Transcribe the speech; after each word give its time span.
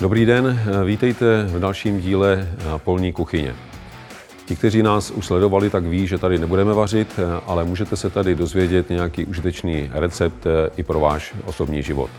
Dobrý 0.00 0.26
den, 0.26 0.60
vítejte 0.84 1.44
v 1.44 1.60
dalším 1.60 2.00
díle 2.00 2.48
Polní 2.84 3.12
kuchyně. 3.12 3.54
Ti, 4.46 4.56
kteří 4.56 4.82
nás 4.82 5.10
už 5.10 5.26
sledovali, 5.26 5.70
tak 5.70 5.84
ví, 5.84 6.06
že 6.06 6.18
tady 6.18 6.38
nebudeme 6.38 6.74
vařit, 6.74 7.20
ale 7.46 7.64
můžete 7.64 7.96
se 7.96 8.10
tady 8.10 8.34
dozvědět 8.34 8.90
nějaký 8.90 9.24
užitečný 9.24 9.90
recept 9.92 10.46
i 10.76 10.82
pro 10.82 11.00
váš 11.00 11.34
osobní 11.44 11.82
život. 11.82 12.10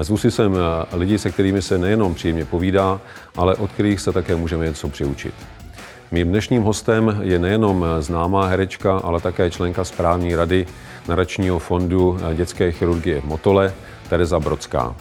Zvu 0.00 0.16
si 0.16 0.30
sem 0.30 0.56
lidi, 0.92 1.18
se 1.18 1.30
kterými 1.30 1.62
se 1.62 1.78
nejenom 1.78 2.14
příjemně 2.14 2.44
povídá, 2.44 3.00
ale 3.36 3.54
od 3.54 3.72
kterých 3.72 4.00
se 4.00 4.12
také 4.12 4.36
můžeme 4.36 4.66
něco 4.66 4.88
přiučit. 4.88 5.34
Mým 6.10 6.28
dnešním 6.28 6.62
hostem 6.62 7.18
je 7.22 7.38
nejenom 7.38 7.86
známá 8.00 8.46
herečka, 8.46 8.98
ale 8.98 9.20
také 9.20 9.50
členka 9.50 9.84
správní 9.84 10.36
rady 10.36 10.66
nadačního 11.08 11.58
fondu 11.58 12.18
dětské 12.34 12.72
chirurgie 12.72 13.20
v 13.20 13.24
Motole, 13.24 13.74
Tereza 14.08 14.40
Brodská. 14.40 14.96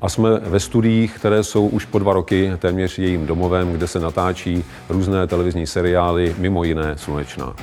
A 0.00 0.08
jsme 0.08 0.38
ve 0.38 0.60
studiích, 0.60 1.18
které 1.18 1.44
jsou 1.44 1.68
už 1.68 1.84
po 1.84 1.98
dva 1.98 2.12
roky 2.12 2.52
téměř 2.58 2.98
jejím 2.98 3.26
domovem, 3.26 3.72
kde 3.72 3.86
se 3.86 4.00
natáčí 4.00 4.64
různé 4.88 5.26
televizní 5.26 5.66
seriály, 5.66 6.34
mimo 6.38 6.64
jiné 6.64 6.98
Slunečná. 6.98 7.54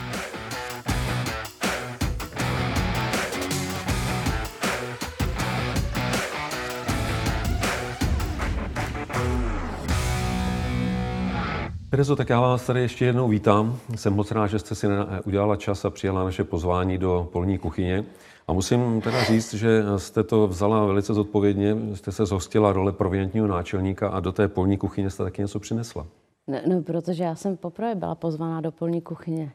Terezo, 11.90 12.16
tak 12.16 12.30
já 12.30 12.40
vás 12.40 12.66
tady 12.66 12.82
ještě 12.82 13.05
jednou 13.05 13.27
vítám. 13.27 13.77
Jsem 13.96 14.13
moc 14.13 14.32
rád, 14.32 14.48
že 14.48 14.60
jste 14.60 14.76
si 14.76 14.88
udělala 15.26 15.55
čas 15.55 15.85
a 15.85 15.90
přijala 15.90 16.24
naše 16.24 16.44
pozvání 16.44 16.98
do 16.98 17.30
polní 17.34 17.58
kuchyně. 17.58 18.05
A 18.47 18.53
musím 18.53 19.01
teda 19.01 19.23
říct, 19.23 19.53
že 19.53 19.83
jste 19.97 20.23
to 20.23 20.48
vzala 20.48 20.85
velice 20.85 21.13
zodpovědně, 21.13 21.76
jste 21.93 22.12
se 22.12 22.26
zhostila 22.26 22.73
role 22.73 22.91
provientního 22.91 23.48
náčelníka 23.48 24.09
a 24.09 24.20
do 24.20 24.31
té 24.31 24.48
polní 24.48 24.77
kuchyně 24.77 25.09
jste 25.09 25.23
taky 25.23 25.41
něco 25.41 25.59
přinesla. 25.59 26.07
No, 26.48 26.57
no 26.67 26.81
protože 26.81 27.23
já 27.23 27.35
jsem 27.35 27.57
poprvé 27.57 27.95
byla 27.95 28.15
pozvaná 28.15 28.62
do 28.62 28.71
polní 28.71 29.01
kuchyně. 29.01 29.51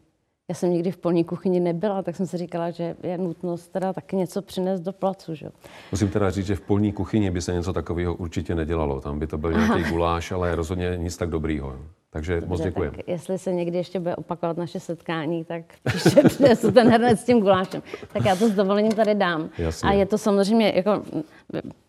Já 0.48 0.54
jsem 0.54 0.70
nikdy 0.70 0.90
v 0.90 0.96
polní 0.96 1.24
kuchyni 1.24 1.60
nebyla, 1.60 2.02
tak 2.02 2.16
jsem 2.16 2.26
si 2.26 2.36
říkala, 2.36 2.70
že 2.70 2.96
je 3.02 3.18
nutnost 3.18 3.68
teda 3.68 3.92
taky 3.92 4.16
něco 4.16 4.42
přinést 4.42 4.80
do 4.80 4.92
placu. 4.92 5.34
Že? 5.34 5.48
Musím 5.92 6.08
teda 6.08 6.30
říct, 6.30 6.46
že 6.46 6.56
v 6.56 6.60
polní 6.60 6.92
kuchyni 6.92 7.30
by 7.30 7.42
se 7.42 7.52
něco 7.52 7.72
takového 7.72 8.14
určitě 8.14 8.54
nedělalo. 8.54 9.00
Tam 9.00 9.18
by 9.18 9.26
to 9.26 9.38
byl 9.38 9.52
nějaký 9.52 9.84
guláš, 9.90 10.32
ale 10.32 10.54
rozhodně 10.54 10.94
nic 10.96 11.16
tak 11.16 11.30
dobrýho. 11.30 11.76
Takže 12.12 12.34
Dobře, 12.34 12.48
moc 12.48 12.60
děkujeme. 12.60 12.96
Jestli 13.06 13.38
se 13.38 13.52
někdy 13.52 13.78
ještě 13.78 14.00
bude 14.00 14.16
opakovat 14.16 14.56
naše 14.56 14.80
setkání, 14.80 15.44
tak 15.44 15.62
přinesu 16.28 16.72
ten 16.72 16.88
hrnec 16.88 17.20
s 17.20 17.24
tím 17.24 17.40
gulášem. 17.40 17.82
Tak 18.12 18.24
já 18.24 18.36
to 18.36 18.48
s 18.48 18.52
dovolením 18.52 18.92
tady 18.92 19.14
dám. 19.14 19.50
Jasně. 19.58 19.88
A 19.88 19.92
je 19.92 20.06
to 20.06 20.18
samozřejmě 20.18 20.72
jako, 20.76 21.02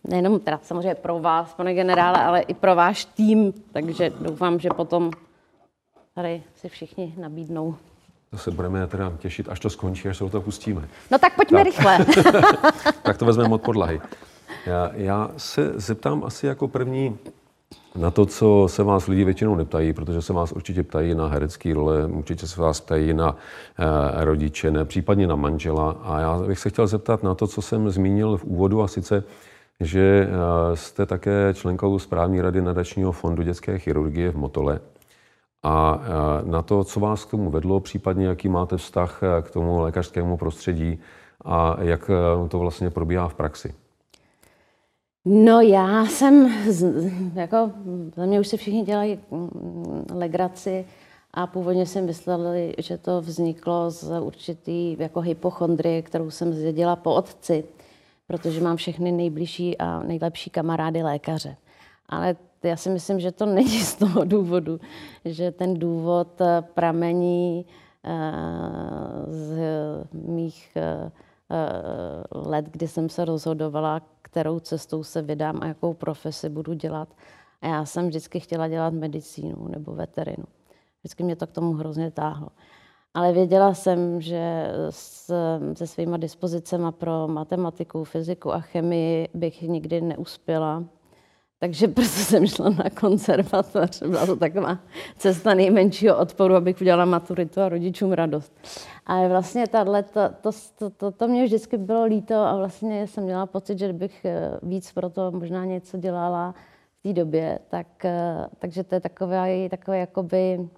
nejenom 0.03 0.39
teda 0.39 0.59
samozřejmě 0.63 0.95
pro 0.95 1.19
vás, 1.19 1.53
pane 1.53 1.73
generále, 1.73 2.23
ale 2.23 2.41
i 2.41 2.53
pro 2.53 2.75
váš 2.75 3.05
tým. 3.05 3.53
Takže 3.71 4.11
doufám, 4.19 4.59
že 4.59 4.69
potom 4.69 5.11
tady 6.16 6.44
si 6.55 6.69
všichni 6.69 7.13
nabídnou. 7.17 7.75
To 8.29 8.38
se 8.38 8.51
budeme 8.51 8.88
teda 8.88 9.13
těšit, 9.17 9.49
až 9.49 9.59
to 9.59 9.69
skončí, 9.69 10.09
až 10.09 10.17
se 10.17 10.29
to 10.29 10.41
pustíme. 10.41 10.88
No 11.11 11.19
tak 11.19 11.35
pojďme 11.35 11.57
tak. 11.57 11.66
rychle. 11.66 12.05
tak 13.03 13.17
to 13.17 13.25
vezmeme 13.25 13.55
od 13.55 13.61
podlahy. 13.61 14.01
Já, 14.66 14.91
já 14.94 15.31
se 15.38 15.71
zeptám 15.75 16.23
asi 16.23 16.47
jako 16.47 16.67
první, 16.67 17.17
na 17.95 18.11
to, 18.11 18.25
co 18.25 18.66
se 18.69 18.83
vás 18.83 19.07
lidi 19.07 19.23
většinou 19.23 19.55
neptají, 19.55 19.93
protože 19.93 20.21
se 20.21 20.33
vás 20.33 20.52
určitě 20.52 20.83
ptají 20.83 21.16
na 21.16 21.27
herecké 21.27 21.73
role, 21.73 22.05
určitě 22.05 22.47
se 22.47 22.61
vás 22.61 22.81
ptají 22.81 23.13
na 23.13 23.35
eh, 23.79 24.25
rodiče, 24.25 24.71
ne, 24.71 24.85
případně 24.85 25.27
na 25.27 25.35
manžela. 25.35 25.91
A 26.03 26.19
já 26.19 26.39
bych 26.39 26.59
se 26.59 26.69
chtěl 26.69 26.88
zeptat 26.88 27.23
na 27.23 27.35
to, 27.35 27.47
co 27.47 27.61
jsem 27.61 27.89
zmínil 27.89 28.38
v 28.38 28.44
úvodu, 28.44 28.81
a 28.81 28.88
sice, 28.88 29.23
že 29.79 30.27
eh, 30.29 30.75
jste 30.75 31.05
také 31.05 31.53
členkou 31.53 31.99
správní 31.99 32.41
rady 32.41 32.61
nadačního 32.61 33.11
fondu 33.11 33.44
dětské 33.44 33.79
chirurgie 33.79 34.31
v 34.31 34.35
Motole. 34.35 34.79
A 35.63 36.01
eh, 36.03 36.50
na 36.50 36.61
to, 36.61 36.84
co 36.84 37.00
vás 37.00 37.25
k 37.25 37.31
tomu 37.31 37.51
vedlo, 37.51 37.79
případně 37.79 38.28
jaký 38.28 38.50
máte 38.50 38.78
vztah 38.78 39.19
eh, 39.23 39.41
k 39.41 39.51
tomu 39.51 39.79
lékařskému 39.79 40.38
prostředí 40.38 41.00
a 41.45 41.75
jak 41.79 42.09
eh, 42.09 42.50
to 42.50 42.59
vlastně 42.59 42.90
probíhá 42.90 43.28
v 43.28 43.34
praxi. 43.34 43.73
No 45.25 45.61
já 45.61 46.06
jsem, 46.06 46.53
jako 47.35 47.72
za 48.16 48.25
mě 48.25 48.39
už 48.39 48.47
se 48.47 48.57
všichni 48.57 48.84
dělají 48.84 49.19
mm, 49.31 50.06
legraci 50.11 50.85
a 51.34 51.47
původně 51.47 51.85
jsem 51.85 52.06
myslela, 52.06 52.51
že 52.78 52.97
to 52.97 53.22
vzniklo 53.22 53.91
z 53.91 54.19
určitý 54.19 54.95
jako 55.00 55.22
hypochondrie, 55.22 56.01
kterou 56.01 56.29
jsem 56.29 56.53
zjedila 56.53 56.95
po 56.95 57.16
otci, 57.16 57.63
protože 58.28 58.61
mám 58.61 58.78
všechny 58.78 59.11
nejbližší 59.11 59.78
a 59.78 60.03
nejlepší 60.03 60.50
kamarády 60.50 61.03
lékaře. 61.03 61.55
Ale 62.09 62.35
já 62.63 62.75
si 62.75 62.90
myslím, 62.90 63.19
že 63.19 63.31
to 63.31 63.45
není 63.45 63.79
z 63.79 63.95
toho 63.95 64.25
důvodu, 64.25 64.79
že 65.25 65.51
ten 65.51 65.73
důvod 65.73 66.41
pramení 66.73 67.66
eh, 68.03 68.11
z 69.28 69.57
mých 70.13 70.72
eh, 70.75 71.11
let, 72.31 72.66
kdy 72.72 72.88
jsem 72.88 73.09
se 73.09 73.25
rozhodovala, 73.25 74.01
kterou 74.33 74.59
cestou 74.59 75.03
se 75.03 75.21
vydám 75.21 75.59
a 75.61 75.66
jakou 75.66 75.94
profesi 75.94 76.49
budu 76.49 76.73
dělat. 76.73 77.09
A 77.61 77.67
já 77.67 77.85
jsem 77.85 78.07
vždycky 78.07 78.39
chtěla 78.39 78.67
dělat 78.67 78.94
medicínu 78.94 79.67
nebo 79.67 79.94
veterinu. 79.95 80.45
Vždycky 80.99 81.23
mě 81.23 81.35
to 81.35 81.47
k 81.47 81.51
tomu 81.51 81.73
hrozně 81.73 82.11
táhlo. 82.11 82.47
Ale 83.13 83.33
věděla 83.33 83.73
jsem, 83.73 84.22
že 84.22 84.72
s, 84.89 85.31
se 85.73 85.88
svýma 85.88 86.17
dispozicema 86.17 86.91
pro 86.91 87.27
matematiku, 87.27 88.03
fyziku 88.03 88.53
a 88.53 88.59
chemii 88.59 89.27
bych 89.33 89.61
nikdy 89.61 90.01
neuspěla. 90.01 90.83
Takže 91.59 91.88
prostě 91.88 92.22
jsem 92.22 92.47
šla 92.47 92.69
na 92.69 92.90
konzervatoř. 92.90 94.03
Byla 94.03 94.25
to 94.25 94.36
taková 94.36 94.78
cesta 95.18 95.53
nejmenšího 95.53 96.18
odporu, 96.18 96.56
abych 96.56 96.81
udělala 96.81 97.06
maturitu 97.06 97.62
a 97.62 97.69
rodičům 97.69 98.12
radost. 98.12 98.53
Ale 99.06 99.30
vlastně 99.30 99.68
tahle, 99.68 100.03
to, 100.03 100.22
to, 100.41 100.52
to, 100.78 100.90
to, 100.90 101.12
to 101.12 101.28
mě 101.28 101.46
vždycky 101.46 101.78
bylo 101.78 102.03
líto 102.03 102.36
a 102.36 102.58
vlastně 102.58 103.08
jsem 103.08 103.24
měla 103.24 103.46
pocit, 103.46 103.80
že 103.80 103.94
bych 103.94 104.25
eh, 104.25 104.59
víc 104.64 104.91
pro 104.91 105.09
to 105.09 105.31
možná 105.31 105.66
něco 105.66 105.97
dělala 105.97 106.56
v 107.00 107.03
té 107.03 107.14
době. 107.14 107.59
Tak, 107.70 108.06
eh, 108.06 108.46
takže 108.59 108.84
to 108.84 108.96
je 108.96 109.02
takový, 109.02 109.70
takový 109.70 110.00
jakoby 110.00 110.70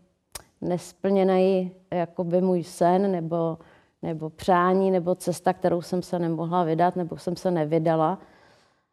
nesplněný 0.61 1.71
jakoby 1.91 2.41
můj 2.41 2.63
sen 2.63 3.11
nebo, 3.11 3.57
nebo 4.01 4.29
přání 4.29 4.91
nebo 4.91 5.15
cesta, 5.15 5.53
kterou 5.53 5.81
jsem 5.81 6.01
se 6.01 6.19
nemohla 6.19 6.63
vydat 6.63 6.95
nebo 6.95 7.17
jsem 7.17 7.35
se 7.35 7.51
nevydala. 7.51 8.19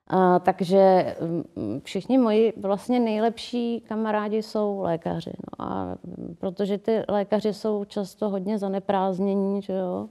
A, 0.06 0.38
takže 0.38 1.16
mm, 1.56 1.80
všichni 1.84 2.18
moji 2.18 2.52
vlastně 2.56 3.00
nejlepší 3.00 3.80
kamarádi 3.80 4.42
jsou 4.42 4.80
lékaři. 4.80 5.32
No 5.38 5.66
a 5.66 5.96
protože 6.38 6.78
ty 6.78 7.02
lékaři 7.08 7.52
jsou 7.52 7.84
často 7.84 8.28
hodně 8.28 8.58
zaneprázdnění, 8.58 9.62
že 9.62 9.72
jo, 9.72 10.08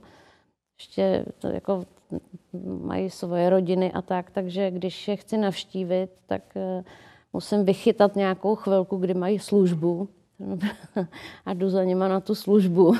ještě 0.78 1.24
jako 1.52 1.84
mají 2.82 3.10
svoje 3.10 3.50
rodiny 3.50 3.92
a 3.92 4.02
tak, 4.02 4.30
takže 4.30 4.70
když 4.70 5.08
je 5.08 5.16
chci 5.16 5.36
navštívit, 5.36 6.10
tak 6.26 6.42
uh, 6.54 6.84
musím 7.32 7.64
vychytat 7.64 8.16
nějakou 8.16 8.54
chvilku, 8.54 8.96
kdy 8.96 9.14
mají 9.14 9.38
službu 9.38 10.08
a 11.46 11.54
jdu 11.54 11.70
za 11.70 11.84
nima 11.84 12.08
na 12.08 12.20
tu 12.20 12.34
službu. 12.34 12.94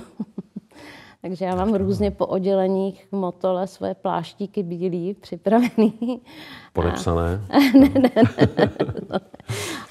Takže 1.22 1.44
já 1.44 1.54
mám 1.54 1.74
různě 1.74 2.10
po 2.10 2.26
odděleních 2.26 3.08
motole 3.12 3.66
svoje 3.66 3.94
pláštíky 3.94 4.62
bílý 4.62 5.14
připravený. 5.14 6.20
Podepsané? 6.72 7.40
A, 7.50 7.58
ne, 7.78 7.88
ne, 7.88 8.10
ne, 8.16 8.48
ne. 8.58 9.20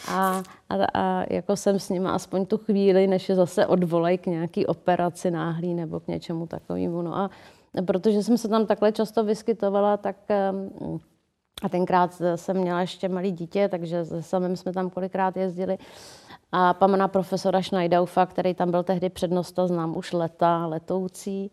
A, 0.08 0.44
a, 0.70 0.76
a 0.94 1.24
jako 1.30 1.56
jsem 1.56 1.80
s 1.80 1.90
nimi 1.90 2.08
aspoň 2.08 2.46
tu 2.46 2.58
chvíli, 2.58 3.08
než 3.08 3.30
je 3.30 3.36
zase 3.36 3.66
odvolej 3.66 4.18
k 4.18 4.26
nějaký 4.26 4.66
operaci 4.66 5.32
náhlý 5.32 5.74
nebo 5.74 6.00
k 6.00 6.08
něčemu 6.08 6.48
takovému. 6.48 7.02
No 7.02 7.18
a 7.18 7.30
protože 7.86 8.24
jsem 8.24 8.38
se 8.38 8.48
tam 8.48 8.66
takhle 8.66 8.92
často 8.92 9.24
vyskytovala, 9.24 9.98
tak 9.98 10.16
a 11.64 11.70
tenkrát 11.70 12.22
jsem 12.36 12.58
měla 12.58 12.82
ještě 12.82 13.10
malý 13.10 13.32
dítě, 13.32 13.68
takže 13.70 14.06
se 14.06 14.24
samým 14.24 14.56
jsme 14.56 14.74
tam 14.74 14.90
kolikrát 14.90 15.38
jezdili. 15.38 15.78
A 16.52 16.74
pana 16.74 17.08
profesora 17.08 17.62
Schneidaufa, 17.62 18.26
který 18.26 18.54
tam 18.54 18.72
byl 18.72 18.84
tehdy 18.84 19.10
přednosta, 19.10 19.68
znám 19.68 19.98
už 19.98 20.14
leta, 20.14 20.66
letoucí, 20.66 21.52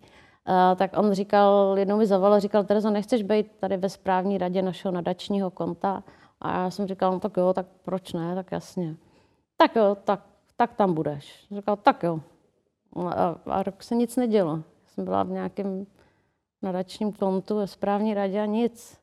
tak 0.76 0.90
on 0.98 1.12
říkal, 1.12 1.74
jednou 1.78 1.96
mi 1.96 2.06
zavolal, 2.06 2.40
říkal, 2.40 2.64
Terezo, 2.64 2.90
nechceš 2.90 3.22
být 3.22 3.52
tady 3.60 3.76
ve 3.76 3.88
správní 3.88 4.38
radě 4.38 4.62
našeho 4.62 4.92
nadačního 4.92 5.50
konta? 5.50 6.04
A 6.40 6.62
já 6.62 6.70
jsem 6.70 6.86
říkal, 6.86 7.12
no 7.12 7.20
tak 7.20 7.36
jo, 7.36 7.52
tak 7.52 7.66
proč 7.82 8.12
ne, 8.12 8.34
tak 8.34 8.52
jasně. 8.52 8.96
Tak 9.56 9.76
jo, 9.76 9.96
tak, 10.04 10.20
tak 10.56 10.74
tam 10.74 10.94
budeš. 10.94 11.46
Říkal, 11.50 11.76
tak 11.76 12.02
jo. 12.02 12.20
A, 12.96 13.34
a 13.46 13.62
rok 13.62 13.82
se 13.82 13.94
nic 13.94 14.16
nedělo. 14.16 14.62
Jsem 14.86 15.04
byla 15.04 15.22
v 15.22 15.30
nějakém 15.30 15.86
nadačním 16.62 17.12
kontu 17.12 17.56
ve 17.56 17.66
správní 17.66 18.14
radě 18.14 18.40
a 18.40 18.46
nic. 18.46 18.98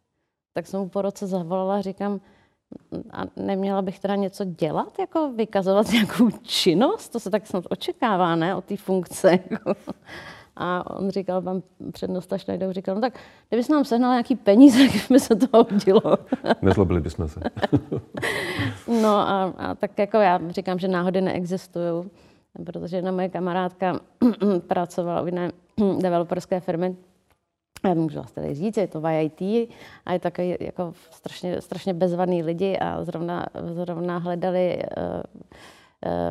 Tak 0.53 0.67
jsem 0.67 0.79
mu 0.79 0.89
po 0.89 1.01
roce 1.01 1.27
zavolala 1.27 1.75
a 1.75 1.81
říkám, 1.81 2.21
a 3.11 3.23
neměla 3.35 3.81
bych 3.81 3.99
teda 3.99 4.15
něco 4.15 4.45
dělat, 4.45 4.99
jako 4.99 5.31
vykazovat 5.35 5.89
nějakou 5.91 6.29
činnost? 6.41 7.09
To 7.09 7.19
se 7.19 7.29
tak 7.29 7.47
snad 7.47 7.63
očekává, 7.69 8.35
ne, 8.35 8.55
o 8.55 8.61
té 8.61 8.77
funkce. 8.77 9.39
Jako. 9.49 9.73
A 10.57 10.97
on 10.97 11.09
říkal, 11.09 11.41
pan 11.41 11.61
přednosta 11.91 12.37
Šnajdou 12.37 12.71
říkal, 12.71 12.95
no 12.95 13.01
tak 13.01 13.19
kdybys 13.49 13.69
nám 13.69 13.85
sehnal 13.85 14.11
nějaký 14.11 14.35
peníze, 14.35 14.87
tak 14.93 15.11
by 15.11 15.19
se 15.19 15.35
to 15.35 15.47
hodilo. 15.57 16.01
Nezlobili 16.61 17.01
bychom 17.01 17.27
se. 17.27 17.39
no 19.01 19.09
a, 19.09 19.53
a, 19.57 19.75
tak 19.75 19.99
jako 19.99 20.17
já 20.17 20.39
říkám, 20.49 20.79
že 20.79 20.87
náhody 20.87 21.21
neexistují, 21.21 22.09
protože 22.65 22.97
jedna 22.97 23.11
moje 23.11 23.29
kamarádka 23.29 23.99
pracovala 24.67 25.21
v 25.21 25.27
jiné 25.27 25.51
developerské 25.99 26.59
firmy, 26.59 26.95
já 27.87 27.93
můžu 27.93 28.19
vás 28.19 28.31
tady 28.31 28.55
říct, 28.55 28.77
je 28.77 28.87
to 28.87 29.01
v 29.01 29.21
IT 29.21 29.69
a 30.05 30.13
je 30.13 30.19
takový 30.19 30.55
jako 30.59 30.93
strašně, 31.11 31.61
strašně 31.61 31.93
bezvadný 31.93 32.43
lidi 32.43 32.77
a 32.77 33.03
zrovna, 33.03 33.45
zrovna 33.73 34.17
hledali 34.17 34.83
uh, 34.97 35.21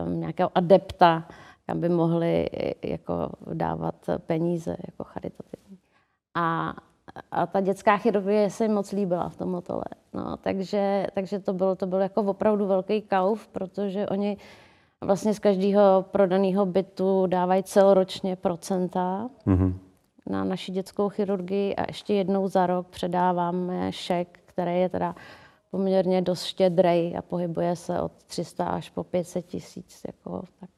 uh, 0.04 0.14
nějakého 0.14 0.50
adepta, 0.54 1.28
kam 1.66 1.80
by 1.80 1.88
mohli 1.88 2.48
jako 2.82 3.30
dávat 3.52 3.94
peníze 4.26 4.76
jako 4.86 5.04
charitativní. 5.04 5.78
A, 6.34 6.74
a 7.30 7.46
ta 7.46 7.60
dětská 7.60 7.96
chirurgie 7.96 8.50
se 8.50 8.68
moc 8.68 8.92
líbila 8.92 9.28
v 9.28 9.36
tom 9.36 9.50
motole. 9.50 9.84
No, 10.12 10.36
takže, 10.36 11.06
takže 11.14 11.38
to 11.38 11.52
bylo, 11.52 11.76
to 11.76 11.86
bylo 11.86 12.00
jako 12.00 12.20
opravdu 12.22 12.66
velký 12.66 13.02
kauf, 13.02 13.48
protože 13.48 14.08
oni 14.08 14.36
vlastně 15.00 15.34
z 15.34 15.38
každého 15.38 16.04
prodaného 16.10 16.66
bytu 16.66 17.26
dávají 17.26 17.62
celoročně 17.62 18.36
procenta. 18.36 19.30
Mm-hmm 19.46 19.74
na 20.26 20.44
naši 20.44 20.72
dětskou 20.72 21.08
chirurgii 21.08 21.74
a 21.74 21.84
ještě 21.88 22.14
jednou 22.14 22.48
za 22.48 22.66
rok 22.66 22.86
předáváme 22.86 23.92
šek, 23.92 24.40
který 24.46 24.80
je 24.80 24.88
teda 24.88 25.14
poměrně 25.70 26.22
dost 26.22 26.44
štědrej 26.44 27.14
a 27.18 27.22
pohybuje 27.22 27.76
se 27.76 28.00
od 28.00 28.12
300 28.26 28.66
až 28.66 28.90
po 28.90 29.04
500 29.04 29.46
tisíc. 29.46 30.02
Jako, 30.06 30.42
tak, 30.60 30.70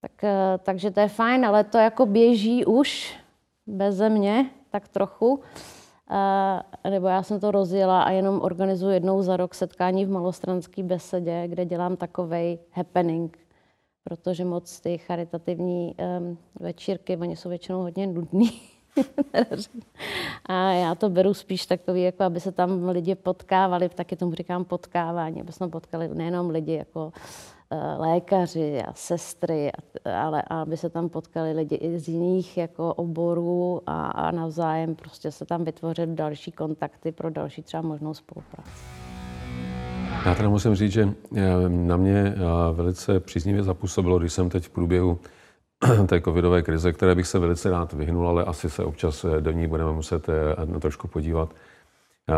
tak, 0.00 0.24
eh, 0.24 0.58
takže 0.62 0.90
to 0.90 1.00
je 1.00 1.08
fajn, 1.08 1.46
ale 1.46 1.64
to 1.64 1.78
jako 1.78 2.06
běží 2.06 2.64
už 2.64 3.18
bez 3.66 4.00
mě, 4.00 4.50
tak 4.70 4.88
trochu. 4.88 5.40
Uh, 6.10 6.90
nebo 6.90 7.06
já 7.06 7.22
jsem 7.22 7.40
to 7.40 7.50
rozjela 7.50 8.02
a 8.02 8.10
jenom 8.10 8.40
organizuji 8.40 8.94
jednou 8.94 9.22
za 9.22 9.36
rok 9.36 9.54
setkání 9.54 10.06
v 10.06 10.10
malostranské 10.10 10.82
besedě, 10.82 11.48
kde 11.48 11.64
dělám 11.64 11.96
takovej 11.96 12.58
happening 12.72 13.38
protože 14.08 14.44
moc 14.44 14.80
ty 14.80 14.98
charitativní 14.98 15.94
um, 16.18 16.38
večírky, 16.60 17.16
oni 17.16 17.36
jsou 17.36 17.48
většinou 17.48 17.82
hodně 17.82 18.06
nudný. 18.06 18.60
a 20.46 20.72
já 20.72 20.94
to 20.94 21.10
beru 21.10 21.34
spíš 21.34 21.66
takový, 21.66 22.02
jako 22.02 22.22
aby 22.22 22.40
se 22.40 22.52
tam 22.52 22.88
lidi 22.88 23.14
potkávali, 23.14 23.88
taky 23.88 24.16
tomu 24.16 24.34
říkám 24.34 24.64
potkávání, 24.64 25.40
aby 25.40 25.52
jsme 25.52 25.68
potkali 25.68 26.08
nejenom 26.08 26.50
lidi 26.50 26.72
jako 26.72 27.04
uh, 27.04 28.00
lékaři 28.00 28.82
a 28.82 28.92
sestry, 28.92 29.72
ale 30.22 30.42
aby 30.50 30.76
se 30.76 30.90
tam 30.90 31.08
potkali 31.08 31.52
lidi 31.52 31.74
i 31.74 31.98
z 31.98 32.08
jiných 32.08 32.56
jako 32.56 32.94
oborů 32.94 33.82
a, 33.86 34.06
a 34.06 34.30
navzájem 34.30 34.94
prostě 34.94 35.32
se 35.32 35.46
tam 35.46 35.64
vytvořit 35.64 36.10
další 36.10 36.52
kontakty 36.52 37.12
pro 37.12 37.30
další 37.30 37.62
třeba 37.62 37.82
možnou 37.82 38.14
spolupráci. 38.14 39.07
Já 40.26 40.34
teda 40.34 40.48
musím 40.48 40.74
říct, 40.74 40.92
že 40.92 41.08
eh, 41.36 41.68
na 41.68 41.96
mě 41.96 42.34
eh, 42.36 42.38
velice 42.72 43.20
příznivě 43.20 43.62
zapůsobilo, 43.62 44.18
když 44.18 44.32
jsem 44.32 44.48
teď 44.48 44.64
v 44.64 44.70
průběhu 44.70 45.18
té 46.06 46.20
covidové 46.20 46.62
krize, 46.62 46.92
které 46.92 47.14
bych 47.14 47.26
se 47.26 47.38
velice 47.38 47.70
rád 47.70 47.92
vyhnul, 47.92 48.28
ale 48.28 48.44
asi 48.44 48.70
se 48.70 48.84
občas 48.84 49.24
eh, 49.24 49.40
do 49.40 49.50
ní 49.50 49.66
budeme 49.66 49.92
muset 49.92 50.26
trošku 50.80 51.08
podívat, 51.08 51.54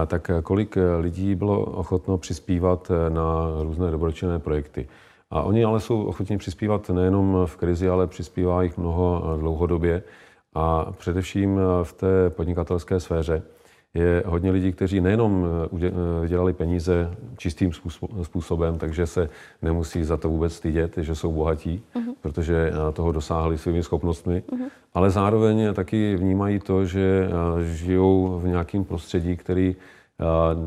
tak 0.07 0.31
kolik 0.43 0.77
lidí 1.01 1.35
bylo 1.35 1.65
ochotno 1.65 2.19
přispívat 2.19 2.91
na 3.09 3.47
různé 3.63 3.91
dobročinné 3.91 4.39
projekty. 4.39 4.89
A 5.31 5.43
oni 5.43 5.65
ale 5.65 5.81
jsou 5.81 6.03
ochotní 6.03 6.39
přispívat 6.39 6.91
nejenom 6.91 7.47
v 7.47 7.57
krizi, 7.57 7.89
ale 7.89 8.07
přispívá 8.07 8.63
jich 8.63 8.79
mnoho 8.79 9.37
dlouhodobě. 9.41 10.03
A 10.55 10.93
především 10.93 11.61
v 11.83 11.93
té 11.93 12.31
podnikatelské 12.31 13.01
sféře 13.01 13.43
je 13.95 14.23
hodně 14.27 14.51
lidí, 14.51 14.73
kteří 14.73 15.01
nejenom 15.01 15.47
eh, 15.83 15.87
eh, 15.87 16.29
dělali 16.29 16.53
peníze 16.53 17.11
čistým 17.37 17.73
způsobem, 18.23 18.79
takže 18.79 19.07
se 19.07 19.29
nemusí 19.63 20.05
za 20.05 20.17
to 20.17 20.29
vůbec 20.29 20.55
stydět, 20.55 20.99
že 20.99 21.15
jsou 21.15 21.33
bohatí, 21.33 21.83
uh-huh. 21.95 22.15
protože 22.21 22.73
eh, 22.73 22.93
toho 22.93 23.13
dosáhli 23.13 23.59
svými 23.59 23.83
schopnostmi, 23.83 24.43
uh-huh. 24.53 24.69
ale 24.95 25.11
zároveň 25.11 25.75
taky 25.75 26.17
vnímají 26.17 26.59
to, 26.59 26.85
že 26.85 27.29
žijou 27.63 28.41
v 28.43 28.49
nějakém 28.49 28.85
prostředí, 28.85 29.37
který 29.37 29.77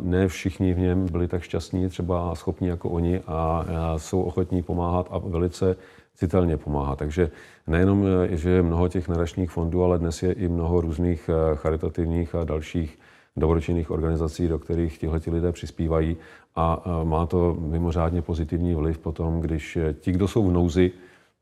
ne 0.02 0.28
všichni 0.28 0.74
v 0.74 0.80
něm 0.80 1.06
byli 1.12 1.28
tak 1.28 1.42
šťastní, 1.42 1.90
třeba 1.90 2.36
schopní 2.36 2.68
jako 2.68 2.90
oni 2.90 3.22
a 3.28 3.66
jsou 3.98 4.22
ochotní 4.22 4.64
pomáhat 4.64 5.08
a 5.12 5.18
velice 5.18 5.76
citelně 6.16 6.58
pomáhat. 6.58 7.00
Takže 7.00 7.32
nejenom, 7.68 8.06
že 8.30 8.50
je 8.50 8.62
mnoho 8.62 8.88
těch 8.88 9.08
nadačních 9.08 9.52
fondů, 9.52 9.84
ale 9.84 10.00
dnes 10.00 10.24
je 10.24 10.32
i 10.32 10.48
mnoho 10.48 10.82
různých 10.82 11.30
charitativních 11.56 12.36
a 12.36 12.44
dalších 12.44 13.00
dobročinných 13.36 13.92
organizací, 13.92 14.48
do 14.48 14.60
kterých 14.60 14.98
tihleti 14.98 15.32
lidé 15.32 15.52
přispívají 15.52 16.18
a 16.56 16.84
má 17.04 17.26
to 17.26 17.58
mimořádně 17.60 18.22
pozitivní 18.22 18.76
vliv 18.76 18.98
potom, 18.98 19.42
když 19.42 19.78
ti, 20.00 20.12
kdo 20.12 20.28
jsou 20.28 20.48
v 20.48 20.52
nouzi, 20.52 20.92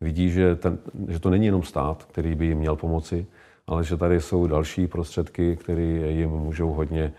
vidí, 0.02 0.30
že, 0.30 0.56
ten, 0.56 0.78
že 1.08 1.20
to 1.20 1.30
není 1.30 1.46
jenom 1.46 1.64
stát, 1.64 2.04
který 2.04 2.36
by 2.36 2.46
jim 2.46 2.58
měl 2.58 2.76
pomoci, 2.76 3.28
ale 3.68 3.84
že 3.84 3.98
tady 3.98 4.22
jsou 4.22 4.48
další 4.48 4.88
prostředky, 4.88 5.56
které 5.56 5.82
jim 5.82 6.30
můžou 6.30 6.74
hodně 6.74 7.14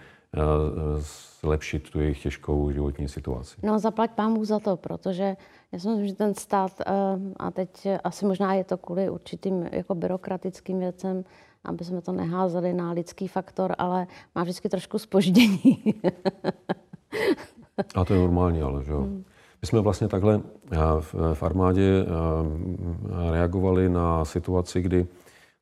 zlepšit 1.40 1.90
tu 1.90 2.00
jejich 2.00 2.22
těžkou 2.22 2.70
životní 2.70 3.08
situaci. 3.08 3.56
No 3.62 3.78
zaplať 3.78 4.10
pámu 4.10 4.44
za 4.44 4.58
to, 4.58 4.76
protože 4.76 5.36
já 5.72 5.78
si 5.78 5.88
myslím, 5.88 6.06
že 6.06 6.14
ten 6.14 6.34
stát, 6.34 6.72
a 7.36 7.50
teď 7.50 7.88
asi 8.04 8.26
možná 8.26 8.54
je 8.54 8.64
to 8.64 8.76
kvůli 8.76 9.10
určitým 9.10 9.68
jako 9.72 9.94
byrokratickým 9.94 10.78
věcem, 10.78 11.24
aby 11.64 11.84
jsme 11.84 12.00
to 12.00 12.12
neházeli 12.12 12.72
na 12.72 12.92
lidský 12.92 13.28
faktor, 13.28 13.74
ale 13.78 14.06
má 14.34 14.42
vždycky 14.42 14.68
trošku 14.68 14.98
spoždění. 14.98 15.82
A 17.94 18.04
to 18.04 18.14
je 18.14 18.20
normální, 18.20 18.62
ale 18.62 18.84
že 18.84 18.92
jo. 18.92 19.00
Hmm. 19.00 19.24
My 19.62 19.66
jsme 19.66 19.80
vlastně 19.80 20.08
takhle 20.08 20.40
eh, 20.72 20.76
v 21.34 21.42
armádě 21.42 22.06
eh, 22.06 23.32
reagovali 23.32 23.88
na 23.88 24.24
situaci, 24.24 24.82
kdy 24.82 25.06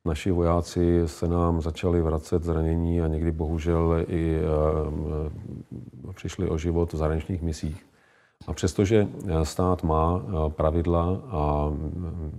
naši 0.05 0.31
vojáci 0.31 1.01
se 1.05 1.27
nám 1.27 1.61
začali 1.61 2.01
vracet 2.01 2.43
zranění 2.43 3.01
a 3.01 3.07
někdy 3.07 3.31
bohužel 3.31 4.05
i 4.07 4.39
eh, 4.39 6.13
přišli 6.13 6.49
o 6.49 6.57
život 6.57 6.93
v 6.93 6.97
zahraničních 6.97 7.41
misích. 7.41 7.85
A 8.47 8.53
přestože 8.53 9.07
stát 9.43 9.83
má 9.83 10.23
pravidla 10.49 11.21
a 11.27 11.71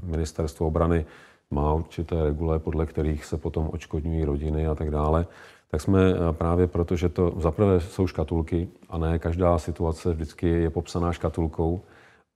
ministerstvo 0.02 0.66
obrany 0.66 1.06
má 1.52 1.74
určité 1.74 2.22
regule, 2.22 2.58
podle 2.58 2.86
kterých 2.86 3.24
se 3.24 3.36
potom 3.36 3.70
očkodňují 3.72 4.24
rodiny 4.24 4.66
a 4.66 4.74
tak 4.74 4.90
dále, 4.90 5.26
tak 5.70 5.80
jsme 5.80 6.00
eh, 6.10 6.32
právě 6.32 6.66
proto, 6.66 6.96
že 6.96 7.08
to 7.08 7.32
zaprvé 7.36 7.80
jsou 7.80 8.06
škatulky 8.06 8.68
a 8.88 8.98
ne 8.98 9.18
každá 9.18 9.58
situace 9.58 10.12
vždycky 10.12 10.48
je 10.48 10.70
popsaná 10.70 11.12
škatulkou 11.12 11.80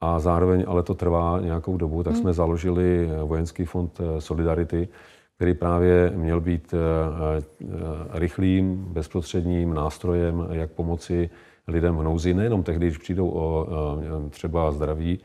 a 0.00 0.21
zároveň 0.21 0.64
ale 0.69 0.83
to 0.83 0.95
trvá 0.95 1.40
nějakou 1.40 1.76
dobu, 1.76 2.02
tak 2.02 2.12
hmm. 2.12 2.23
jsme 2.23 2.33
založili 2.33 3.11
eh, 3.11 3.23
Vojenský 3.23 3.64
fond 3.64 4.00
eh, 4.00 4.21
Solidarity, 4.21 4.88
který 5.37 5.55
právě 5.55 6.12
měl 6.14 6.40
být 6.40 6.75
rychlým, 8.12 8.85
bezprostředním 8.88 9.75
nástrojem, 9.75 10.49
jak 10.50 10.71
pomoci 10.71 11.31
lidem 11.69 11.97
v 11.97 12.02
nouzi, 12.02 12.35
nejenom 12.35 12.62
tehdy, 12.62 12.87
když 12.87 12.99
přijdou 12.99 13.31
o 13.31 13.67
třeba 14.31 14.73
zdraví, 14.73 15.21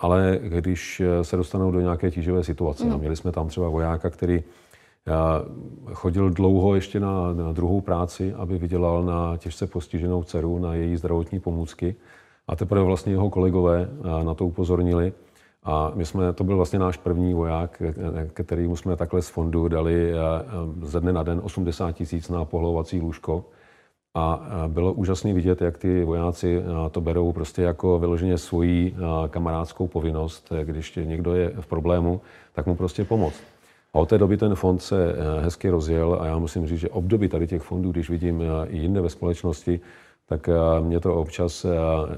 ale 0.00 0.38
když 0.42 1.02
se 1.22 1.36
dostanou 1.36 1.70
do 1.70 1.80
nějaké 1.80 2.10
tíživé 2.10 2.44
situace. 2.44 2.84
No. 2.84 2.98
Měli 2.98 3.16
jsme 3.16 3.32
tam 3.32 3.48
třeba 3.48 3.68
vojáka, 3.68 4.10
který 4.10 4.44
chodil 5.92 6.30
dlouho 6.30 6.74
ještě 6.74 7.00
na, 7.00 7.32
na 7.32 7.52
druhou 7.52 7.80
práci, 7.80 8.34
aby 8.34 8.58
vydělal 8.58 9.02
na 9.02 9.36
těžce 9.36 9.66
postiženou 9.66 10.24
dceru, 10.24 10.58
na 10.58 10.74
její 10.74 10.96
zdravotní 10.96 11.40
pomůcky. 11.40 11.96
A 12.48 12.56
teprve 12.56 12.82
vlastně 12.82 13.12
jeho 13.12 13.30
kolegové 13.30 13.88
na 14.22 14.34
to 14.34 14.46
upozornili. 14.46 15.12
A 15.62 15.92
my 15.94 16.04
jsme, 16.04 16.32
to 16.32 16.44
byl 16.44 16.56
vlastně 16.56 16.78
náš 16.78 16.96
první 16.96 17.34
voják, 17.34 17.82
kterýmu 18.32 18.76
jsme 18.76 18.96
takhle 18.96 19.22
z 19.22 19.28
fondu 19.28 19.68
dali 19.68 20.12
ze 20.82 21.00
dne 21.00 21.12
na 21.12 21.22
den 21.22 21.40
80 21.44 21.92
tisíc 21.92 22.28
na 22.28 22.44
pohlovací 22.44 23.00
lůžko. 23.00 23.44
A 24.16 24.40
bylo 24.68 24.92
úžasné 24.92 25.32
vidět, 25.32 25.62
jak 25.62 25.78
ty 25.78 26.04
vojáci 26.04 26.62
to 26.90 27.00
berou 27.00 27.32
prostě 27.32 27.62
jako 27.62 27.98
vyloženě 27.98 28.38
svoji 28.38 28.96
kamarádskou 29.30 29.88
povinnost. 29.88 30.52
Když 30.64 30.98
někdo 31.04 31.34
je 31.34 31.52
v 31.60 31.66
problému, 31.66 32.20
tak 32.52 32.66
mu 32.66 32.74
prostě 32.74 33.04
pomoct. 33.04 33.40
A 33.94 33.98
od 33.98 34.08
té 34.08 34.18
doby 34.18 34.36
ten 34.36 34.54
fond 34.54 34.82
se 34.82 35.12
e, 35.12 35.40
hezky 35.40 35.70
rozjel 35.70 36.18
a 36.20 36.26
já 36.26 36.38
musím 36.38 36.66
říct, 36.66 36.78
že 36.78 36.88
období 36.88 37.28
tady 37.28 37.46
těch 37.46 37.62
fondů, 37.62 37.92
když 37.92 38.10
vidím 38.10 38.42
e, 38.42 38.66
i 38.66 38.78
jinde 38.78 39.00
ve 39.00 39.08
společnosti, 39.08 39.80
tak 40.26 40.48
mě 40.80 41.00
to 41.00 41.14
občas 41.14 41.66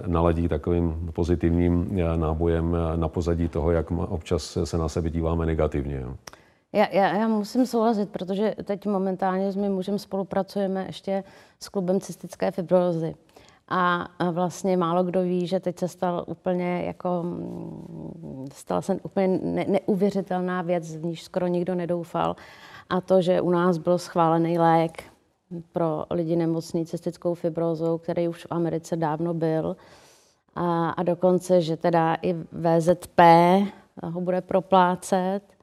naladí 0.07 0.49
takovým 0.49 1.11
pozitivním 1.15 2.01
nábojem 2.17 2.77
na 2.97 3.09
pozadí 3.09 3.49
toho, 3.49 3.71
jak 3.71 3.91
občas 3.91 4.59
se 4.65 4.79
na 4.79 4.89
sebe 4.89 5.11
díváme 5.11 5.47
negativně. 5.47 6.05
Já, 6.77 6.89
já, 6.93 7.17
já 7.17 7.29
musím 7.29 7.67
souhlasit, 7.67 8.11
protože 8.11 8.55
teď 8.65 8.87
momentálně 8.87 9.53
s 9.53 9.57
mým 9.57 9.73
mužem 9.73 9.99
spolupracujeme 9.99 10.85
ještě 10.87 11.25
s 11.61 11.69
klubem 11.69 12.01
cystické 12.01 12.51
fibrozy. 12.51 13.15
A 13.69 14.09
vlastně 14.31 14.77
málo 14.77 15.05
kdo 15.05 15.23
ví, 15.23 15.47
že 15.47 15.61
teď 15.61 15.79
se 15.79 15.89
stal 15.89 16.25
úplně 16.27 16.83
jako, 16.87 17.23
mm, 17.23 18.47
stala 18.53 18.83
se 18.83 18.99
úplně 19.03 19.29
ne, 19.43 19.65
neuvěřitelná 19.69 20.63
věc, 20.63 20.97
v 20.97 21.05
níž 21.05 21.23
skoro 21.23 21.47
nikdo 21.47 21.75
nedoufal. 21.75 22.37
A 22.91 23.01
to, 23.01 23.23
že 23.23 23.41
u 23.41 23.51
nás 23.51 23.79
byl 23.79 23.99
schválený 23.99 24.59
lék 24.59 25.05
pro 25.73 26.05
lidi 26.11 26.37
nemocný 26.37 26.87
cystickou 26.87 27.35
fibrózou, 27.35 27.99
který 27.99 28.29
už 28.29 28.45
v 28.45 28.53
Americe 28.53 28.97
dávno 28.97 29.35
byl. 29.35 29.77
A, 30.55 30.91
a 30.91 31.03
dokonce, 31.03 31.61
že 31.61 31.77
teda 31.77 32.17
i 32.23 32.35
VZP 32.35 33.21
ho 34.03 34.21
bude 34.21 34.41
proplácet 34.41 35.56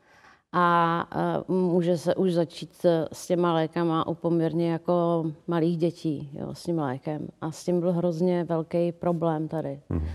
a 0.53 1.07
může 1.47 1.97
se 1.97 2.15
už 2.15 2.33
začít 2.33 2.85
s 3.13 3.27
těma 3.27 3.53
lékama 3.53 4.07
u 4.07 4.13
poměrně 4.13 4.71
jako 4.71 5.25
malých 5.47 5.77
dětí 5.77 6.29
jo, 6.33 6.55
s 6.55 6.63
tím 6.63 6.79
lékem. 6.79 7.27
A 7.41 7.51
s 7.51 7.63
tím 7.63 7.79
byl 7.79 7.91
hrozně 7.91 8.43
velký 8.43 8.91
problém 8.91 9.47
tady. 9.47 9.81
Mm. 9.89 10.05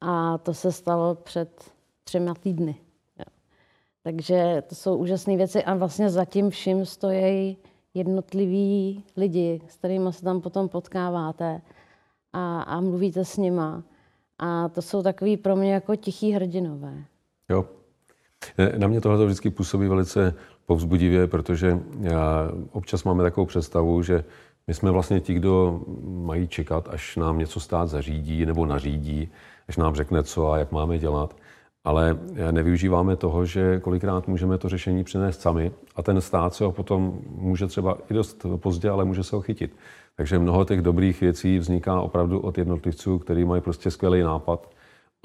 A 0.00 0.38
to 0.38 0.54
se 0.54 0.72
stalo 0.72 1.14
před 1.14 1.64
třema 2.04 2.34
týdny. 2.34 2.76
Jo. 3.18 3.24
Takže 4.02 4.62
to 4.68 4.74
jsou 4.74 4.96
úžasné 4.96 5.36
věci 5.36 5.64
a 5.64 5.74
vlastně 5.74 6.10
zatím 6.10 6.50
vším 6.50 6.86
stojí 6.86 7.56
jednotliví 7.94 9.04
lidi, 9.16 9.60
s 9.68 9.76
kterými 9.76 10.12
se 10.12 10.22
tam 10.22 10.40
potom 10.40 10.68
potkáváte 10.68 11.60
a, 12.32 12.62
a 12.62 12.80
mluvíte 12.80 13.24
s 13.24 13.36
nima. 13.36 13.82
A 14.38 14.68
to 14.68 14.82
jsou 14.82 15.02
takový 15.02 15.36
pro 15.36 15.56
mě 15.56 15.72
jako 15.72 15.96
tichý 15.96 16.32
hrdinové. 16.32 17.04
Jo. 17.50 17.64
Na 18.76 18.86
mě 18.86 19.00
tohle 19.00 19.24
vždycky 19.24 19.50
působí 19.50 19.88
velice 19.88 20.34
povzbudivě, 20.66 21.26
protože 21.26 21.78
já 22.00 22.50
občas 22.72 23.04
máme 23.04 23.22
takovou 23.22 23.46
představu, 23.46 24.02
že 24.02 24.24
my 24.66 24.74
jsme 24.74 24.90
vlastně 24.90 25.20
ti, 25.20 25.34
kdo 25.34 25.80
mají 26.04 26.48
čekat, 26.48 26.88
až 26.92 27.16
nám 27.16 27.38
něco 27.38 27.60
stát 27.60 27.88
zařídí 27.88 28.46
nebo 28.46 28.66
nařídí, 28.66 29.28
až 29.68 29.76
nám 29.76 29.94
řekne, 29.94 30.22
co 30.22 30.52
a 30.52 30.58
jak 30.58 30.72
máme 30.72 30.98
dělat. 30.98 31.36
Ale 31.84 32.18
nevyužíváme 32.50 33.16
toho, 33.16 33.44
že 33.44 33.80
kolikrát 33.80 34.28
můžeme 34.28 34.58
to 34.58 34.68
řešení 34.68 35.04
přinést 35.04 35.40
sami 35.40 35.72
a 35.96 36.02
ten 36.02 36.20
stát 36.20 36.54
se 36.54 36.64
ho 36.64 36.72
potom 36.72 37.18
může 37.28 37.66
třeba 37.66 37.98
i 38.10 38.14
dost 38.14 38.46
pozdě, 38.56 38.90
ale 38.90 39.04
může 39.04 39.22
se 39.22 39.36
ho 39.36 39.42
chytit. 39.42 39.76
Takže 40.16 40.38
mnoho 40.38 40.64
těch 40.64 40.82
dobrých 40.82 41.20
věcí 41.20 41.58
vzniká 41.58 42.00
opravdu 42.00 42.40
od 42.40 42.58
jednotlivců, 42.58 43.18
kteří 43.18 43.44
mají 43.44 43.62
prostě 43.62 43.90
skvělý 43.90 44.22
nápad 44.22 44.70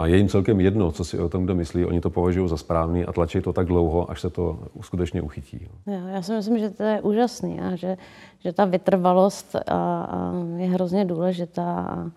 a 0.01 0.07
je 0.07 0.17
jim 0.17 0.27
celkem 0.27 0.61
jedno, 0.61 0.91
co 0.91 1.05
si 1.05 1.19
o 1.19 1.29
tom 1.29 1.43
kdo 1.43 1.55
myslí. 1.55 1.85
Oni 1.85 2.01
to 2.01 2.09
považují 2.09 2.49
za 2.49 2.57
správný 2.57 3.05
a 3.05 3.11
tlačí 3.11 3.41
to 3.41 3.53
tak 3.53 3.67
dlouho, 3.67 4.11
až 4.11 4.21
se 4.21 4.29
to 4.29 4.59
skutečně 4.81 5.21
uchytí. 5.21 5.67
Jo, 5.87 6.07
já 6.07 6.21
si 6.21 6.33
myslím, 6.33 6.59
že 6.59 6.69
to 6.69 6.83
je 6.83 7.01
úžasný 7.01 7.61
a 7.61 7.75
že, 7.75 7.97
že 8.39 8.53
ta 8.53 8.65
vytrvalost 8.65 9.55
a, 9.55 9.61
a 10.03 10.33
je 10.57 10.69
hrozně 10.69 11.05
důležitá 11.05 11.75
a, 11.79 12.11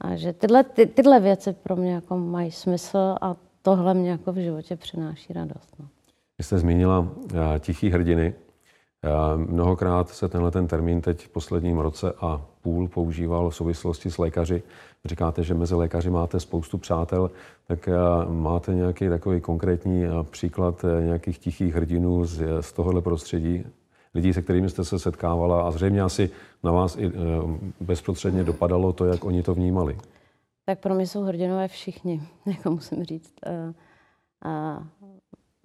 a 0.00 0.16
že 0.16 0.32
tyhle, 0.32 0.64
ty, 0.64 0.86
tyhle 0.86 1.20
věci 1.20 1.52
pro 1.52 1.76
mě 1.76 1.92
jako 1.92 2.16
mají 2.16 2.50
smysl 2.50 3.14
a 3.20 3.36
tohle 3.62 3.94
mě 3.94 4.10
jako 4.10 4.32
v 4.32 4.36
životě 4.36 4.76
přináší 4.76 5.32
radost. 5.32 5.74
No. 5.78 5.86
Vy 6.38 6.44
jste 6.44 6.58
zmínila 6.58 7.08
tichý 7.58 7.90
hrdiny. 7.90 8.34
Mnohokrát 9.36 10.08
se 10.08 10.28
tenhle 10.28 10.50
ten 10.50 10.66
termín 10.66 11.00
teď 11.00 11.26
v 11.26 11.28
posledním 11.28 11.78
roce 11.78 12.12
a 12.20 12.46
půl 12.64 12.88
používal 12.88 13.50
v 13.50 13.56
souvislosti 13.56 14.10
s 14.10 14.18
lékaři. 14.18 14.62
Říkáte, 15.04 15.42
že 15.42 15.54
mezi 15.54 15.74
lékaři 15.74 16.10
máte 16.10 16.40
spoustu 16.40 16.78
přátel, 16.78 17.30
tak 17.66 17.88
máte 18.28 18.74
nějaký 18.74 19.08
takový 19.08 19.40
konkrétní 19.40 20.04
příklad 20.30 20.84
nějakých 21.00 21.38
tichých 21.38 21.74
hrdinů 21.74 22.24
z, 22.24 22.42
z 22.60 22.72
tohohle 22.72 23.02
prostředí? 23.02 23.64
Lidí, 24.14 24.32
se 24.32 24.42
kterými 24.42 24.70
jste 24.70 24.84
se 24.84 24.98
setkávala 24.98 25.68
a 25.68 25.70
zřejmě 25.70 26.02
asi 26.02 26.30
na 26.62 26.72
vás 26.72 26.96
i 26.96 27.12
bezprostředně 27.80 28.44
dopadalo 28.44 28.92
to, 28.92 29.04
jak 29.04 29.24
oni 29.24 29.42
to 29.42 29.54
vnímali. 29.54 29.98
Tak 30.64 30.78
pro 30.78 30.94
mě 30.94 31.06
jsou 31.06 31.22
hrdinové 31.22 31.68
všichni, 31.68 32.22
jako 32.46 32.70
musím 32.70 33.04
říct. 33.04 33.34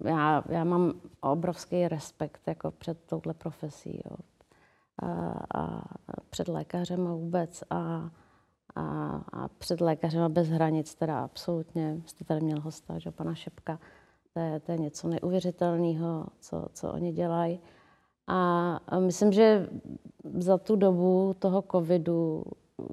Já, 0.04 0.44
já 0.48 0.64
mám 0.64 0.92
obrovský 1.20 1.88
respekt 1.88 2.40
jako 2.46 2.70
před 2.70 2.98
touhle 3.06 3.34
profesí. 3.34 4.00
Jo. 4.04 4.16
A, 5.02 5.32
a 5.60 5.82
před 6.30 6.48
lékařem 6.48 7.06
a 7.06 7.12
vůbec. 7.14 7.64
A, 7.70 8.10
a, 8.74 9.16
a 9.32 9.48
před 9.48 9.80
lékařem 9.80 10.32
bez 10.32 10.48
hranic, 10.48 10.94
teda 10.94 11.24
absolutně. 11.24 12.02
Jste 12.06 12.24
tady 12.24 12.40
měl 12.40 12.60
hosta, 12.60 12.98
že 12.98 13.10
pana 13.10 13.34
Šepka. 13.34 13.78
To 14.34 14.40
je, 14.40 14.60
to 14.60 14.72
je 14.72 14.78
něco 14.78 15.08
neuvěřitelného, 15.08 16.26
co, 16.40 16.66
co 16.72 16.92
oni 16.92 17.12
dělají. 17.12 17.60
A, 18.26 18.76
a 18.86 18.98
myslím, 18.98 19.32
že 19.32 19.68
za 20.38 20.58
tu 20.58 20.76
dobu 20.76 21.34
toho 21.38 21.64
covidu 21.70 22.44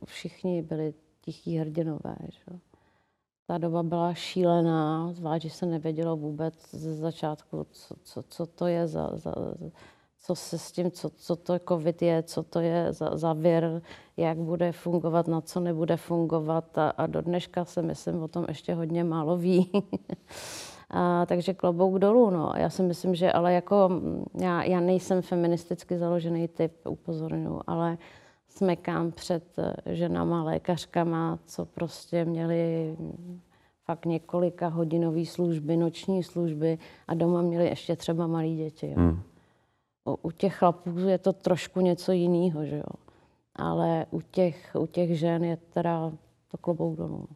všichni 0.06 0.62
byli 0.62 0.94
tichí 1.22 1.58
hrdinové. 1.58 2.16
Že? 2.30 2.60
Ta 3.48 3.58
doba 3.58 3.84
byla 3.84 4.14
šílená, 4.14 5.14
zvlášť, 5.14 5.44
že 5.44 5.50
se 5.50 5.66
nevědělo 5.66 6.18
vůbec 6.18 6.54
ze 6.72 6.94
začátku, 6.94 7.68
co, 7.72 7.96
co, 8.04 8.24
co 8.24 8.46
to 8.46 8.68
je 8.68 8.88
za, 8.88 9.10
za, 9.14 9.34
co 10.28 10.36
se 10.36 10.58
s 10.58 10.72
tím, 10.72 10.92
co, 10.92 11.10
co 11.10 11.36
to 11.36 11.60
COVID 11.68 12.02
je, 12.02 12.24
co 12.24 12.44
to 12.44 12.60
je 12.60 12.94
za, 12.94 13.18
za 13.18 13.34
vir, 13.34 13.82
jak 14.18 14.38
bude 14.38 14.72
fungovat, 14.72 15.28
na 15.28 15.42
co 15.42 15.60
nebude 15.60 15.98
fungovat. 15.98 16.78
A, 16.78 16.90
a 16.90 17.08
do 17.08 17.22
dneška 17.22 17.66
se, 17.66 17.82
myslím, 17.82 18.24
o 18.24 18.28
tom 18.28 18.46
ještě 18.48 18.74
hodně 18.74 19.04
málo 19.04 19.38
ví. 19.38 19.72
a, 20.90 21.26
takže 21.26 21.54
klobouk 21.54 22.00
dolů. 22.00 22.30
No. 22.30 22.54
Já 22.58 22.70
si 22.70 22.84
myslím, 22.84 23.16
že 23.16 23.32
ale 23.32 23.54
jako, 23.54 23.90
já, 24.42 24.64
já 24.64 24.80
nejsem 24.80 25.22
feministicky 25.22 25.98
založený 25.98 26.48
typ, 26.48 26.74
upozorňuji, 26.88 27.62
ale 27.68 27.98
smekám 28.48 29.12
před 29.12 29.44
eh, 29.60 29.96
ženama, 29.96 30.44
lékařkama, 30.44 31.40
co 31.46 31.66
prostě 31.66 32.26
měli 32.26 32.96
fakt 33.86 34.06
několika 34.06 34.68
hodinové 34.68 35.26
služby, 35.26 35.78
noční 35.78 36.24
služby 36.24 36.78
a 37.08 37.14
doma 37.14 37.42
měli 37.42 37.66
ještě 37.66 37.96
třeba 37.96 38.28
malé 38.28 38.50
děti. 38.50 38.88
Jo. 38.88 38.96
Hmm. 38.98 39.22
U, 40.22 40.32
těch 40.32 40.56
chlapů 40.56 41.00
je 41.00 41.18
to 41.18 41.34
trošku 41.34 41.82
něco 41.82 42.12
jiného, 42.12 42.66
že 42.66 42.78
jo. 42.78 42.96
Ale 43.56 44.06
u 44.12 44.22
těch, 44.22 44.76
u 44.80 44.86
těch 44.86 45.20
žen 45.20 45.44
je 45.44 45.58
teda 45.58 46.12
to 46.52 46.58
klobou 46.58 46.96
dolů. 46.96 47.28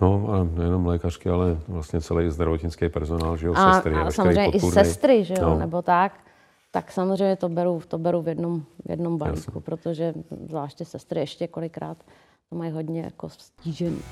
No, 0.00 0.28
a 0.28 0.44
nejenom 0.44 0.86
lékařky, 0.86 1.28
ale 1.28 1.58
vlastně 1.68 2.00
celý 2.00 2.30
zdravotnický 2.30 2.88
personál, 2.88 3.36
že 3.36 3.46
jo, 3.46 3.54
a, 3.56 3.72
sestry. 3.72 3.94
A 3.94 4.10
samozřejmě 4.10 4.44
podpůrný. 4.52 4.68
i 4.68 4.84
sestry, 4.84 5.24
že 5.24 5.34
jo, 5.38 5.48
no. 5.50 5.58
nebo 5.58 5.82
tak 5.82 6.26
tak 6.76 6.92
samozřejmě 6.92 7.36
to 7.36 7.48
beru, 7.48 7.82
to 7.88 7.98
beru 7.98 8.22
v 8.22 8.28
jednom, 8.28 8.60
v 8.60 8.90
jednom 8.90 9.18
balíku, 9.18 9.60
protože 9.60 10.14
zvláště 10.46 10.84
sestry 10.84 11.20
ještě 11.20 11.48
kolikrát 11.48 12.04
to 12.50 12.56
mají 12.56 12.72
hodně 12.72 13.00
jako 13.00 13.28
stížený. 13.28 14.02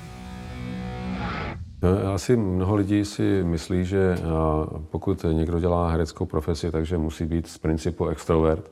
No, 1.81 2.13
asi 2.13 2.35
mnoho 2.35 2.75
lidí 2.75 3.05
si 3.05 3.43
myslí, 3.43 3.85
že 3.85 4.17
pokud 4.89 5.25
někdo 5.31 5.59
dělá 5.59 5.89
hereckou 5.89 6.25
profesi, 6.25 6.71
takže 6.71 6.97
musí 6.97 7.25
být 7.25 7.47
z 7.47 7.57
principu 7.57 8.07
extrovert, 8.07 8.71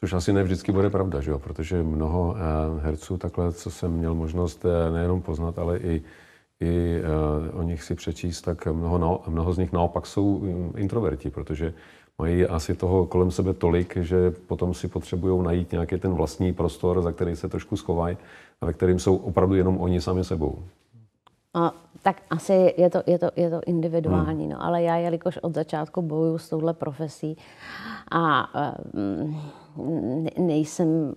což 0.00 0.12
asi 0.12 0.32
ne 0.32 0.42
vždycky 0.42 0.72
bude 0.72 0.90
pravda, 0.90 1.20
že 1.20 1.30
jo? 1.30 1.38
protože 1.38 1.82
mnoho 1.82 2.36
herců, 2.80 3.16
takhle, 3.16 3.52
co 3.52 3.70
jsem 3.70 3.90
měl 3.92 4.14
možnost 4.14 4.64
e, 4.64 4.90
nejenom 4.90 5.22
poznat, 5.22 5.58
ale 5.58 5.78
i, 5.78 6.02
i 6.60 7.00
o 7.52 7.62
nich 7.62 7.82
si 7.82 7.94
přečíst, 7.94 8.42
tak 8.42 8.66
mnoho, 8.66 9.22
mnoho 9.28 9.52
z 9.52 9.58
nich 9.58 9.72
naopak 9.72 10.06
jsou 10.06 10.42
introverti, 10.76 11.30
protože 11.30 11.74
mají 12.18 12.46
asi 12.46 12.74
toho 12.74 13.06
kolem 13.06 13.30
sebe 13.30 13.54
tolik, 13.54 13.96
že 13.96 14.30
potom 14.30 14.74
si 14.74 14.88
potřebují 14.88 15.44
najít 15.44 15.72
nějaký 15.72 15.98
ten 15.98 16.12
vlastní 16.12 16.52
prostor, 16.52 17.02
za 17.02 17.12
který 17.12 17.36
se 17.36 17.48
trošku 17.48 17.76
schovají 17.76 18.16
a 18.60 18.66
ve 18.66 18.72
kterým 18.72 18.98
jsou 18.98 19.16
opravdu 19.16 19.54
jenom 19.54 19.80
oni 19.80 20.00
sami 20.00 20.24
sebou. 20.24 20.62
A, 21.54 21.72
tak 22.02 22.22
asi 22.30 22.74
je 22.76 22.90
to, 22.90 23.02
je 23.06 23.18
to, 23.18 23.30
je 23.36 23.50
to 23.50 23.60
individuální, 23.66 24.44
hmm. 24.44 24.52
no, 24.52 24.64
ale 24.64 24.82
já, 24.82 24.96
jelikož 24.96 25.36
od 25.36 25.54
začátku 25.54 26.02
bojuju 26.02 26.38
s 26.38 26.48
touhle 26.48 26.74
profesí 26.74 27.36
a 28.10 28.48
um, 28.94 29.40
nejsem 30.38 31.14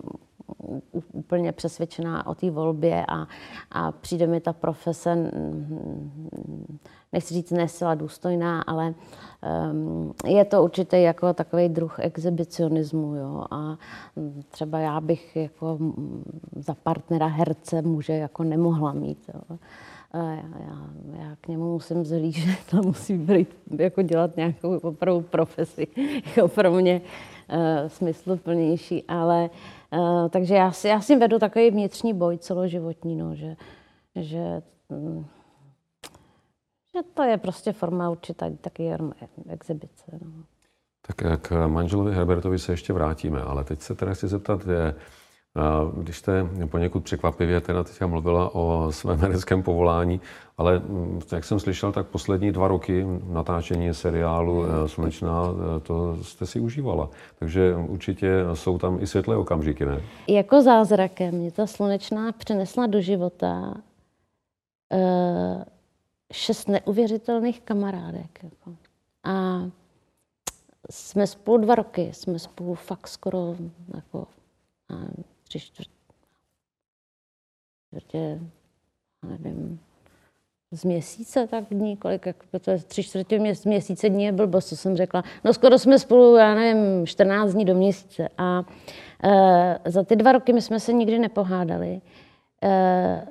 úplně 1.12 1.52
přesvědčená 1.52 2.26
o 2.26 2.34
té 2.34 2.50
volbě 2.50 3.06
a, 3.08 3.26
a 3.72 3.92
přijde 3.92 4.26
mi 4.26 4.40
ta 4.40 4.52
profese, 4.52 5.30
nechci 7.12 7.34
říct 7.34 7.50
nesila 7.50 7.94
důstojná, 7.94 8.62
ale 8.62 8.94
um, 9.72 10.14
je 10.26 10.44
to 10.44 10.62
určitě 10.62 10.96
jako 10.96 11.34
takový 11.34 11.68
druh 11.68 11.98
exhibicionismu. 11.98 13.14
Jo? 13.14 13.44
A 13.50 13.78
třeba 14.48 14.78
já 14.78 15.00
bych 15.00 15.36
jako 15.36 15.78
za 16.56 16.74
partnera 16.74 17.26
herce 17.26 17.82
muže 17.82 18.12
jako 18.12 18.44
nemohla 18.44 18.92
mít. 18.92 19.30
Jo? 19.34 19.58
Já, 20.18 20.58
já, 20.60 20.88
já 21.18 21.36
k 21.40 21.48
němu 21.48 21.72
musím 21.72 22.04
zhlížet 22.04 22.58
to 22.70 22.76
musí 22.76 23.18
být, 23.18 23.56
jako 23.78 24.02
dělat 24.02 24.36
nějakou 24.36 24.78
opravdu 24.78 25.20
profesi 25.20 25.86
jako 26.26 26.48
pro 26.48 26.72
mě 26.72 27.00
uh, 27.00 27.88
smysluplnější, 27.88 29.04
ale 29.08 29.50
uh, 29.92 30.28
takže 30.28 30.54
já 30.54 30.72
si, 30.72 30.88
já 30.88 31.00
si 31.00 31.16
vedu 31.16 31.38
takový 31.38 31.70
vnitřní 31.70 32.14
boj 32.14 32.38
celoživotní, 32.38 33.16
no, 33.16 33.34
že, 33.34 33.56
že, 34.16 34.62
um, 34.88 35.26
že 36.94 37.02
to 37.14 37.22
je 37.22 37.38
prostě 37.38 37.72
forma 37.72 38.10
určitá 38.10 38.50
taky 38.60 38.90
exibice. 39.48 40.04
No. 40.24 40.30
Tak 41.06 41.40
k 41.42 41.66
manželovi 41.66 42.14
Herbertovi 42.14 42.58
se 42.58 42.72
ještě 42.72 42.92
vrátíme, 42.92 43.42
ale 43.42 43.64
teď 43.64 43.80
se 43.80 43.94
teda 43.94 44.14
chci 44.14 44.28
zeptat, 44.28 44.66
je, 44.66 44.94
Když 45.96 46.18
jste 46.18 46.46
poněkud 46.66 47.04
překvapivě 47.04 47.60
teda 47.60 47.84
teďka 47.84 48.06
mluvila 48.06 48.54
o 48.54 48.86
svém 48.90 49.18
hereckém 49.18 49.62
povolání, 49.62 50.20
ale 50.58 50.82
jak 51.32 51.44
jsem 51.44 51.60
slyšel, 51.60 51.92
tak 51.92 52.06
poslední 52.06 52.52
dva 52.52 52.68
roky 52.68 53.06
natáčení 53.26 53.94
seriálu 53.94 54.64
eh, 54.64 54.88
Slunečná, 54.88 55.42
eh, 55.76 55.80
to 55.80 56.16
jste 56.22 56.46
si 56.46 56.60
užívala. 56.60 57.10
Takže 57.38 57.74
určitě 57.74 58.44
jsou 58.54 58.78
tam 58.78 59.02
i 59.02 59.06
světlé 59.06 59.36
okamžiky, 59.36 59.84
ne? 59.84 60.02
Jako 60.28 60.62
zázrakem 60.62 61.34
mě 61.34 61.50
ta 61.50 61.66
Slunečná 61.66 62.32
přinesla 62.32 62.86
do 62.86 63.00
života 63.00 63.74
uh, 64.92 65.62
šest 66.32 66.68
neuvěřitelných 66.68 67.60
kamarádek. 67.60 68.40
Jako. 68.42 68.76
A 69.24 69.62
jsme 70.90 71.26
spolu 71.26 71.58
dva 71.58 71.74
roky, 71.74 72.10
jsme 72.12 72.38
spolu 72.38 72.74
fakt 72.74 73.08
skoro 73.08 73.54
jako 73.94 74.26
tři 75.58 75.66
čtvrtě, 75.66 75.90
čtvrtě 77.86 78.40
nevím, 79.28 79.80
z 80.72 80.84
měsíce 80.84 81.46
tak 81.46 81.64
dní, 81.70 81.96
kolik, 81.96 82.26
jak 82.26 82.36
to 82.60 82.70
je 82.70 82.78
tři 82.78 83.02
čtvrtě 83.02 83.38
měs, 83.38 83.64
měsíce 83.64 84.08
dní 84.08 84.24
je 84.24 84.32
blbost, 84.32 84.68
co 84.68 84.76
jsem 84.76 84.96
řekla. 84.96 85.24
No 85.44 85.52
skoro 85.52 85.78
jsme 85.78 85.98
spolu, 85.98 86.36
já 86.36 86.54
nevím, 86.54 87.06
14 87.06 87.52
dní 87.52 87.64
do 87.64 87.74
měsíce. 87.74 88.28
A 88.38 88.64
e, 89.24 89.90
za 89.90 90.02
ty 90.02 90.16
dva 90.16 90.32
roky 90.32 90.52
my 90.52 90.62
jsme 90.62 90.80
se 90.80 90.92
nikdy 90.92 91.18
nepohádali. 91.18 92.00
E, 92.62 93.26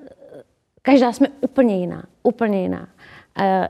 každá 0.81 1.13
jsme 1.13 1.27
úplně 1.41 1.79
jiná, 1.79 2.03
úplně 2.23 2.61
jiná. 2.61 2.89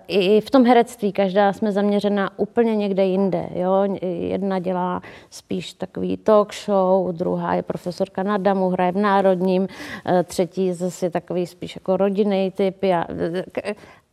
I 0.07 0.41
v 0.41 0.49
tom 0.49 0.65
herectví 0.65 1.11
každá 1.11 1.53
jsme 1.53 1.71
zaměřena 1.71 2.39
úplně 2.39 2.75
někde 2.75 3.05
jinde. 3.05 3.49
Jo? 3.55 3.97
Jedna 4.01 4.59
dělá 4.59 5.01
spíš 5.29 5.73
takový 5.73 6.17
talk 6.17 6.53
show, 6.53 7.15
druhá 7.15 7.55
je 7.55 7.61
profesorka 7.61 8.23
na 8.23 8.37
Damu, 8.37 8.69
hraje 8.69 8.91
v 8.91 8.97
Národním, 8.97 9.67
e, 10.05 10.23
třetí 10.23 10.73
zase 10.73 11.09
takový 11.09 11.47
spíš 11.47 11.75
jako 11.75 11.97
rodinný 11.97 12.51
typ. 12.51 12.83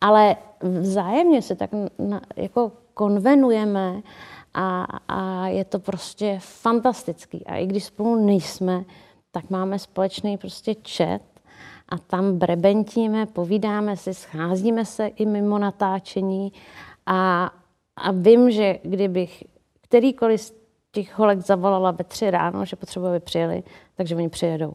Ale 0.01 0.37
vzájemně 0.63 1.43
se 1.43 1.57
tak 1.57 1.71
na, 1.99 2.21
jako 2.37 2.73
konvenujeme 2.95 4.03
a, 4.55 4.87
a 5.09 5.47
je 5.47 5.65
to 5.65 5.79
prostě 5.79 6.39
fantastický. 6.41 7.47
A 7.47 7.57
i 7.57 7.67
když 7.67 7.85
spolu 7.85 8.25
nejsme, 8.27 8.85
tak 9.31 9.51
máme 9.51 9.79
společný 9.79 10.39
prostě 10.39 10.75
chat 10.97 11.23
a 11.91 11.99
tam 11.99 12.39
brebentíme, 12.39 13.27
povídáme 13.27 13.97
si, 13.97 14.15
scházíme 14.15 14.85
se 14.85 15.07
i 15.07 15.27
mimo 15.27 15.59
natáčení 15.59 16.53
a, 17.07 17.51
a 17.97 18.11
vím, 18.13 18.51
že 18.51 18.79
kdybych 18.83 19.45
kterýkoliv 19.81 20.41
z 20.41 20.55
těch 20.93 21.19
holek 21.19 21.39
zavolala 21.39 21.91
ve 21.91 22.05
tři 22.05 22.31
ráno, 22.31 22.65
že 22.65 22.77
potřebuje, 22.77 23.11
aby 23.11 23.21
přijeli, 23.21 23.63
takže 23.95 24.17
oni 24.17 24.29
přijedou. 24.29 24.75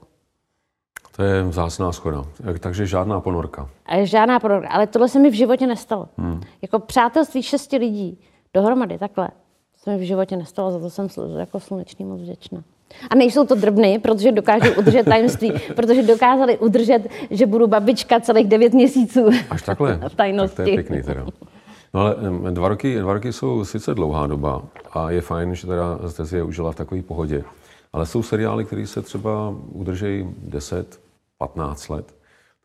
To 1.16 1.24
je 1.24 1.44
vzácná 1.44 1.92
schoda. 1.92 2.24
Takže 2.60 2.86
žádná 2.86 3.22
ponorka. 3.22 3.70
A 3.86 4.06
žádná 4.06 4.40
ponorka. 4.40 4.70
Ale 4.70 4.88
tohle 4.88 5.10
se 5.10 5.20
mi 5.20 5.30
v 5.30 5.34
životě 5.34 5.68
nestalo. 5.68 6.08
Hmm. 6.18 6.42
Jako 6.62 6.80
přátelství 6.80 7.44
šesti 7.44 7.78
lidí 7.78 8.20
dohromady 8.54 8.98
takhle 8.98 9.30
se 9.86 9.92
mi 9.92 9.98
v 9.98 10.08
životě 10.08 10.38
nestalo, 10.38 10.72
za 10.72 10.80
to 10.80 10.90
jsem 10.90 11.08
jako 11.38 11.60
slunečný 11.60 12.06
moc 12.06 12.22
vděčná. 12.22 12.64
A 13.10 13.16
nejsou 13.16 13.46
to 13.46 13.56
drobny, 13.56 14.00
protože 14.00 14.32
dokážou 14.32 14.74
udržet 14.78 15.04
tajemství, 15.04 15.54
protože 15.76 16.04
dokázali 16.04 16.58
udržet, 16.58 17.08
že 17.32 17.46
budu 17.46 17.68
babička 17.68 18.20
celých 18.20 18.48
devět 18.48 18.74
měsíců. 18.74 19.30
Až 19.50 19.62
takhle? 19.62 20.00
v 20.08 20.16
tajnosti. 20.16 20.56
Tak 20.56 20.66
to 20.66 20.70
je 20.70 20.76
pěkný 20.76 21.04
teda. 21.04 21.26
No 21.94 22.02
ale 22.02 22.16
dva 22.52 22.68
roky, 22.68 23.00
dva 23.00 23.14
roky 23.14 23.34
jsou 23.34 23.66
sice 23.66 23.96
dlouhá 23.96 24.28
doba 24.28 24.62
a 24.92 25.12
je 25.12 25.22
fajn, 25.22 25.56
že 25.56 25.68
teda 25.68 26.00
jste 26.08 26.26
si 26.26 26.36
je 26.36 26.44
užila 26.44 26.72
v 26.72 26.76
takové 26.76 27.02
pohodě. 27.02 27.44
Ale 27.94 28.06
jsou 28.06 28.24
seriály, 28.24 28.66
které 28.66 28.88
se 28.88 29.02
třeba 29.02 29.56
udržejí 29.72 30.28
10, 30.38 31.00
15 31.38 31.90
let. 31.90 32.16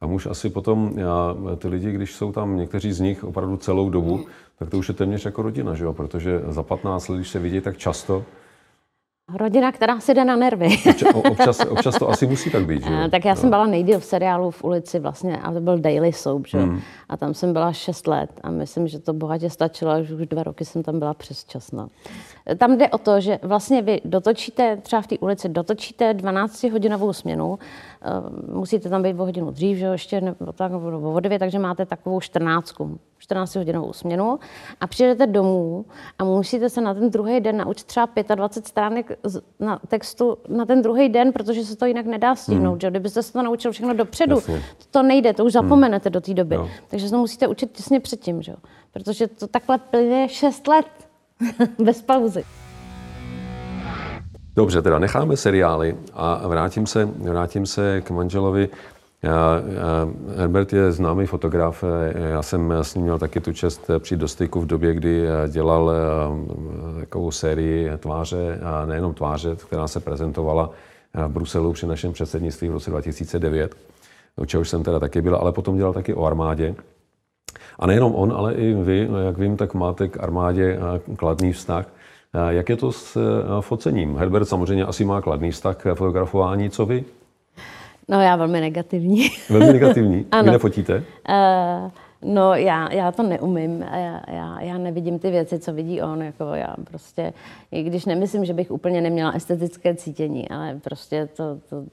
Tam 0.01 0.13
už 0.13 0.27
asi 0.27 0.51
potom 0.51 0.93
já, 0.97 1.37
ty 1.59 1.69
lidi, 1.69 1.93
když 1.93 2.15
jsou 2.15 2.33
tam 2.33 2.57
někteří 2.57 2.93
z 2.93 3.01
nich 3.01 3.25
opravdu 3.25 3.57
celou 3.57 3.91
dobu, 3.91 4.27
tak 4.59 4.71
to 4.71 4.79
už 4.79 4.89
je 4.89 4.95
téměř 4.95 5.25
jako 5.25 5.43
rodina, 5.43 5.75
že 5.75 5.85
jo? 5.85 5.93
Protože 5.93 6.41
za 6.49 6.63
15 6.63 7.09
let, 7.09 7.17
když 7.17 7.29
se 7.29 7.39
vidí 7.39 7.61
tak 7.61 7.77
často, 7.77 8.25
Rodina, 9.35 9.73
která 9.73 10.01
si 10.01 10.15
jde 10.15 10.25
na 10.25 10.37
nervy. 10.37 10.69
občas, 11.31 11.61
občas 11.61 11.99
to 11.99 12.09
asi 12.09 12.27
musí 12.27 12.51
tak 12.51 12.67
být, 12.67 12.85
že? 12.85 13.09
Tak 13.11 13.25
já 13.25 13.37
jsem 13.37 13.51
byla 13.51 13.67
nejdíl 13.67 14.01
v 14.01 14.05
seriálu 14.05 14.51
v 14.51 14.65
ulici 14.65 14.99
vlastně, 14.99 15.39
a 15.39 15.53
to 15.53 15.61
byl 15.61 15.79
Daily 15.79 16.13
Soap, 16.13 16.47
že? 16.47 16.59
Hmm. 16.59 16.81
A 17.09 17.17
tam 17.17 17.35
jsem 17.35 17.53
byla 17.53 17.73
6 17.73 18.07
let 18.07 18.31
a 18.43 18.51
myslím, 18.51 18.89
že 18.89 18.99
to 18.99 19.13
bohatě 19.13 19.51
stačilo, 19.51 20.05
že 20.05 20.15
už 20.15 20.27
dva 20.27 20.43
roky 20.43 20.65
jsem 20.65 20.83
tam 20.83 20.99
byla 20.99 21.15
přes 21.15 21.45
časná. 21.45 21.89
Tam 22.59 22.79
jde 22.79 22.89
o 22.89 22.99
to, 22.99 23.21
že 23.21 23.39
vlastně 23.43 23.83
vy 23.83 24.01
dotočíte, 24.05 24.77
třeba 24.77 25.03
v 25.03 25.07
té 25.07 25.19
ulici, 25.19 25.49
dotočíte 25.49 26.13
12-hodinovou 26.13 27.13
směnu, 27.13 27.59
musíte 28.53 28.89
tam 28.89 29.03
být 29.03 29.15
o 29.15 29.25
hodinu 29.25 29.51
dřív, 29.51 29.79
že 29.79 29.87
ještě 29.87 30.21
nebo 30.21 30.53
tak, 30.53 30.73
nebo 30.73 31.13
o 31.13 31.21
9, 31.21 31.39
takže 31.39 31.59
máte 31.59 31.87
takovou 31.87 32.21
14, 32.21 32.75
14-hodinovou 33.29 33.93
směnu 33.93 34.39
a 34.81 34.87
přijdete 34.87 35.27
domů 35.27 35.85
a 36.19 36.25
musíte 36.25 36.71
se 36.71 36.81
na 36.81 36.95
ten 36.95 37.11
druhý 37.11 37.41
den 37.41 37.57
naučit 37.57 37.85
třeba 37.85 38.09
25 38.35 38.69
stránek 38.69 39.19
na 39.61 39.81
textu 39.89 40.39
na 40.49 40.65
ten 40.65 40.83
druhý 40.83 41.09
den, 41.09 41.33
protože 41.33 41.65
se 41.65 41.77
to 41.77 41.87
jinak 41.87 42.07
nedá 42.07 42.35
stihnout. 42.35 42.71
Hmm. 42.71 42.81
Že? 42.81 42.91
Kdybyste 42.91 43.23
se 43.23 43.33
to 43.33 43.43
naučil 43.43 43.73
všechno 43.73 43.95
dopředu, 43.95 44.35
Jasně. 44.35 44.63
to 44.91 45.03
nejde, 45.03 45.33
to 45.33 45.45
už 45.45 45.55
hmm. 45.55 45.63
zapomenete 45.63 46.09
hmm. 46.09 46.13
do 46.13 46.21
té 46.21 46.35
doby. 46.35 46.55
Jo. 46.55 46.69
Takže 46.89 47.07
se 47.07 47.13
to 47.13 47.19
musíte 47.19 47.47
učit 47.47 47.73
těsně 47.73 48.01
předtím, 48.01 48.43
že? 48.43 48.55
protože 48.93 49.27
to 49.27 49.47
takhle 49.47 49.79
plyne 49.79 50.29
6 50.29 50.67
let. 50.67 50.87
Bez 51.79 52.03
pauzy. 52.03 52.45
Dobře, 54.57 54.83
teda 54.83 54.99
necháme 54.99 55.37
seriály 55.37 55.97
a 56.13 56.49
vrátím 56.49 56.87
se, 56.87 57.05
vrátím 57.05 57.67
se 57.67 58.01
k 58.01 58.11
manželovi. 58.11 58.69
Herbert 60.37 60.73
je 60.73 60.93
známý 60.93 61.27
fotograf. 61.27 61.85
Já 62.15 62.43
jsem 62.43 62.73
s 62.73 62.95
ním 62.95 63.05
měl 63.05 63.19
taky 63.19 63.41
tu 63.41 63.53
čest 63.53 63.91
přijít 63.99 64.19
do 64.19 64.29
styku 64.29 64.61
v 64.61 64.67
době, 64.67 64.95
kdy 64.95 65.27
dělal 65.49 65.93
eh, 65.93 67.01
takovou 67.01 67.31
sérii 67.31 67.91
tváře, 67.99 68.61
a 68.63 68.87
nejenom 68.87 69.15
tváře, 69.15 69.57
která 69.57 69.89
se 69.89 70.01
prezentovala 70.01 70.71
v 71.15 71.29
Bruselu 71.29 71.73
při 71.73 71.87
našem 71.87 72.13
předsednictví 72.13 72.69
v 72.69 72.73
roce 72.73 72.91
2009, 72.91 73.75
u 74.37 74.45
čehož 74.45 74.69
jsem 74.69 74.83
teda 74.83 74.99
taky 74.99 75.23
byl, 75.23 75.37
ale 75.37 75.53
potom 75.53 75.77
dělal 75.77 75.93
taky 75.93 76.15
o 76.15 76.25
armádě. 76.25 76.75
A 77.79 77.87
nejenom 77.87 78.15
on, 78.15 78.33
ale 78.33 78.55
i 78.55 78.75
vy, 78.75 79.09
jak 79.27 79.39
vím, 79.39 79.57
tak 79.57 79.75
máte 79.75 80.09
k 80.09 80.23
armádě 80.23 80.79
eh, 80.79 81.17
kladný 81.17 81.53
vztah. 81.53 81.87
Eh, 82.35 82.55
jak 82.55 82.69
je 82.69 82.77
to 82.77 82.93
s 82.93 83.17
eh, 83.17 83.63
focením? 83.63 84.17
Herbert 84.17 84.45
samozřejmě 84.45 84.85
asi 84.85 85.05
má 85.05 85.21
kladný 85.21 85.51
vztah 85.51 85.77
k 85.77 85.95
fotografování, 85.95 86.71
co 86.71 86.87
vy? 86.87 87.05
No 88.09 88.21
já 88.21 88.37
velmi 88.37 88.61
negativní. 88.61 89.29
Velmi 89.51 89.73
negativní? 89.73 90.27
ano. 90.33 90.45
Vy 90.45 90.51
nefotíte? 90.51 90.97
Uh, 90.97 91.91
no 92.35 92.55
já, 92.55 92.93
já 92.93 93.13
to 93.13 93.23
neumím. 93.23 93.81
Já, 93.81 94.21
já, 94.29 94.61
já 94.61 94.79
nevidím 94.79 95.19
ty 95.19 95.31
věci, 95.31 95.59
co 95.59 95.73
vidí 95.73 96.03
on. 96.03 96.23
Jako 96.23 96.45
já 96.45 96.75
prostě, 96.85 97.33
i 97.73 97.83
když 97.83 98.07
nemyslím, 98.07 98.45
že 98.45 98.55
bych 98.55 98.71
úplně 98.71 99.01
neměla 99.01 99.31
estetické 99.31 99.95
cítění, 99.95 100.49
ale 100.49 100.81
prostě 100.85 101.29
to, 101.37 101.59
to 101.71 101.85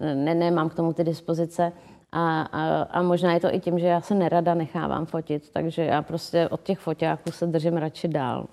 ne, 0.00 0.34
nemám 0.34 0.68
k 0.68 0.74
tomu 0.74 0.92
ty 0.92 1.04
dispozice. 1.04 1.72
A, 2.12 2.42
a, 2.42 2.82
a 2.82 3.02
možná 3.02 3.34
je 3.34 3.40
to 3.40 3.54
i 3.54 3.60
tím, 3.60 3.78
že 3.78 3.86
já 3.86 4.00
se 4.00 4.14
nerada 4.14 4.54
nechávám 4.54 5.06
fotit, 5.06 5.50
takže 5.50 5.84
já 5.84 6.02
prostě 6.02 6.48
od 6.48 6.62
těch 6.62 6.78
foťáků 6.78 7.32
se 7.32 7.46
držím 7.46 7.76
radši 7.76 8.08
dál. 8.08 8.46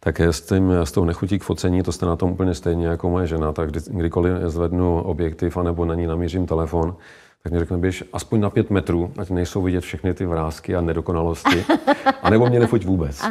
Tak 0.00 0.20
s, 0.20 0.40
tím, 0.40 0.72
s 0.72 0.92
tou 0.92 1.04
nechutí 1.04 1.38
k 1.38 1.44
focení, 1.44 1.82
to 1.82 1.92
jste 1.92 2.06
na 2.06 2.16
tom 2.16 2.30
úplně 2.30 2.54
stejně 2.54 2.86
jako 2.86 3.10
moje 3.10 3.26
žena, 3.26 3.52
tak 3.52 3.70
kdy, 3.70 3.80
kdykoliv 3.86 4.32
zvednu 4.46 5.02
objektiv 5.02 5.56
anebo 5.56 5.84
na 5.84 5.94
ní 5.94 6.06
namířím 6.06 6.46
telefon, 6.46 6.96
tak 7.42 7.52
mi 7.52 7.58
řekne, 7.58 7.78
běž 7.78 8.04
aspoň 8.12 8.40
na 8.40 8.50
pět 8.50 8.70
metrů, 8.70 9.10
ať 9.18 9.30
nejsou 9.30 9.62
vidět 9.62 9.80
všechny 9.80 10.14
ty 10.14 10.26
vrázky 10.26 10.76
a 10.76 10.80
nedokonalosti, 10.80 11.64
anebo 12.22 12.46
mě 12.46 12.60
nefoť 12.60 12.84
vůbec. 12.84 13.22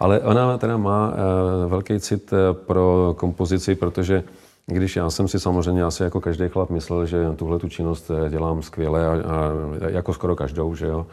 Ale 0.00 0.20
ona 0.20 0.58
teda 0.58 0.76
má 0.76 1.08
uh, 1.08 1.70
velký 1.70 2.00
cit 2.00 2.32
uh, 2.32 2.38
pro 2.66 3.14
kompozici, 3.18 3.74
protože 3.74 4.24
když 4.66 4.96
já 4.96 5.10
jsem 5.10 5.28
si 5.28 5.40
samozřejmě 5.40 5.82
asi 5.84 6.02
jako 6.02 6.20
každý 6.20 6.48
chlap 6.48 6.70
myslel, 6.70 7.06
že 7.06 7.32
tuhle 7.36 7.58
tu 7.58 7.68
činnost 7.68 8.10
eh, 8.10 8.30
dělám 8.30 8.62
skvěle 8.62 9.06
a, 9.06 9.10
a 9.10 9.50
jako 9.88 10.14
skoro 10.14 10.36
každou, 10.36 10.74
že 10.74 10.86
jo. 10.86 11.06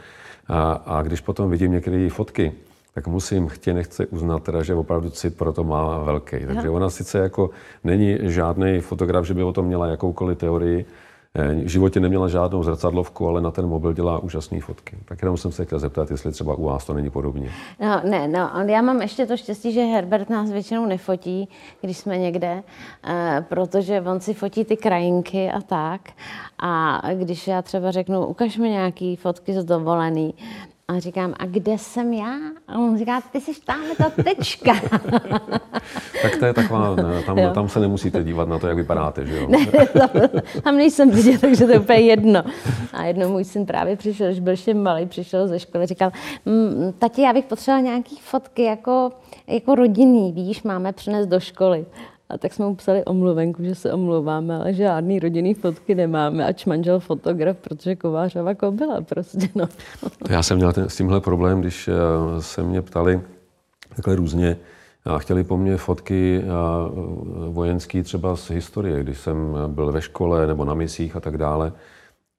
A, 0.47 0.71
a 0.85 1.01
když 1.01 1.21
potom 1.21 1.49
vidím 1.49 1.71
některé 1.71 2.09
fotky, 2.09 2.51
tak 2.93 3.07
musím 3.07 3.47
chtě 3.47 3.73
nechce 3.73 4.05
uznat, 4.05 4.43
teda, 4.43 4.63
že 4.63 4.75
opravdu 4.75 5.09
cit 5.09 5.37
pro 5.37 5.53
to 5.53 5.63
má 5.63 5.99
velký. 5.99 6.37
Takže 6.47 6.69
ona 6.69 6.89
sice 6.89 7.17
jako 7.17 7.49
není 7.83 8.17
žádný 8.21 8.79
fotograf, 8.79 9.25
že 9.25 9.33
by 9.33 9.43
o 9.43 9.53
tom 9.53 9.65
měla 9.65 9.87
jakoukoliv 9.87 10.37
teorii, 10.37 10.85
Eh, 11.35 11.53
v 11.53 11.67
životě 11.67 11.99
neměla 11.99 12.27
žádnou 12.27 12.63
zrcadlovku, 12.63 13.27
ale 13.27 13.41
na 13.41 13.51
ten 13.51 13.67
mobil 13.67 13.93
dělá 13.93 14.19
úžasné 14.19 14.61
fotky. 14.61 14.97
Tak 15.05 15.21
jenom 15.21 15.37
jsem 15.37 15.51
se 15.51 15.65
chtěl 15.65 15.79
zeptat, 15.79 16.11
jestli 16.11 16.31
třeba 16.31 16.55
u 16.55 16.65
vás 16.65 16.85
to 16.85 16.93
není 16.93 17.09
podobně. 17.09 17.49
No, 17.79 18.01
ne, 18.03 18.27
no, 18.27 18.49
já 18.67 18.81
mám 18.81 19.01
ještě 19.01 19.25
to 19.25 19.37
štěstí, 19.37 19.71
že 19.71 19.81
Herbert 19.81 20.29
nás 20.29 20.51
většinou 20.51 20.85
nefotí, 20.85 21.49
když 21.81 21.97
jsme 21.97 22.17
někde, 22.17 22.63
eh, 23.03 23.45
protože 23.49 24.01
on 24.01 24.19
si 24.19 24.33
fotí 24.33 24.65
ty 24.65 24.77
krajinky 24.77 25.51
a 25.51 25.61
tak. 25.61 26.01
A 26.59 27.01
když 27.13 27.47
já 27.47 27.61
třeba 27.61 27.91
řeknu, 27.91 28.25
ukaž 28.25 28.57
mi 28.57 28.69
nějaký 28.69 29.15
fotky 29.15 29.53
z 29.53 29.63
dovolený, 29.63 30.33
A 30.87 30.99
říkám, 30.99 31.33
a 31.39 31.45
kde 31.45 31.77
jsem 31.77 32.13
já? 32.13 32.35
A 32.67 32.77
on 32.77 32.97
říká, 32.97 33.21
ty 33.21 33.41
jsi 33.41 33.51
tam 33.65 33.81
ta 33.97 34.09
tečka. 34.23 34.73
tak 36.21 36.37
to 36.39 36.45
je 36.45 36.53
taková, 36.53 36.95
tam, 37.25 37.37
tam 37.53 37.69
se 37.69 37.79
nemusíte 37.79 38.23
dívat 38.23 38.47
na 38.47 38.59
to, 38.59 38.67
jak 38.67 38.77
vypadáte, 38.77 39.25
že 39.25 39.37
jo? 39.37 39.49
tam 40.63 40.77
nejsem 40.77 41.11
vidět, 41.11 41.41
takže 41.41 41.65
to 41.65 41.71
je 41.71 41.79
úplně 41.79 41.99
jedno. 41.99 42.43
A 42.93 43.03
jednou 43.03 43.31
můj 43.31 43.43
syn 43.43 43.65
právě 43.65 43.95
přišel, 43.95 44.27
když 44.27 44.39
byl 44.39 44.51
ještě 44.53 44.73
malý, 44.73 45.05
přišel 45.05 45.47
ze 45.47 45.59
školy, 45.59 45.85
říkal, 45.85 46.11
mm, 46.45 46.93
tati, 46.99 47.21
já 47.21 47.33
bych 47.33 47.45
potřeboval 47.45 47.83
nějaký 47.83 48.17
fotky 48.21 48.63
jako, 48.63 49.11
jako 49.47 49.75
rodinný, 49.75 50.31
víš, 50.31 50.63
máme 50.63 50.93
přinést 50.93 51.27
do 51.27 51.39
školy. 51.39 51.85
A 52.33 52.37
tak 52.37 52.53
jsme 52.53 52.65
mu 52.65 52.75
psali 52.75 53.05
omluvenku, 53.05 53.63
že 53.63 53.75
se 53.75 53.93
omlouváme, 53.93 54.55
ale 54.55 54.73
žádný 54.73 55.19
rodinný 55.19 55.53
fotky 55.53 55.95
nemáme, 55.95 56.45
ač 56.45 56.65
manžel 56.65 56.99
fotograf, 56.99 57.57
protože 57.57 57.95
Kovářova 57.95 58.55
kobila 58.55 59.01
prostě, 59.01 59.49
no. 59.55 59.67
To 60.27 60.33
já 60.33 60.43
jsem 60.43 60.57
měl 60.57 60.73
ten, 60.73 60.89
s 60.89 60.97
tímhle 60.97 61.21
problém, 61.21 61.61
když 61.61 61.87
eh, 61.87 61.93
se 62.41 62.63
mě 62.63 62.81
ptali 62.81 63.21
takhle 63.95 64.15
různě, 64.15 64.57
a 65.05 65.19
chtěli 65.19 65.43
po 65.43 65.57
mně 65.57 65.77
fotky 65.77 66.41
eh, 66.43 66.47
vojenský 67.49 68.03
třeba 68.03 68.35
z 68.35 68.49
historie, 68.49 69.03
když 69.03 69.17
jsem 69.17 69.57
byl 69.67 69.91
ve 69.91 70.01
škole 70.01 70.47
nebo 70.47 70.65
na 70.65 70.73
misích 70.73 71.15
a 71.15 71.19
tak 71.19 71.37
dále. 71.37 71.73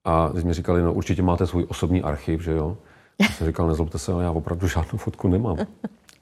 A 0.05 0.29
když 0.33 0.45
mi 0.45 0.53
říkali, 0.53 0.83
no 0.83 0.93
určitě 0.93 1.23
máte 1.23 1.47
svůj 1.47 1.67
osobní 1.69 2.03
archiv, 2.03 2.43
že 2.43 2.53
jo? 2.53 2.77
Já 3.21 3.29
jsem 3.29 3.47
říkal, 3.47 3.69
nezlobte 3.69 3.99
se, 3.99 4.13
ale 4.13 4.25
já 4.25 4.31
opravdu 4.31 4.69
žádnou 4.69 4.99
fotku 4.99 5.29
nemám 5.29 5.57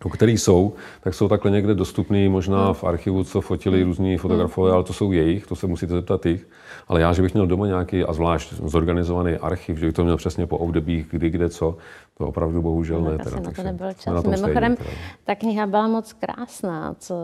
který 0.08 0.38
jsou, 0.38 0.72
tak 1.00 1.14
jsou 1.14 1.28
takhle 1.28 1.50
někde 1.50 1.74
dostupný, 1.74 2.28
možná 2.28 2.64
hmm. 2.64 2.74
v 2.74 2.84
archivu, 2.84 3.24
co 3.24 3.40
fotili 3.40 3.78
hmm. 3.78 3.88
různí 3.88 4.16
fotografové, 4.16 4.68
hmm. 4.68 4.74
ale 4.74 4.84
to 4.84 4.92
jsou 4.92 5.12
jejich, 5.12 5.46
to 5.46 5.56
se 5.56 5.66
musíte 5.66 5.92
zeptat 5.92 6.26
jich. 6.26 6.48
Ale 6.88 7.00
já, 7.00 7.12
že 7.12 7.22
bych 7.22 7.34
měl 7.34 7.46
doma 7.46 7.66
nějaký, 7.66 8.04
a 8.04 8.12
zvlášť 8.12 8.52
zorganizovaný 8.52 9.36
archiv, 9.36 9.78
že 9.78 9.86
bych 9.86 9.94
to 9.94 10.04
měl 10.04 10.16
přesně 10.16 10.46
po 10.46 10.58
obdobích, 10.58 11.06
kdy, 11.10 11.30
kde, 11.30 11.48
co, 11.48 11.76
to 12.18 12.26
opravdu 12.26 12.62
bohužel 12.62 13.00
no, 13.00 13.10
ne. 13.10 13.18
Teda, 13.18 13.40
na 13.40 13.50
to 13.50 13.62
nebyl 13.62 13.92
čas. 13.92 14.24
Mimochodem, 14.24 14.76
ta 15.24 15.34
kniha 15.34 15.66
byla 15.66 15.88
moc 15.88 16.12
krásná, 16.12 16.94
co, 16.98 17.14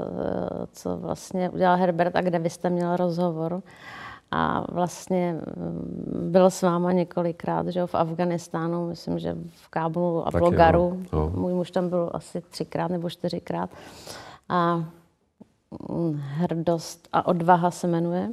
co 0.72 0.96
vlastně 0.96 1.50
udělal 1.50 1.76
Herbert 1.76 2.16
a 2.16 2.20
kde 2.20 2.38
vy 2.38 2.50
jste 2.50 2.70
měl 2.70 2.96
rozhovor 2.96 3.62
a 4.30 4.72
vlastně 4.72 5.32
mm, 5.56 6.28
byl 6.32 6.50
s 6.50 6.62
váma 6.62 6.92
několikrát, 6.92 7.68
že 7.68 7.80
jo, 7.80 7.86
v 7.86 7.94
Afganistánu, 7.94 8.88
myslím, 8.88 9.18
že 9.18 9.36
v 9.50 9.68
Kábulu 9.68 10.28
a 10.28 10.30
v 10.30 10.34
Logaru. 10.34 11.02
No. 11.12 11.30
Můj 11.30 11.52
muž 11.52 11.70
tam 11.70 11.88
byl 11.88 12.10
asi 12.14 12.40
třikrát 12.40 12.90
nebo 12.90 13.10
čtyřikrát. 13.10 13.70
A 14.48 14.84
mm, 15.88 16.20
hrdost 16.20 17.08
a 17.12 17.26
odvaha 17.26 17.70
se 17.70 17.86
jmenuje. 17.86 18.30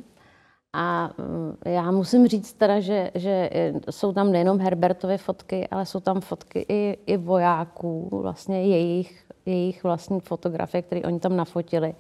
A 0.74 1.10
mm, 1.18 1.58
já 1.66 1.92
musím 1.92 2.28
říct 2.28 2.54
teda, 2.54 2.80
že, 2.80 3.12
že 3.16 3.50
jsou 3.90 4.14
tam 4.14 4.32
nejenom 4.32 4.60
Herbertovy 4.60 5.18
fotky, 5.18 5.68
ale 5.68 5.86
jsou 5.86 6.00
tam 6.00 6.22
fotky 6.22 6.66
i, 6.70 6.98
i 7.06 7.18
vojáků, 7.18 8.20
vlastně 8.22 8.64
jejich, 8.68 9.24
jejich 9.46 9.84
vlastní 9.84 10.20
fotografie, 10.20 10.82
které 10.82 11.02
oni 11.02 11.20
tam 11.20 11.36
nafotili. 11.36 11.96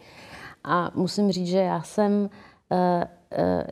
A 0.64 0.92
musím 0.96 1.32
říct, 1.32 1.48
že 1.48 1.60
já 1.60 1.82
jsem 1.82 2.14
uh, 2.14 2.28
uh, 3.38 3.64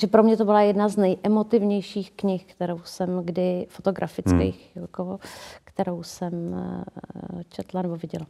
že 0.00 0.06
pro 0.06 0.22
mě 0.22 0.36
to 0.36 0.44
byla 0.44 0.60
jedna 0.60 0.88
z 0.88 0.96
nejemotivnějších 0.96 2.12
knih, 2.12 2.44
kterou 2.44 2.80
jsem 2.84 3.20
kdy 3.24 3.66
fotografických, 3.68 4.70
hmm. 4.74 4.82
jako, 4.82 5.18
kterou 5.64 6.02
jsem 6.02 6.54
eh, 6.54 7.44
četla 7.48 7.82
nebo 7.82 7.96
viděla. 7.96 8.26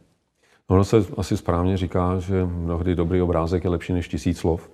Ono 0.67 0.83
se 0.83 0.97
asi 1.17 1.37
správně 1.37 1.77
říká, 1.77 2.19
že 2.19 2.45
mnohdy 2.45 2.95
dobrý 2.95 3.21
obrázek 3.21 3.63
je 3.63 3.69
lepší 3.69 3.93
než 3.93 4.07
tisíc 4.07 4.37
slov. 4.37 4.69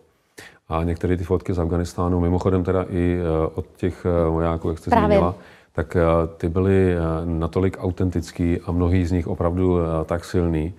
A 0.67 0.83
některé 0.83 1.17
ty 1.17 1.23
fotky 1.23 1.53
z 1.53 1.59
Afganistánu, 1.59 2.19
mimochodem 2.19 2.63
teda 2.63 2.85
i 2.89 3.17
eh, 3.19 3.47
od 3.55 3.65
těch 3.75 4.05
eh, 4.05 4.29
vojáků, 4.29 4.69
jak 4.69 4.79
jste 4.79 4.89
Právě. 4.89 5.07
zmínila, 5.07 5.35
tak 5.73 5.97
ty 6.37 6.49
byly 6.49 6.95
natolik 7.25 7.77
autentický 7.79 8.59
a 8.65 8.71
mnohý 8.71 9.05
z 9.05 9.11
nich 9.11 9.27
opravdu 9.27 9.77
tak 10.05 10.25
silný, 10.25 10.73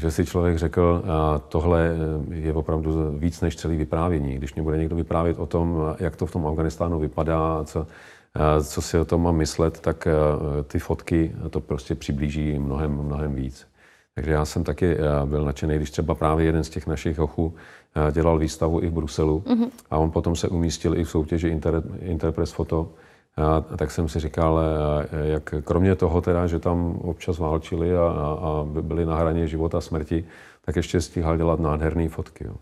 že 0.00 0.10
si 0.10 0.26
člověk 0.26 0.58
řekl, 0.58 1.04
tohle 1.48 1.96
je 2.30 2.52
opravdu 2.52 3.18
víc 3.18 3.40
než 3.40 3.56
celý 3.56 3.76
vyprávění. 3.76 4.34
Když 4.34 4.54
mě 4.54 4.62
bude 4.62 4.78
někdo 4.78 4.96
vyprávět 4.96 5.38
o 5.38 5.46
tom, 5.46 5.94
jak 5.98 6.16
to 6.16 6.26
v 6.26 6.32
tom 6.32 6.46
Afganistánu 6.46 6.98
vypadá, 6.98 7.64
co, 7.64 7.86
co 8.62 8.82
si 8.82 8.98
o 8.98 9.04
tom 9.04 9.22
mám 9.22 9.36
myslet, 9.36 9.80
tak 9.80 10.08
ty 10.66 10.78
fotky 10.78 11.32
to 11.50 11.60
prostě 11.60 11.94
přiblíží 11.94 12.58
mnohem, 12.58 12.92
mnohem 12.92 13.34
víc. 13.34 13.66
Takže 14.14 14.32
já 14.32 14.44
jsem 14.44 14.64
taky 14.64 14.96
byl 15.24 15.44
nadšený, 15.44 15.76
když 15.76 15.90
třeba 15.90 16.14
právě 16.14 16.46
jeden 16.46 16.64
z 16.64 16.70
těch 16.70 16.86
našich 16.86 17.18
ochů 17.18 17.54
dělal 18.12 18.38
výstavu 18.38 18.82
i 18.82 18.88
v 18.88 18.92
Bruselu 18.92 19.40
mm-hmm. 19.46 19.68
a 19.90 19.98
on 19.98 20.10
potom 20.10 20.36
se 20.36 20.48
umístil 20.48 20.98
i 20.98 21.04
v 21.04 21.10
soutěži 21.10 21.48
Inter, 21.48 21.82
Interpress 22.00 22.52
Photo, 22.52 22.88
a, 23.36 23.60
tak 23.76 23.90
jsem 23.90 24.08
si 24.08 24.20
říkal, 24.20 24.60
e, 25.12 25.28
jak 25.28 25.54
kromě 25.64 25.94
toho 25.94 26.20
teda, 26.20 26.46
že 26.46 26.58
tam 26.58 26.96
občas 27.02 27.38
válčili 27.38 27.96
a, 27.96 28.02
a 28.02 28.64
byli 28.80 29.06
na 29.06 29.16
hraně 29.16 29.46
života 29.46 29.78
a 29.78 29.80
smrti, 29.80 30.24
tak 30.64 30.76
ještě 30.76 31.00
stíhal 31.00 31.36
dělat 31.36 31.60
nádherné 31.60 32.08
fotky. 32.08 32.44
Jo. 32.44 32.54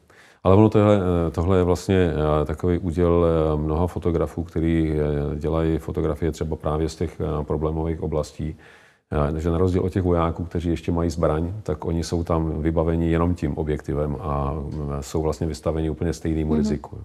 Ale 0.44 0.56
ono 0.56 0.68
tohle, 0.68 1.00
e, 1.26 1.30
tohle 1.30 1.58
je 1.58 1.62
vlastně 1.62 2.12
e, 2.42 2.44
takový 2.44 2.78
úděl 2.78 3.26
mnoha 3.56 3.86
fotografů, 3.86 4.42
kteří 4.42 4.94
dělají 5.36 5.78
fotografie 5.78 6.32
třeba 6.32 6.56
právě 6.56 6.88
z 6.88 6.96
těch 6.96 7.20
problémových 7.42 8.02
oblastí, 8.02 8.56
že 9.38 9.50
na 9.50 9.58
rozdíl 9.58 9.82
od 9.82 9.92
těch 9.92 10.02
vojáků, 10.02 10.44
kteří 10.44 10.68
ještě 10.70 10.92
mají 10.92 11.10
zbraň, 11.10 11.52
tak 11.62 11.84
oni 11.84 12.04
jsou 12.04 12.24
tam 12.24 12.62
vybaveni 12.62 13.10
jenom 13.10 13.34
tím 13.34 13.58
objektivem 13.58 14.16
a 14.20 14.54
jsou 15.00 15.22
vlastně 15.22 15.46
vystaveni 15.46 15.90
úplně 15.90 16.12
stejnému 16.12 16.52
mm-hmm. 16.52 16.56
riziku. 16.56 16.98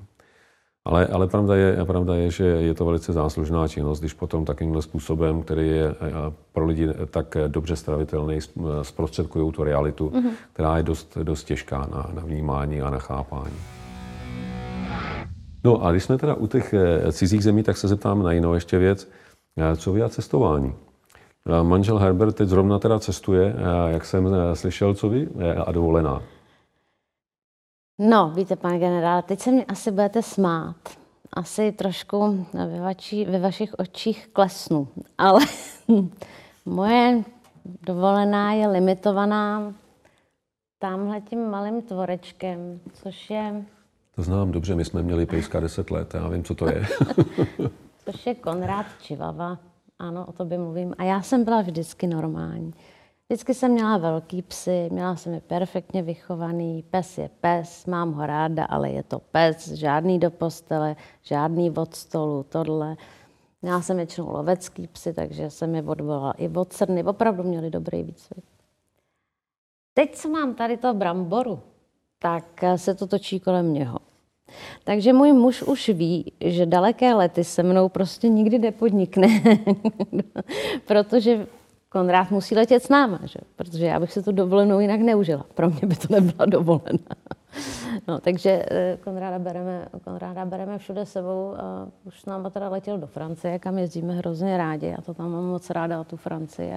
Ale, 0.88 1.08
ale 1.08 1.28
pravda, 1.28 1.56
je, 1.56 1.86
pravda 1.86 2.16
je, 2.16 2.32
že 2.32 2.46
je 2.46 2.74
to 2.74 2.86
velice 2.86 3.14
záslužná 3.14 3.68
činnost, 3.68 4.00
když 4.00 4.14
potom 4.14 4.46
takovýmhle 4.46 4.82
způsobem, 4.82 5.42
který 5.42 5.68
je 5.68 5.88
eh, 5.90 5.96
pro 6.54 6.66
lidi 6.66 6.90
tak 7.12 7.38
dobře 7.48 7.76
stravitelný, 7.76 8.40
zprostředkují 8.82 9.52
tu 9.52 9.64
realitu, 9.64 10.10
mm-hmm. 10.10 10.32
která 10.54 10.78
je 10.78 10.84
dost, 10.84 11.18
dost 11.24 11.44
těžká 11.44 11.78
na, 11.78 12.10
na 12.14 12.22
vnímání 12.26 12.82
a 12.82 12.90
na 12.90 13.00
chápání. 13.00 13.56
No 15.64 15.86
a 15.86 15.92
když 15.92 16.04
jsme 16.04 16.18
teda 16.18 16.34
u 16.34 16.48
těch 16.48 16.74
eh, 16.74 17.12
cizích 17.12 17.44
zemí, 17.44 17.64
tak 17.64 17.78
se 17.78 17.88
zeptám 17.88 18.24
na 18.24 18.32
jinou 18.32 18.54
ještě 18.54 18.78
věc. 18.78 19.10
Eh, 19.58 19.76
co 19.76 19.94
vy 19.94 20.04
a 20.04 20.10
cestování? 20.10 20.74
Manžel 21.64 21.98
Herbert 21.98 22.36
teď 22.36 22.50
zrovna 22.50 22.80
teda 22.80 23.00
cestuje, 23.00 23.56
jak 23.88 24.06
jsem 24.06 24.30
slyšel, 24.54 24.94
co 24.94 25.10
vy, 25.10 25.28
a 25.66 25.72
dovolená. 25.72 26.22
No, 28.00 28.30
víte, 28.30 28.56
pane 28.56 28.80
generále, 28.80 29.22
teď 29.22 29.40
se 29.40 29.52
mě 29.52 29.66
asi 29.66 29.92
budete 29.92 30.22
smát. 30.22 30.76
Asi 31.34 31.72
trošku 31.72 32.46
ve, 32.54 32.80
vači, 32.80 33.26
ve 33.26 33.40
vašich 33.40 33.74
očích 33.74 34.28
klesnu, 34.34 34.88
ale 35.18 35.42
moje 36.66 37.24
dovolená 37.66 38.54
je 38.54 38.68
limitovaná 38.68 39.74
tamhle 40.80 41.22
tím 41.22 41.50
malým 41.50 41.82
tvorečkem, 41.82 42.80
což 42.94 43.30
je... 43.30 43.66
To 44.16 44.24
znám 44.24 44.52
dobře, 44.52 44.76
my 44.76 44.86
jsme 44.86 45.04
měli 45.04 45.26
pejska 45.26 45.60
10 45.60 45.92
let, 45.92 46.14
já 46.14 46.28
vím, 46.28 46.44
co 46.44 46.56
to 46.56 46.68
je. 46.68 46.86
což 48.06 48.26
je 48.26 48.36
Konrád 48.36 48.86
Čivava, 49.02 49.58
ano, 50.00 50.26
o 50.26 50.32
to 50.32 50.46
by 50.46 50.58
mluvím. 50.58 50.96
A 50.98 51.04
já 51.04 51.22
jsem 51.22 51.44
byla 51.44 51.62
vždycky 51.62 52.08
normální. 52.08 52.74
Vždycky 53.30 53.54
jsem 53.54 53.72
měla 53.72 53.98
velký 53.98 54.42
psy, 54.42 54.90
měla 54.92 55.16
jsem 55.16 55.34
je 55.34 55.42
perfektně 55.42 56.04
vychovaný. 56.04 56.84
Pes 56.90 57.18
je 57.18 57.30
pes, 57.42 57.86
mám 57.86 58.14
ho 58.14 58.26
ráda, 58.26 58.66
ale 58.66 58.90
je 58.90 59.04
to 59.04 59.20
pes, 59.20 59.68
žádný 59.68 60.20
do 60.20 60.32
postele, 60.32 60.96
žádný 61.24 61.72
od 61.72 61.96
stolu, 61.96 62.46
tohle. 62.50 62.98
Měla 63.62 63.82
jsem 63.82 63.98
většinou 63.98 64.32
lovecký 64.32 64.88
psy, 64.88 65.14
takže 65.14 65.50
jsem 65.50 65.76
je 65.76 65.84
odvolala 65.84 66.32
i 66.32 66.50
od 66.50 66.74
srny. 66.74 67.04
Opravdu 67.04 67.44
měli 67.44 67.70
dobrý 67.70 68.04
výcvik. 68.04 68.46
Teď, 69.94 70.16
co 70.16 70.30
mám 70.30 70.56
tady 70.56 70.78
to 70.78 70.94
bramboru, 70.94 71.60
tak 72.20 72.64
se 72.76 72.96
to 72.96 73.08
točí 73.08 73.40
kolem 73.40 73.74
něho. 73.74 74.00
Takže 74.84 75.14
můj 75.14 75.34
muž 75.34 75.62
už 75.62 75.90
ví, 75.90 76.32
že 76.46 76.66
daleké 76.66 77.14
lety 77.14 77.44
se 77.44 77.64
mnou 77.64 77.90
prostě 77.90 78.30
nikdy 78.30 78.60
nepodnikne, 78.60 79.28
protože 80.88 81.48
Konrád 81.90 82.32
musí 82.32 82.56
letět 82.56 82.84
s 82.84 82.90
náma, 82.90 83.20
že? 83.24 83.40
protože 83.56 83.86
já 83.86 84.00
bych 84.00 84.14
si 84.14 84.24
tu 84.24 84.32
dovolenou 84.32 84.80
jinak 84.80 85.00
neužila. 85.00 85.46
Pro 85.54 85.70
mě 85.70 85.82
by 85.84 85.96
to 85.96 86.08
nebyla 86.14 86.46
dovolená. 86.46 87.00
No, 88.08 88.20
takže 88.20 88.66
eh, 88.72 88.98
Konráda 89.04 89.40
bereme, 89.40 89.88
Konráda 90.04 90.46
bereme 90.46 90.78
všude 90.78 91.06
sebou. 91.06 91.54
A 91.58 91.88
už 92.04 92.22
s 92.22 92.26
náma 92.26 92.50
teda 92.50 92.70
letěl 92.70 92.98
do 92.98 93.08
Francie, 93.08 93.60
kam 93.60 93.78
jezdíme 93.78 94.14
hrozně 94.14 94.58
rádi. 94.58 94.88
Já 94.88 94.98
to 95.06 95.14
tam 95.14 95.32
mám 95.32 95.46
moc 95.46 95.70
ráda, 95.70 96.04
tu 96.04 96.18
Francii. 96.18 96.74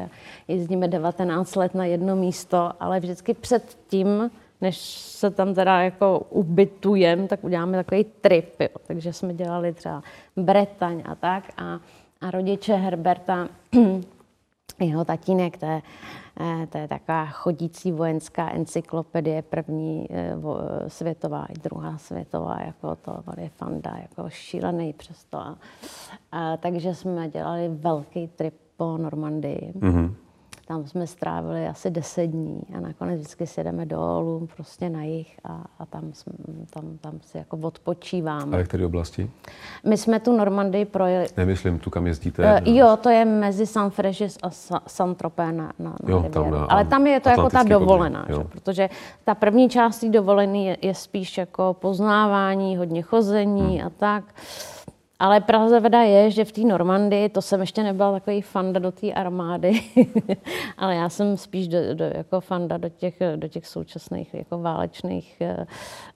Jezdíme 0.48 0.88
19 0.88 1.56
let 1.56 1.74
na 1.74 1.84
jedno 1.84 2.16
místo, 2.16 2.72
ale 2.80 3.00
vždycky 3.00 3.34
před 3.34 3.78
tím, 3.88 4.30
než 4.60 4.78
se 4.98 5.30
tam 5.30 5.54
teda 5.54 5.82
jako 5.82 6.26
ubytujeme, 6.30 7.28
tak 7.28 7.44
uděláme 7.44 7.76
takový 7.76 8.04
trip. 8.04 8.60
Jo. 8.60 8.68
Takže 8.86 9.12
jsme 9.12 9.34
dělali 9.34 9.72
třeba 9.72 10.02
Bretaň 10.36 11.02
a 11.06 11.14
tak. 11.14 11.44
A, 11.56 11.80
a 12.20 12.30
rodiče 12.30 12.74
Herberta 12.74 13.48
jeho 14.84 15.04
tatínek, 15.04 15.58
to 15.58 15.66
je, 15.66 15.82
eh, 16.40 16.66
to 16.66 16.78
je 16.78 16.88
taková 16.88 17.26
chodící 17.26 17.92
vojenská 17.92 18.50
encyklopedie, 18.50 19.42
první 19.42 20.06
eh, 20.10 20.34
světová 20.88 21.46
i 21.46 21.52
druhá 21.52 21.98
světová, 21.98 22.60
jako 22.60 22.96
to 22.96 23.22
je 23.36 23.48
fanda, 23.48 23.96
jako 24.00 24.30
šílený 24.30 24.92
přesto. 24.92 25.38
A, 25.38 25.58
a, 26.32 26.56
takže 26.56 26.94
jsme 26.94 27.28
dělali 27.28 27.68
velký 27.68 28.28
trip 28.28 28.54
po 28.76 28.98
Normandii. 28.98 29.72
Mm-hmm. 29.76 30.14
Tam 30.70 30.86
jsme 30.86 31.06
strávili 31.06 31.68
asi 31.68 31.90
deset 31.90 32.26
dní 32.26 32.60
a 32.76 32.80
nakonec 32.80 33.20
vždycky 33.20 33.46
si 33.46 33.64
jdeme 33.64 33.86
dolů, 33.86 34.48
prostě 34.56 34.90
na 34.90 35.02
jich 35.02 35.36
a, 35.44 35.64
a 35.78 35.86
tam, 35.86 36.12
jsme, 36.12 36.32
tam, 36.70 36.98
tam 37.00 37.20
si 37.22 37.38
jako 37.38 37.56
odpočíváme. 37.56 38.56
A 38.56 38.58
jak 38.58 38.68
které 38.68 38.86
oblasti? 38.86 39.30
My 39.86 39.96
jsme 39.96 40.20
tu 40.20 40.36
Normandii 40.36 40.84
projeli. 40.84 41.26
Nemyslím, 41.36 41.78
tu 41.78 41.90
kam 41.90 42.06
jezdíte. 42.06 42.62
Uh, 42.66 42.74
jo, 42.76 42.98
to 43.02 43.08
je 43.08 43.24
mezi 43.24 43.66
San 43.66 43.90
Frešis 43.90 44.38
a 44.42 44.50
San 44.86 45.14
Tropez 45.14 45.46
na, 45.52 45.72
na, 45.78 45.90
na 45.90 45.96
jo, 46.06 46.26
tam 46.30 46.50
na, 46.50 46.64
Ale 46.64 46.84
tam 46.84 47.06
je 47.06 47.20
to 47.20 47.28
jako 47.28 47.50
ta 47.50 47.62
dovolená, 47.62 48.26
že? 48.28 48.44
protože 48.44 48.88
ta 49.24 49.34
první 49.34 49.68
část 49.68 50.04
dovolený 50.04 50.66
je, 50.66 50.76
je 50.82 50.94
spíš 50.94 51.38
jako 51.38 51.76
poznávání, 51.80 52.76
hodně 52.76 53.02
chození 53.02 53.78
hmm. 53.78 53.86
a 53.86 53.90
tak. 53.90 54.24
Ale 55.20 55.40
pravda 55.40 56.02
je, 56.02 56.30
že 56.30 56.44
v 56.44 56.52
té 56.52 56.60
Normandii, 56.60 57.28
to 57.28 57.42
jsem 57.42 57.60
ještě 57.60 57.82
nebyla 57.82 58.12
takový 58.12 58.42
fanda 58.42 58.80
do 58.80 58.92
té 58.92 59.12
armády, 59.12 59.80
ale 60.76 60.94
já 60.94 61.08
jsem 61.08 61.36
spíš 61.36 61.68
do, 61.68 61.94
do, 61.94 62.04
jako 62.04 62.40
fanda 62.40 62.76
do 62.76 62.88
těch, 62.88 63.18
do 63.36 63.48
těch 63.48 63.66
současných 63.66 64.34
jako 64.34 64.58
válečných, 64.58 65.40
eh, 65.40 65.66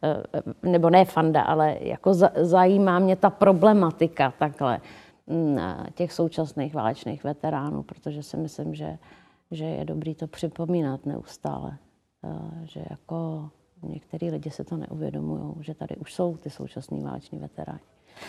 eh, 0.03 0.23
nebo 0.63 0.91
ne 0.91 1.05
fanda, 1.05 1.43
ale 1.43 1.77
jako 1.81 2.15
za, 2.15 2.31
zajímá 2.37 2.99
mě 2.99 3.17
ta 3.17 3.31
problematika 3.31 4.33
takhle 4.39 4.81
mm, 5.27 5.59
těch 5.95 6.13
současných 6.13 6.75
válečných 6.75 7.25
veteránů, 7.25 7.83
protože 7.83 8.23
si 8.23 8.37
myslím, 8.37 8.75
že, 8.75 8.99
že 9.51 9.65
je 9.65 9.85
dobrý 9.85 10.15
to 10.15 10.27
připomínat 10.27 11.07
neustále, 11.07 11.79
eh, 12.25 12.67
že 12.67 12.85
jako 12.91 13.51
některý 13.83 14.31
lidi 14.31 14.51
se 14.51 14.65
to 14.65 14.77
neuvědomují, 14.77 15.55
že 15.61 15.75
tady 15.75 15.97
už 15.97 16.15
jsou 16.15 16.37
ty 16.37 16.51
současní 16.51 17.03
váleční 17.03 17.39
veteráni. 17.39 17.81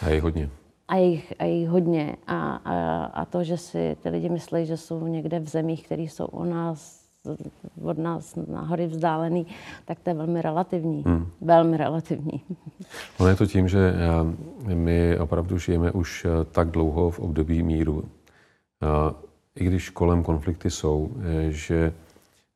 A 0.01 0.09
je 0.09 0.21
hodně 0.21 0.49
a 0.88 0.95
jich, 0.95 1.34
a 1.39 1.43
jich 1.43 1.69
hodně. 1.69 2.15
A, 2.28 2.56
a, 2.56 3.06
a 3.06 3.26
to, 3.26 3.43
že 3.43 3.58
si 3.58 3.98
ty 4.04 4.10
lidi 4.10 4.30
myslí, 4.30 4.65
že 4.65 4.78
jsou 4.78 5.08
někde 5.08 5.39
v 5.39 5.48
zemích, 5.48 5.86
které 5.86 6.02
jsou 6.02 6.26
u 6.26 6.43
nás, 6.43 7.06
od 7.84 7.98
nás 7.98 8.36
nahory 8.48 8.88
vzdálený, 8.88 9.48
tak 9.86 10.00
to 10.00 10.10
je 10.10 10.13
velmi 10.13 10.41
relativní. 10.41 11.04
Hmm. 11.06 11.28
Velmi 11.41 11.78
relativní. 11.78 12.41
Ono 13.19 13.30
je 13.30 13.36
to 13.36 13.45
tím, 13.45 13.67
že 13.67 13.93
eh, 13.93 14.76
my 14.76 15.19
opravdu 15.19 15.58
žijeme 15.58 15.91
už 15.91 16.26
eh, 16.26 16.45
tak 16.52 16.69
dlouho 16.69 17.10
v 17.10 17.19
období 17.19 17.63
míru, 17.63 18.04
eh, 18.04 19.13
i 19.56 19.65
když 19.65 19.89
kolem 19.89 20.24
konflikty 20.24 20.69
jsou, 20.69 21.12
že 21.50 21.93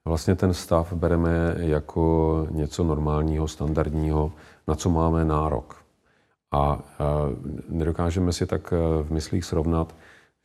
vlastně 0.06 0.36
ten 0.36 0.54
stav 0.54 0.94
bereme 0.94 1.56
jako 1.58 2.48
něco 2.52 2.84
normálního, 2.84 3.48
standardního, 3.48 4.32
na 4.68 4.76
co 4.76 4.89
máme 4.89 5.26
nárok. 5.26 5.79
A 6.52 6.80
nedokážeme 7.70 8.34
si 8.34 8.46
tak 8.46 8.74
e, 8.74 9.04
v 9.04 9.12
myslích 9.12 9.46
srovnat, 9.46 9.96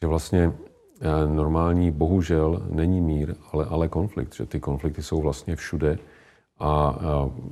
že 0.02 0.08
vlastně 0.08 0.42
e, 0.42 0.52
normální 1.26 1.90
bohužel 1.90 2.66
není 2.70 3.00
mír, 3.00 3.34
ale, 3.52 3.66
ale 3.66 3.88
konflikt, 3.88 4.34
že 4.34 4.46
ty 4.46 4.60
konflikty 4.60 5.02
jsou 5.02 5.20
vlastně 5.20 5.56
všude. 5.56 5.98
A, 6.58 6.96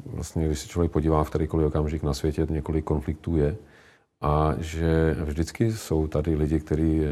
vlastně, 0.07 0.47
když 0.47 0.59
se 0.59 0.69
člověk 0.69 0.93
podívá 0.93 1.25
v 1.25 1.31
kterýkoliv 1.31 1.67
okamžik 1.67 2.03
na 2.03 2.15
světě, 2.15 2.47
několik 2.51 2.85
konfliktů 2.85 3.37
je. 3.37 3.57
A 4.21 4.55
že 4.59 5.17
vždycky 5.25 5.73
jsou 5.73 6.07
tady 6.07 6.35
lidi, 6.35 6.61
kteří 6.61 7.01
e, 7.05 7.09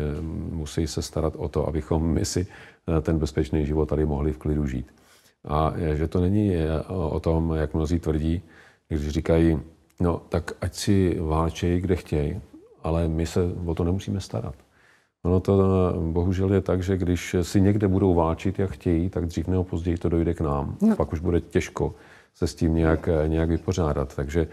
musí 0.50 0.86
se 0.86 1.02
starat 1.02 1.36
o 1.36 1.48
to, 1.48 1.68
abychom 1.68 2.02
my 2.02 2.24
si 2.24 2.46
ten 3.02 3.18
bezpečný 3.18 3.66
život 3.66 3.88
tady 3.88 4.06
mohli 4.06 4.32
v 4.32 4.38
klidu 4.38 4.66
žít. 4.66 4.94
A 5.48 5.72
že 5.94 6.08
to 6.08 6.20
není 6.20 6.52
o 6.88 7.20
tom, 7.20 7.52
jak 7.54 7.74
mnozí 7.74 7.98
tvrdí, 7.98 8.42
když 8.88 9.08
říkají, 9.08 9.60
No, 10.00 10.22
tak 10.28 10.52
ať 10.60 10.74
si 10.74 11.16
válčejí, 11.20 11.80
kde 11.80 11.96
chtějí, 11.96 12.40
ale 12.82 13.08
my 13.08 13.26
se 13.26 13.40
o 13.66 13.74
to 13.74 13.84
nemusíme 13.84 14.20
starat. 14.20 14.54
Ono 15.24 15.40
to 15.40 15.62
bohužel 16.12 16.52
je 16.52 16.60
tak, 16.60 16.82
že 16.82 16.96
když 16.96 17.36
si 17.42 17.60
někde 17.60 17.88
budou 17.88 18.14
válčit, 18.14 18.58
jak 18.58 18.70
chtějí, 18.70 19.10
tak 19.10 19.26
dřív 19.26 19.48
nebo 19.48 19.64
později 19.64 19.96
to 19.96 20.08
dojde 20.08 20.34
k 20.34 20.40
nám. 20.40 20.76
No. 20.82 20.96
Pak 20.96 21.12
už 21.12 21.20
bude 21.20 21.40
těžko 21.40 21.94
se 22.34 22.46
s 22.46 22.54
tím 22.54 22.74
nějak, 22.74 23.08
nějak 23.26 23.48
vypořádat. 23.48 24.16
Takže 24.16 24.48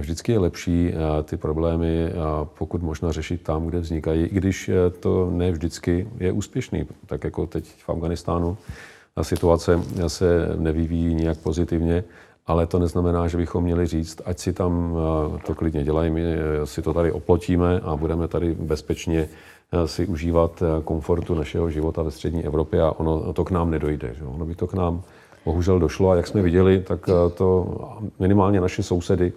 vždycky 0.00 0.32
je 0.32 0.38
lepší 0.38 0.92
eh, 0.92 1.22
ty 1.22 1.36
problémy 1.36 2.04
eh, 2.06 2.12
pokud 2.58 2.82
možno 2.82 3.12
řešit 3.12 3.42
tam, 3.42 3.66
kde 3.66 3.80
vznikají, 3.80 4.24
i 4.24 4.34
když 4.34 4.68
eh, 4.68 4.90
to 4.90 5.30
ne 5.30 5.52
vždycky 5.52 6.08
je 6.18 6.32
úspěšný. 6.32 6.86
Tak 7.06 7.24
jako 7.24 7.46
teď 7.46 7.64
v 7.64 7.88
Afganistánu 7.88 8.56
ta 9.14 9.24
situace 9.24 9.80
se 10.06 10.48
nevyvíjí 10.56 11.14
nějak 11.14 11.38
pozitivně, 11.38 12.04
ale 12.46 12.66
to 12.66 12.78
neznamená, 12.78 13.28
že 13.28 13.36
bychom 13.36 13.64
měli 13.64 13.86
říct, 13.86 14.22
ať 14.24 14.38
si 14.38 14.52
tam 14.52 14.96
eh, 15.36 15.38
to 15.46 15.54
klidně 15.54 15.84
dělají, 15.84 16.10
my 16.10 16.22
eh, 16.22 16.66
si 16.66 16.82
to 16.82 16.94
tady 16.94 17.12
oplotíme 17.12 17.80
a 17.80 17.96
budeme 17.96 18.28
tady 18.28 18.54
bezpečně 18.54 19.28
eh, 19.72 19.88
si 19.88 20.06
užívat 20.06 20.62
komfortu 20.84 21.34
našeho 21.34 21.70
života 21.70 22.02
ve 22.02 22.10
střední 22.10 22.44
Evropě 22.44 22.82
a 22.82 22.90
ono 22.90 23.32
to 23.32 23.44
k 23.44 23.50
nám 23.50 23.70
nedojde. 23.70 24.14
Že? 24.18 24.24
Ono 24.24 24.44
by 24.44 24.54
to 24.54 24.66
k 24.66 24.74
nám 24.74 25.02
bohužel 25.44 25.78
došlo 25.78 26.10
a 26.10 26.16
jak 26.16 26.26
jsme 26.26 26.42
viděli, 26.42 26.80
tak 26.80 27.06
to 27.34 27.76
minimálně 28.18 28.60
naše 28.60 28.82
sousedy 28.82 29.32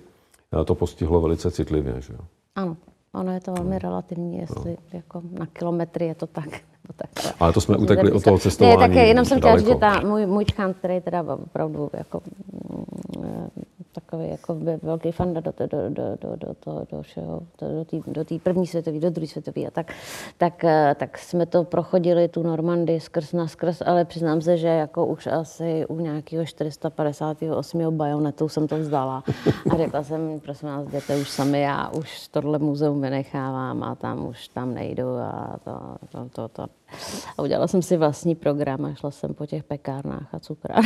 to 0.65 0.75
postihlo 0.75 1.21
velice 1.21 1.51
citlivě. 1.51 1.95
Že? 1.99 2.13
Ano, 2.55 2.77
ono 3.13 3.33
je 3.33 3.39
to 3.39 3.53
velmi 3.53 3.79
relativní, 3.79 4.37
jestli 4.37 4.71
no. 4.71 4.77
jako 4.93 5.21
na 5.39 5.45
kilometry 5.45 6.05
je 6.05 6.15
to 6.15 6.27
tak. 6.27 6.49
tak 6.95 7.35
Ale 7.39 7.53
to 7.53 7.61
jsme 7.61 7.77
utekli 7.77 8.11
od 8.11 8.23
toho 8.23 8.37
cestování. 8.37 8.77
Ne, 8.77 8.87
tak 8.87 9.07
jenom 9.07 9.25
jsem 9.25 9.39
chtěla 9.39 9.57
říct, 9.57 9.67
že 9.67 9.75
ta, 9.75 9.99
můj, 9.99 10.25
můj 10.25 10.45
čkán, 10.45 10.73
který 10.73 11.01
teda 11.01 11.21
opravdu 11.21 11.89
jako 11.93 12.21
mm, 13.19 13.47
takový 13.93 14.29
jako 14.29 14.53
by 14.53 14.77
velký 14.83 15.11
fan 15.11 15.33
do, 15.33 15.41
do, 15.41 15.51
do, 15.57 15.89
do, 15.89 16.17
do, 16.35 16.55
do, 16.65 16.85
do 16.91 17.01
všeho, 17.01 17.41
do, 17.61 17.85
do 18.07 18.23
té 18.25 18.39
první 18.39 18.67
světové, 18.67 18.99
do 18.99 19.09
druhé 19.09 19.27
světové 19.27 19.65
a 19.65 19.71
tak, 19.71 19.93
tak, 20.37 20.63
eh, 20.63 20.95
tak 20.99 21.17
jsme 21.17 21.45
to 21.45 21.63
prochodili 21.63 22.27
tu 22.27 22.43
Normandy 22.43 22.99
skrz 22.99 23.33
na 23.33 23.47
skrz, 23.47 23.81
ale 23.85 24.05
přiznám 24.05 24.41
se, 24.41 24.57
že 24.57 24.67
jako 24.67 25.05
už 25.05 25.27
asi 25.27 25.85
u 25.87 25.99
nějakého 25.99 26.45
458. 26.45 27.97
bajonetu 27.97 28.49
jsem 28.49 28.67
to 28.67 28.77
vzdala 28.77 29.23
a 29.71 29.77
řekla 29.77 30.03
jsem, 30.03 30.39
prosím 30.39 30.69
vás, 30.69 30.87
jděte 30.87 31.17
už 31.17 31.29
sami, 31.29 31.61
já 31.61 31.89
už 31.89 32.27
tohle 32.27 32.59
muzeum 32.59 33.01
vynechávám 33.01 33.83
a 33.83 33.95
tam 33.95 34.25
už 34.27 34.47
tam 34.47 34.73
nejdu 34.73 35.07
a 35.07 35.59
to, 35.63 35.71
to, 36.11 36.29
to, 36.29 36.47
to. 36.47 36.65
A 37.37 37.41
udělala 37.41 37.67
jsem 37.67 37.81
si 37.81 37.97
vlastní 37.97 38.35
program 38.35 38.85
a 38.85 38.93
šla 38.93 39.11
jsem 39.11 39.33
po 39.33 39.45
těch 39.45 39.63
pekárnách 39.63 40.33
a 40.33 40.39
cukrách. 40.39 40.85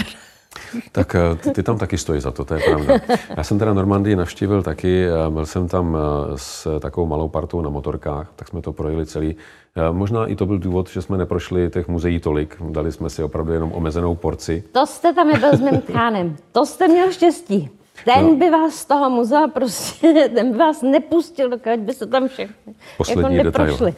Tak 0.91 1.15
eh, 1.15 1.51
ty 1.51 1.63
tam 1.63 1.77
taky 1.77 1.97
stojí 1.97 2.21
za 2.21 2.31
to, 2.31 2.45
to 2.45 2.53
je 2.53 2.61
pravda. 2.65 2.99
Já 3.37 3.43
jsem 3.43 3.59
teda 3.59 3.73
Normandii 3.73 4.15
navštívil 4.15 4.63
taky, 4.63 5.05
byl 5.29 5.45
jsem 5.45 5.67
tam 5.67 5.97
eh, 5.97 6.37
s 6.37 6.79
takovou 6.79 7.07
malou 7.07 7.27
partou 7.27 7.61
na 7.61 7.69
motorkách, 7.69 8.29
tak 8.35 8.47
jsme 8.47 8.61
to 8.61 8.73
projeli 8.73 9.05
celý. 9.05 9.35
Eh, 9.75 9.91
možná 9.91 10.25
i 10.25 10.35
to 10.35 10.45
byl 10.45 10.59
důvod, 10.59 10.89
že 10.89 11.01
jsme 11.01 11.17
neprošli 11.17 11.69
těch 11.69 11.87
muzeí 11.87 12.19
tolik, 12.19 12.55
dali 12.69 12.91
jsme 12.91 13.09
si 13.09 13.23
opravdu 13.23 13.53
jenom 13.53 13.71
omezenou 13.73 14.15
porci. 14.15 14.63
To 14.71 14.85
jste 14.85 15.13
tam 15.13 15.27
nebyl 15.27 15.57
s 15.57 15.59
mým 15.59 15.81
tchánem, 15.81 16.35
to 16.51 16.65
jste 16.65 16.87
měl 16.87 17.11
štěstí. 17.11 17.69
Ten 18.05 18.25
no. 18.25 18.35
by 18.35 18.49
vás 18.49 18.75
z 18.75 18.85
toho 18.85 19.09
muzea 19.09 19.47
prostě, 19.47 20.29
ten 20.35 20.51
by 20.51 20.57
vás 20.57 20.81
nepustil, 20.81 21.49
dokud 21.49 21.79
by 21.79 21.93
se 21.93 22.05
tam 22.05 22.27
všechny 22.27 22.75
Poslední 22.97 23.35
jako 23.35 23.43
detail. 23.43 23.93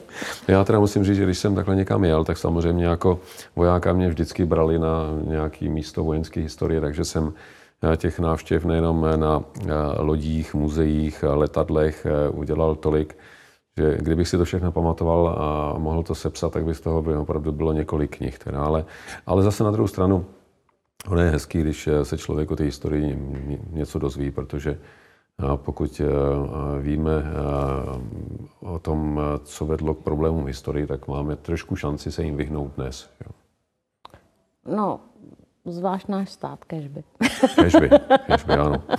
Já 0.48 0.64
teda 0.64 0.80
musím 0.80 1.04
říct, 1.04 1.18
že 1.18 1.24
když 1.24 1.38
jsem 1.38 1.56
takhle 1.56 1.76
někam 1.76 2.04
jel, 2.04 2.24
tak 2.24 2.38
samozřejmě 2.38 2.86
jako 2.86 3.20
vojáka 3.56 3.94
mě 3.94 4.10
vždycky 4.10 4.46
brali 4.46 4.80
na 4.80 5.06
nějaký 5.24 5.70
místo 5.70 6.04
vojenské 6.04 6.42
historie, 6.42 6.82
takže 6.82 7.06
jsem 7.06 7.34
eh, 7.94 7.98
těch 7.98 8.20
návštěv 8.20 8.66
nejenom 8.66 9.06
na 9.16 9.44
eh, 9.62 9.72
lodích, 9.98 10.54
muzeích, 10.54 11.24
letadlech 11.28 12.06
eh, 12.06 12.30
udělal 12.30 12.76
tolik, 12.76 13.18
že 13.78 13.98
kdybych 14.00 14.28
si 14.28 14.38
to 14.38 14.46
všechno 14.46 14.72
pamatoval 14.72 15.28
a 15.28 15.78
mohl 15.78 16.04
to 16.04 16.16
sepsat, 16.16 16.54
tak 16.54 16.66
by 16.66 16.74
z 16.74 16.82
toho 16.82 17.02
by 17.02 17.16
opravdu 17.16 17.52
bylo 17.52 17.74
několik 17.74 18.18
knih. 18.18 18.40
Teda. 18.40 18.64
Ale, 18.64 18.86
ale 19.26 19.44
zase 19.44 19.64
na 19.64 19.72
druhou 19.72 19.88
stranu, 19.88 20.26
Ono 21.08 21.22
je 21.22 21.30
hezký, 21.30 21.62
když 21.62 21.88
eh, 21.88 22.06
se 22.06 22.18
člověk 22.18 22.52
o 22.52 22.56
té 22.56 22.64
historii 22.64 23.38
něco 23.70 24.00
dozví, 24.00 24.32
protože 24.32 24.72
eh, 24.72 25.44
pokud 25.56 26.02
eh, 26.02 26.06
víme 26.82 27.24
o 28.60 28.80
tom, 28.80 29.22
co 29.44 29.66
vedlo 29.66 29.94
k 29.94 30.04
problémům 30.04 30.48
historii, 30.48 30.88
tak 30.88 31.08
máme 31.08 31.36
trošku 31.36 31.76
šanci 31.76 32.12
se 32.12 32.24
jim 32.24 32.36
vyhnout 32.36 32.72
dnes. 32.76 33.10
No, 34.66 35.00
Zvlášť 35.70 36.08
náš 36.08 36.30
stát, 36.34 36.66
kežby. 36.66 37.04
Kežby, 37.56 37.90
kežby, 38.28 38.54
ano. 38.54 38.76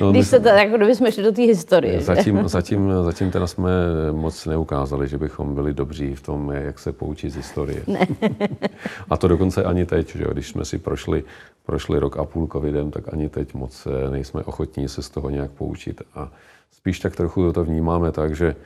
No, 0.00 0.12
Když 0.12 0.26
se 0.26 0.40
to, 0.40 0.48
jako 0.48 0.76
kdyby 0.76 0.94
jsme 0.94 1.12
šli 1.12 1.22
do 1.22 1.32
té 1.32 1.42
historie. 1.42 2.00
Zatím, 2.00 2.48
zatím, 2.48 2.92
zatím 3.04 3.30
teda 3.30 3.46
jsme 3.46 3.70
moc 4.12 4.46
neukázali, 4.46 5.08
že 5.08 5.18
bychom 5.18 5.54
byli 5.54 5.74
dobří 5.74 6.14
v 6.14 6.22
tom, 6.22 6.50
jak 6.52 6.78
se 6.78 6.92
poučit 6.92 7.30
z 7.30 7.36
historie. 7.36 7.82
Ne. 7.86 8.06
A 9.10 9.16
to 9.16 9.28
dokonce 9.28 9.64
ani 9.64 9.86
teď, 9.86 10.16
že 10.16 10.24
když 10.32 10.48
jsme 10.48 10.64
si 10.64 10.78
prošli, 10.78 11.24
prošli 11.66 11.98
rok 11.98 12.16
a 12.16 12.24
půl 12.24 12.48
covidem, 12.52 12.90
tak 12.90 13.12
ani 13.12 13.28
teď 13.28 13.54
moc 13.54 13.86
eh, 13.86 14.10
nejsme 14.10 14.42
ochotní 14.44 14.88
se 14.88 15.02
z 15.02 15.10
toho 15.10 15.30
nějak 15.30 15.50
poučit. 15.50 16.02
A 16.14 16.28
spíš 16.72 17.00
tak 17.00 17.16
trochu 17.16 17.52
to 17.52 17.64
vnímáme 17.64 18.12
tak, 18.12 18.36
že 18.36 18.56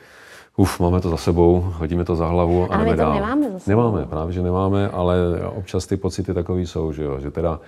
uf, 0.56 0.80
máme 0.80 1.00
to 1.00 1.10
za 1.10 1.16
sebou, 1.16 1.60
hodíme 1.78 2.04
to 2.04 2.16
za 2.16 2.26
hlavu 2.26 2.72
a 2.72 2.74
ale 2.76 2.84
jdeme 2.84 2.96
dál. 2.96 3.14
nemáme 3.14 3.50
za 3.50 3.58
sebou. 3.58 3.70
Nemáme, 3.76 4.06
právě, 4.06 4.32
že 4.32 4.42
nemáme, 4.42 4.88
ale 4.88 5.16
občas 5.54 5.86
ty 5.86 5.96
pocity 5.96 6.34
takový 6.34 6.66
jsou, 6.66 6.92
že, 6.92 7.02
jo, 7.04 7.20
že 7.20 7.30
teda 7.30 7.60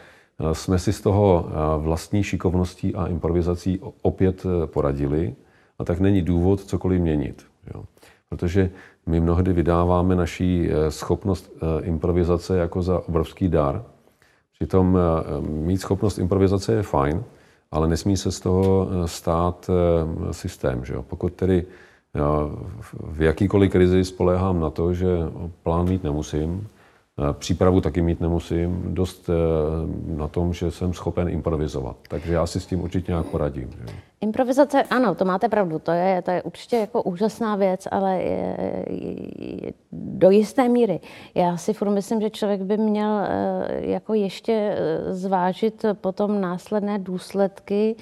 jsme 0.52 0.78
si 0.78 0.92
z 0.92 1.00
toho 1.00 1.46
eh, 1.48 1.52
vlastní 1.82 2.22
šikovností 2.22 2.94
a 2.94 3.06
improvizací 3.06 3.80
opět 4.02 4.46
eh, 4.46 4.66
poradili 4.66 5.34
a 5.78 5.84
tak 5.84 6.00
není 6.00 6.22
důvod 6.22 6.60
cokoliv 6.60 7.00
měnit. 7.00 7.46
Jo. 7.74 7.84
protože 8.28 8.70
my 9.06 9.20
mnohdy 9.20 9.52
vydáváme 9.52 10.16
naší 10.16 10.68
eh, 10.70 10.90
schopnost 10.90 11.52
eh, 11.56 11.84
improvizace 11.84 12.58
jako 12.58 12.82
za 12.82 13.08
obrovský 13.08 13.48
dar. 13.48 13.84
Přitom 14.52 14.98
mít 15.48 15.78
schopnost 15.78 16.18
improvizace 16.18 16.72
je 16.72 16.82
fajn, 16.82 17.24
ale 17.70 17.88
nesmí 17.88 18.16
se 18.16 18.32
z 18.32 18.40
toho 18.40 18.88
stát 19.06 19.70
systém. 20.30 20.84
Že 20.84 20.94
jo? 20.94 21.02
Pokud 21.02 21.32
tedy 21.32 21.66
v 22.92 23.22
jakýkoliv 23.22 23.72
krizi 23.72 24.04
spoléhám 24.04 24.60
na 24.60 24.70
to, 24.70 24.94
že 24.94 25.08
plán 25.62 25.88
mít 25.88 26.04
nemusím, 26.04 26.68
Přípravu 27.32 27.80
taky 27.80 28.02
mít 28.02 28.20
nemusím, 28.20 28.94
dost 28.94 29.30
eh, 29.30 29.32
na 30.16 30.28
tom, 30.28 30.52
že 30.52 30.70
jsem 30.70 30.92
schopen 30.92 31.28
improvizovat. 31.28 31.96
Takže 32.08 32.34
já 32.34 32.46
si 32.46 32.60
s 32.60 32.66
tím 32.66 32.80
určitě 32.80 33.12
nějak 33.12 33.26
poradím. 33.26 33.70
Že? 33.70 33.94
Improvizace, 34.20 34.82
ano, 34.82 35.14
to 35.14 35.24
máte 35.24 35.48
pravdu, 35.48 35.78
to 35.78 35.92
je, 35.92 36.22
to 36.22 36.30
je 36.30 36.42
určitě 36.42 36.76
jako 36.76 37.02
úžasná 37.02 37.56
věc, 37.56 37.88
ale 37.90 38.22
je, 38.22 38.56
je, 39.38 39.72
do 39.92 40.30
jisté 40.30 40.68
míry. 40.68 41.00
Já 41.34 41.56
si 41.56 41.72
furt 41.72 41.90
myslím, 41.90 42.20
že 42.20 42.30
člověk 42.30 42.62
by 42.62 42.76
měl 42.76 43.18
eh, 43.18 43.66
jako 43.80 44.14
ještě 44.14 44.52
eh, 44.52 45.14
zvážit 45.14 45.84
potom 45.92 46.40
následné 46.40 46.98
důsledky 46.98 47.96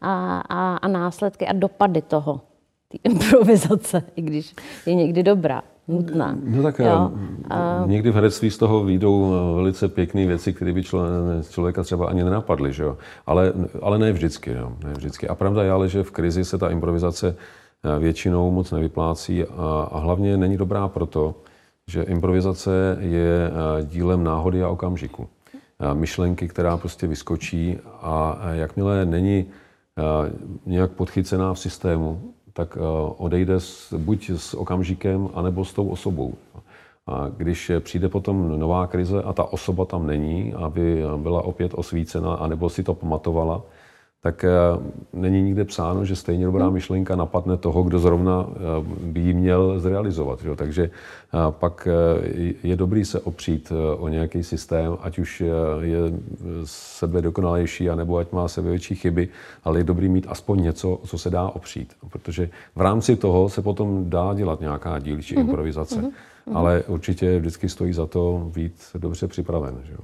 a, 0.00 0.40
a, 0.48 0.76
a 0.76 0.88
následky 0.88 1.46
a 1.46 1.52
dopady 1.52 2.02
toho, 2.02 2.40
improvizace, 3.04 4.02
i 4.16 4.22
když 4.22 4.54
je 4.86 4.94
někdy 4.94 5.22
dobrá 5.22 5.62
nutná. 5.88 6.36
No 6.44 6.62
tak 6.62 6.78
jo. 6.78 7.10
A... 7.50 7.82
někdy 7.86 8.10
v 8.10 8.14
herectví 8.14 8.50
z 8.50 8.58
toho 8.58 8.84
výjdou 8.84 9.34
eh, 9.34 9.56
velice 9.56 9.88
pěkné 9.88 10.26
věci, 10.26 10.52
které 10.52 10.72
by 10.72 10.82
člověka 11.50 11.82
třeba 11.82 12.06
ani 12.06 12.24
nenapadly, 12.24 12.72
že 12.72 12.82
jo? 12.82 12.98
Ale, 13.26 13.52
ale 13.82 13.98
ne 13.98 14.12
vždycky, 14.12 14.52
jo? 14.52 14.72
ne 14.84 14.92
vždycky. 14.92 15.28
A 15.28 15.34
pravda 15.34 15.62
je 15.62 15.70
ale, 15.70 15.88
že 15.88 16.02
v 16.02 16.10
krizi 16.10 16.44
se 16.44 16.58
ta 16.58 16.70
improvizace 16.70 17.36
eh, 17.36 17.98
většinou 17.98 18.50
moc 18.50 18.72
nevyplácí 18.72 19.44
a, 19.44 19.88
a 19.92 19.98
hlavně 19.98 20.36
není 20.36 20.56
dobrá 20.56 20.88
proto, 20.88 21.34
že 21.86 22.02
improvizace 22.02 22.96
je 23.00 23.50
eh, 23.50 23.84
dílem 23.84 24.24
náhody 24.24 24.62
a 24.62 24.68
okamžiku. 24.68 25.28
Myšlenky, 25.94 26.48
která 26.48 26.76
prostě 26.76 27.06
vyskočí 27.06 27.78
a 28.02 28.38
jakmile 28.52 29.06
není 29.06 29.46
nějak 30.66 30.90
podchycená 30.90 31.54
v 31.54 31.58
systému, 31.58 32.32
tak 32.52 32.78
eh, 32.80 32.84
odejde 33.16 33.60
s, 33.60 33.94
buď 33.94 34.30
s 34.30 34.54
okamžikem, 34.54 35.28
anebo 35.34 35.64
s 35.64 35.72
tou 35.72 35.88
osobou. 35.88 36.34
A 37.06 37.28
když 37.36 37.70
přijde 37.80 38.08
potom 38.08 38.58
nová 38.60 38.86
krize 38.86 39.22
a 39.22 39.32
ta 39.32 39.44
osoba 39.44 39.84
tam 39.84 40.06
není, 40.06 40.54
aby 40.54 41.02
byla 41.16 41.42
opět 41.42 41.72
osvícena, 41.74 42.34
anebo 42.34 42.68
si 42.68 42.82
to 42.82 42.94
pamatovala, 42.94 43.62
tak 44.22 44.44
eh, 44.44 44.50
není 45.12 45.42
nikde 45.42 45.64
psáno, 45.64 46.04
že 46.04 46.16
stejně 46.16 46.44
dobrá 46.44 46.64
hmm. 46.64 46.74
myšlenka 46.74 47.16
napadne 47.16 47.56
toho, 47.56 47.82
kdo 47.82 47.98
zrovna 47.98 48.46
eh, 48.50 48.56
by 49.06 49.20
ji 49.20 49.34
měl 49.34 49.80
zrealizovat. 49.80 50.42
Že? 50.42 50.56
Takže 50.56 50.84
eh, 50.84 51.38
pak 51.50 51.88
je 52.62 52.76
dobrý 52.76 53.04
se 53.04 53.20
opřít 53.20 53.72
o 53.98 54.08
nějaký 54.08 54.42
systém, 54.42 54.96
ať 55.00 55.18
už 55.18 55.42
je 55.80 55.98
sebe 56.64 57.22
dokonalejší, 57.22 57.90
anebo 57.90 58.16
ať 58.16 58.32
má 58.32 58.48
sebe 58.48 58.70
větší 58.70 58.94
chyby, 58.94 59.28
ale 59.64 59.80
je 59.80 59.84
dobrý 59.84 60.08
mít 60.08 60.26
aspoň 60.28 60.62
něco, 60.62 61.00
co 61.06 61.18
se 61.18 61.30
dá 61.30 61.48
opřít. 61.48 61.94
Protože 62.10 62.50
v 62.76 62.80
rámci 62.80 63.16
toho 63.16 63.48
se 63.48 63.62
potom 63.62 64.10
dá 64.10 64.34
dělat 64.34 64.60
nějaká 64.60 64.98
dílčí 64.98 65.36
mm-hmm. 65.36 65.40
improvizace. 65.40 66.02
Mm-hmm. 66.02 66.56
Ale 66.56 66.82
určitě 66.82 67.38
vždycky 67.38 67.68
stojí 67.68 67.92
za 67.92 68.06
to 68.06 68.50
být 68.54 68.74
dobře 68.98 69.28
připraven. 69.28 69.80
Že? 69.84 69.94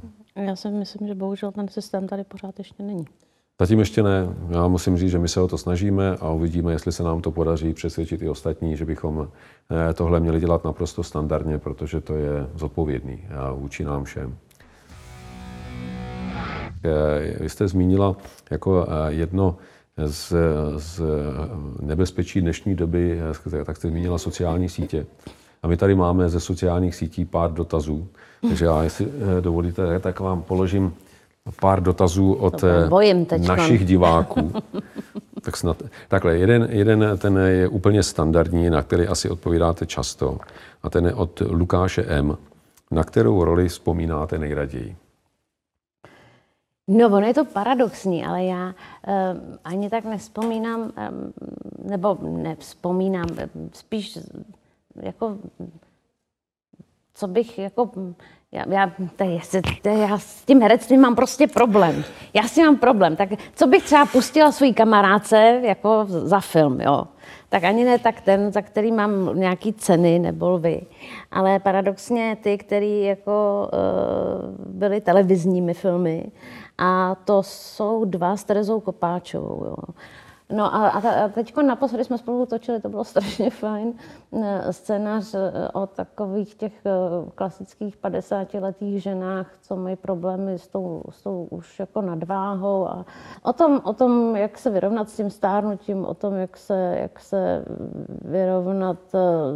Já 0.43 0.57
si 0.57 0.69
myslím, 0.69 1.09
že 1.09 1.15
bohužel 1.15 1.53
ten 1.53 1.69
systém 1.69 2.07
tady 2.07 2.25
pořád 2.25 2.59
ještě 2.59 2.83
není. 2.83 3.05
Zatím 3.61 3.79
ještě 3.79 4.03
ne. 4.03 4.29
Já 4.49 4.69
musím 4.69 4.97
říct, 4.97 5.11
že 5.11 5.19
my 5.19 5.29
se 5.29 5.41
o 5.41 5.49
to 5.49 5.59
snažíme 5.59 6.17
a 6.21 6.31
uvidíme, 6.31 6.73
jestli 6.73 6.93
se 6.93 7.03
nám 7.03 7.23
to 7.23 7.31
podaří 7.31 7.75
přesvědčit 7.75 8.23
i 8.23 8.29
ostatní, 8.29 8.77
že 8.77 8.85
bychom 8.85 9.29
eh, 9.91 9.95
tohle 9.95 10.21
měli 10.21 10.41
dělat 10.41 10.65
naprosto 10.65 11.03
standardně, 11.03 11.59
protože 11.59 12.01
to 12.01 12.15
je 12.15 12.47
zodpovědný 12.55 13.25
vůči 13.55 13.85
nám 13.85 14.05
všem. 14.05 14.37
Eh, 16.85 17.37
vy 17.41 17.49
jste 17.49 17.69
zmínila 17.69 18.17
jako 18.51 18.87
eh, 18.89 19.13
jedno 19.13 19.57
z, 20.07 20.33
z 20.77 21.03
nebezpečí 21.81 22.41
dnešní 22.41 22.75
doby, 22.75 23.21
tak 23.65 23.77
jste 23.77 23.89
zmínila 23.89 24.19
sociální 24.19 24.69
sítě. 24.69 25.07
A 25.63 25.69
my 25.69 25.77
tady 25.77 25.95
máme 25.95 26.29
ze 26.29 26.41
sociálních 26.41 26.95
sítí 26.95 27.25
pár 27.25 27.53
dotazů, 27.53 28.09
takže 28.49 28.65
já, 28.65 28.83
jestli 28.83 29.09
dovolíte, 29.41 30.01
tak 30.01 30.21
vám 30.21 30.43
položím 30.43 30.95
pár 31.61 31.83
dotazů 31.83 32.33
od 32.33 32.65
eh, 32.65 33.39
našich 33.39 33.85
diváků. 33.85 34.53
tak 35.43 35.57
snad, 35.57 35.83
takhle, 36.09 36.37
jeden, 36.37 36.69
jeden 36.71 37.19
ten 37.19 37.37
je 37.37 37.69
úplně 37.69 38.03
standardní, 38.03 38.71
na 38.71 38.83
který 38.83 39.07
asi 39.07 39.31
odpovídáte 39.31 39.87
často. 39.87 40.39
A 40.83 40.91
ten 40.91 41.07
je 41.07 41.15
od 41.15 41.43
Lukáše 41.51 42.03
M. 42.03 42.37
Na 42.91 43.05
kterou 43.05 43.45
roli 43.45 43.69
vzpomínáte 43.69 44.39
nejraději? 44.39 44.97
No, 46.89 47.07
ono 47.07 47.27
je 47.27 47.35
to 47.35 47.45
paradoxní, 47.45 48.27
ale 48.27 48.45
já 48.45 48.67
uh, 48.67 48.75
ani 49.65 49.91
tak 49.91 50.05
nevzpomínám, 50.05 50.81
um, 50.81 50.93
nebo 51.91 52.19
nevzpomínám, 52.23 53.27
spíš 53.73 54.19
jako, 54.97 55.39
co 57.15 57.29
bych 57.29 57.59
jako 57.59 57.91
já, 58.53 58.65
já, 58.69 58.93
to 59.83 59.89
je, 59.89 59.99
já 59.99 60.19
s 60.19 60.45
tím 60.45 60.61
herectvím 60.61 61.01
mám 61.01 61.15
prostě 61.15 61.47
problém. 61.47 62.05
Já 62.35 62.43
si 62.43 62.63
mám 62.63 62.77
problém. 62.77 63.17
Tak 63.17 63.29
co 63.55 63.67
bych 63.67 63.85
třeba 63.85 64.07
pustila 64.07 64.53
svojí 64.53 64.75
kamarádce 64.75 65.61
jako 65.63 66.05
za 66.09 66.41
film, 66.41 66.81
jo? 66.81 67.05
Tak 67.49 67.65
ani 67.65 67.85
ne 67.85 67.99
tak 67.99 68.21
ten, 68.21 68.53
za 68.53 68.63
který 68.63 68.93
mám 68.93 69.39
nějaký 69.39 69.73
ceny, 69.73 70.19
nebo 70.19 70.59
vy. 70.59 70.81
Ale 71.31 71.59
paradoxně 71.59 72.37
ty, 72.43 72.59
který 72.59 73.03
jako 73.03 73.69
uh, 73.73 74.67
byly 74.75 75.01
televizními 75.01 75.75
filmy. 75.75 76.27
A 76.79 77.15
to 77.25 77.43
jsou 77.43 78.05
dva 78.05 78.37
s 78.37 78.45
Terezou 78.45 78.81
Kopáčovou. 78.81 79.65
Jo. 79.65 79.77
No 80.53 80.75
a, 80.75 80.89
a 80.89 81.29
teď 81.29 81.57
naposledy 81.57 82.05
jsme 82.05 82.19
spolu 82.19 82.47
točili, 82.47 82.81
to 82.81 82.89
bylo 82.89 83.05
strašně 83.05 83.51
fajn, 83.51 83.95
eh, 84.43 84.73
scénář 84.73 85.35
eh, 85.35 85.69
o 85.73 85.87
takových 85.87 86.55
těch 86.55 86.87
eh, 86.87 86.91
klasických 87.35 87.97
50-letých 87.97 89.03
ženách, 89.03 89.51
co 89.63 89.77
mají 89.77 89.97
problémy 89.97 90.59
s 90.59 90.69
tou, 90.69 91.03
s 91.11 91.23
tou 91.23 91.49
už 91.51 91.79
jako 91.79 92.03
nadváhou 92.03 92.89
a 92.89 93.07
o 93.43 93.53
tom, 93.53 93.81
o 93.85 93.93
tom, 93.93 94.37
jak 94.37 94.59
se 94.59 94.71
vyrovnat 94.71 95.09
s 95.09 95.17
tím 95.17 95.31
stárnutím, 95.31 96.05
o 96.05 96.15
tom, 96.15 96.35
jak 96.35 96.57
se, 96.57 96.99
jak 97.01 97.21
se 97.21 97.65
vyrovnat 98.23 98.99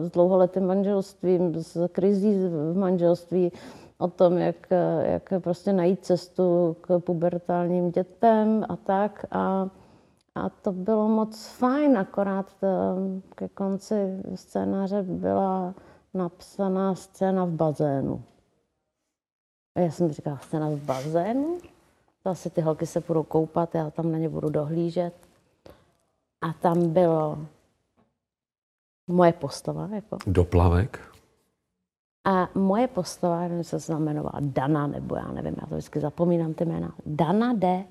s 0.00 0.10
dlouholetým 0.10 0.66
manželstvím, 0.66 1.54
s 1.54 1.88
krizí 1.88 2.34
v 2.48 2.76
manželství, 2.76 3.52
o 3.98 4.08
tom, 4.08 4.38
jak, 4.38 4.56
jak 5.02 5.32
prostě 5.38 5.72
najít 5.72 6.04
cestu 6.04 6.76
k 6.80 6.98
pubertálním 6.98 7.90
dětem 7.90 8.64
a 8.68 8.76
tak. 8.76 9.26
A 9.30 9.68
a 10.40 10.48
to 10.48 10.72
bylo 10.72 11.08
moc 11.08 11.46
fajn, 11.46 11.98
akorát 11.98 12.46
ehm, 12.62 13.22
ke 13.34 13.48
konci 13.48 14.22
scénáře 14.34 15.02
byla 15.02 15.74
napsaná 16.14 16.94
scéna 16.94 17.44
v 17.44 17.50
bazénu. 17.50 18.22
A 19.76 19.80
já 19.80 19.90
jsem 19.90 20.12
říkala, 20.12 20.38
scéna 20.38 20.68
v 20.68 20.76
bazénu? 20.76 21.58
Zase 22.24 22.50
ty 22.50 22.60
holky 22.60 22.86
se 22.86 23.00
budou 23.00 23.22
koupat, 23.22 23.74
já 23.74 23.90
tam 23.90 24.12
na 24.12 24.18
ně 24.18 24.28
budu 24.28 24.50
dohlížet. 24.50 25.14
A 26.40 26.52
tam 26.52 26.90
bylo 26.92 27.38
moje 29.06 29.32
postava. 29.32 29.88
Jako. 29.92 30.18
Doplavek? 30.26 31.00
A 32.24 32.48
moje 32.54 32.88
postava, 32.88 33.40
nevím, 33.40 33.64
se 33.64 33.78
znamenovala 33.78 34.40
Dana, 34.40 34.86
nebo 34.86 35.16
já 35.16 35.32
nevím, 35.32 35.54
já 35.60 35.66
to 35.66 35.74
vždycky 35.74 36.00
zapomínám 36.00 36.54
ty 36.54 36.64
jména. 36.64 36.94
Dana 37.06 37.52
jde 37.52 37.84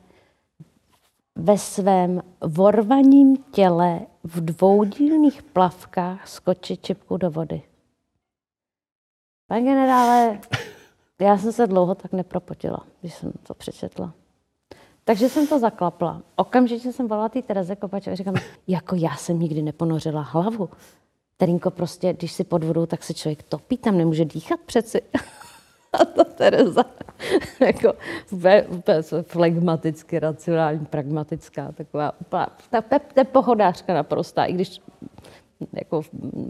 ve 1.40 1.58
svém 1.58 2.22
vorvaním 2.42 3.38
těle 3.38 4.00
v 4.24 4.42
dvoudílných 4.42 5.44
plavkách 5.44 6.28
skočit 6.28 6.86
čipku 6.86 7.18
do 7.18 7.32
vody. 7.32 7.62
Pane 9.48 9.62
generále, 9.62 10.40
já 11.22 11.38
jsem 11.38 11.52
se 11.52 11.68
dlouho 11.68 11.96
tak 11.96 12.12
nepropotila, 12.12 12.86
když 13.02 13.14
jsem 13.14 13.32
to 13.48 13.54
přečetla. 13.54 14.14
Takže 15.04 15.30
jsem 15.30 15.48
to 15.48 15.60
zaklapla. 15.60 16.22
Okamžitě 16.36 16.94
jsem 16.94 17.08
volala 17.08 17.30
té 17.30 17.42
Tereze 17.42 17.76
Kopačové 17.76 18.12
a 18.12 18.16
říkám, 18.16 18.36
jako 18.68 18.96
já 18.96 19.16
jsem 19.16 19.40
nikdy 19.40 19.62
neponořila 19.62 20.22
hlavu. 20.22 20.70
Terinko, 21.38 21.72
prostě, 21.72 22.14
když 22.14 22.32
si 22.32 22.44
pod 22.44 22.64
vodou, 22.64 22.86
tak 22.86 23.04
se 23.04 23.14
člověk 23.14 23.44
topí, 23.44 23.78
tam 23.78 23.98
nemůže 23.98 24.26
dýchat 24.26 24.60
přeci. 24.60 25.02
A 26.00 26.06
to 26.16 26.24
Tereza 26.24 26.86
jako 27.60 27.94
úplně 28.70 29.02
flegmaticky, 29.22 30.20
racionální, 30.20 30.86
pragmatická, 30.86 31.72
taková 31.72 32.14
ta, 32.30 32.48
ta, 32.70 33.00
ta 33.00 33.24
pohodářka 33.24 33.94
naprostá, 33.94 34.46
i 34.46 34.54
když 34.54 34.82
jako 35.74 36.02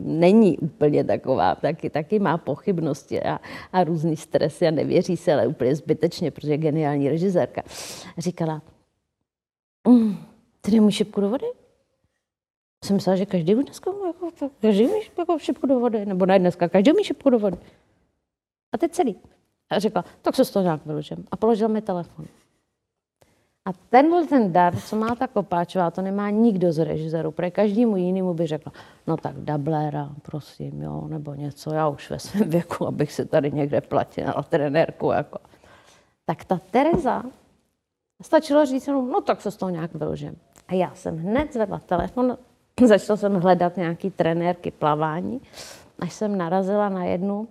není 0.04 0.58
úplně 0.58 1.04
taková, 1.04 1.56
taky, 1.56 1.90
taky 1.90 2.20
má 2.20 2.38
pochybnosti 2.38 3.24
a, 3.24 3.40
a 3.74 3.84
různý 3.84 4.18
stresy 4.18 4.68
a 4.68 4.72
nevěří 4.72 5.18
se, 5.18 5.34
ale 5.34 5.48
úplně 5.48 5.76
zbytečně, 5.76 6.32
protože 6.32 6.52
je 6.52 6.58
geniální 6.58 7.10
režisérka. 7.10 7.62
Říkala, 8.18 8.62
mm, 9.88 10.18
ty 10.62 10.72
nemůžeš 10.72 10.98
šipku 10.98 11.22
do 11.22 11.30
vody? 11.30 11.46
Jsem 12.86 12.96
myslela, 12.96 13.18
že 13.18 13.26
každý 13.26 13.56
už 13.56 13.64
dneska 13.64 13.92
jako 14.08 14.50
každý 14.62 14.88
umí 14.88 15.02
jako 15.18 15.40
šipku 15.40 15.68
do 15.68 15.80
vody, 15.80 16.06
nebo 16.06 16.26
ne 16.26 16.40
dneska, 16.40 16.70
každý 16.70 16.92
umí 16.92 17.04
šipku 17.04 17.30
do 17.30 17.40
vody. 17.40 17.58
A 18.72 18.78
teď 18.78 18.92
celý. 18.92 19.16
A 19.70 19.80
řekla, 19.80 20.06
tak 20.22 20.36
se 20.36 20.46
z 20.46 20.52
toho 20.52 20.64
nějak 20.64 20.86
vyložím. 20.86 21.26
A 21.32 21.36
položil 21.36 21.70
mi 21.70 21.82
telefon. 21.82 22.26
A 23.66 23.74
tenhle 23.90 24.28
ten 24.28 24.54
dar, 24.54 24.76
co 24.76 24.96
má 24.96 25.16
ta 25.16 25.28
Kopáčová, 25.28 25.92
to 25.92 26.02
nemá 26.02 26.30
nikdo 26.30 26.72
z 26.72 26.84
režisérů, 26.84 27.32
protože 27.32 27.52
každému 27.52 27.98
jinému 27.98 28.34
by 28.34 28.48
řekla, 28.48 28.72
no 29.08 29.18
tak 29.18 29.36
dablera, 29.36 30.10
prosím, 30.22 30.82
jo, 30.82 31.08
nebo 31.08 31.34
něco, 31.34 31.74
já 31.74 31.88
už 31.88 32.10
ve 32.10 32.20
svém 32.20 32.50
věku, 32.50 32.88
abych 32.88 33.12
si 33.12 33.26
tady 33.26 33.52
někde 33.52 33.82
platila 33.82 34.44
trenérku, 34.44 35.12
jako. 35.12 35.40
Tak 36.26 36.46
ta 36.46 36.62
Tereza, 36.72 37.24
stačilo 38.22 38.66
říct, 38.66 38.88
no, 38.88 39.02
no 39.02 39.22
tak 39.22 39.42
se 39.42 39.52
z 39.52 39.56
toho 39.56 39.70
nějak 39.70 39.94
vyložím. 39.94 40.36
A 40.68 40.74
já 40.74 40.96
jsem 40.96 41.18
hned 41.18 41.54
zvedla 41.54 41.80
telefon, 41.80 42.38
začala 42.86 43.18
jsem 43.18 43.36
hledat 43.36 43.78
nějaký 43.78 44.12
trenérky 44.12 44.72
plavání, 44.72 45.42
až 46.00 46.14
jsem 46.14 46.38
narazila 46.38 46.90
na 46.90 47.04
jednu, 47.04 47.48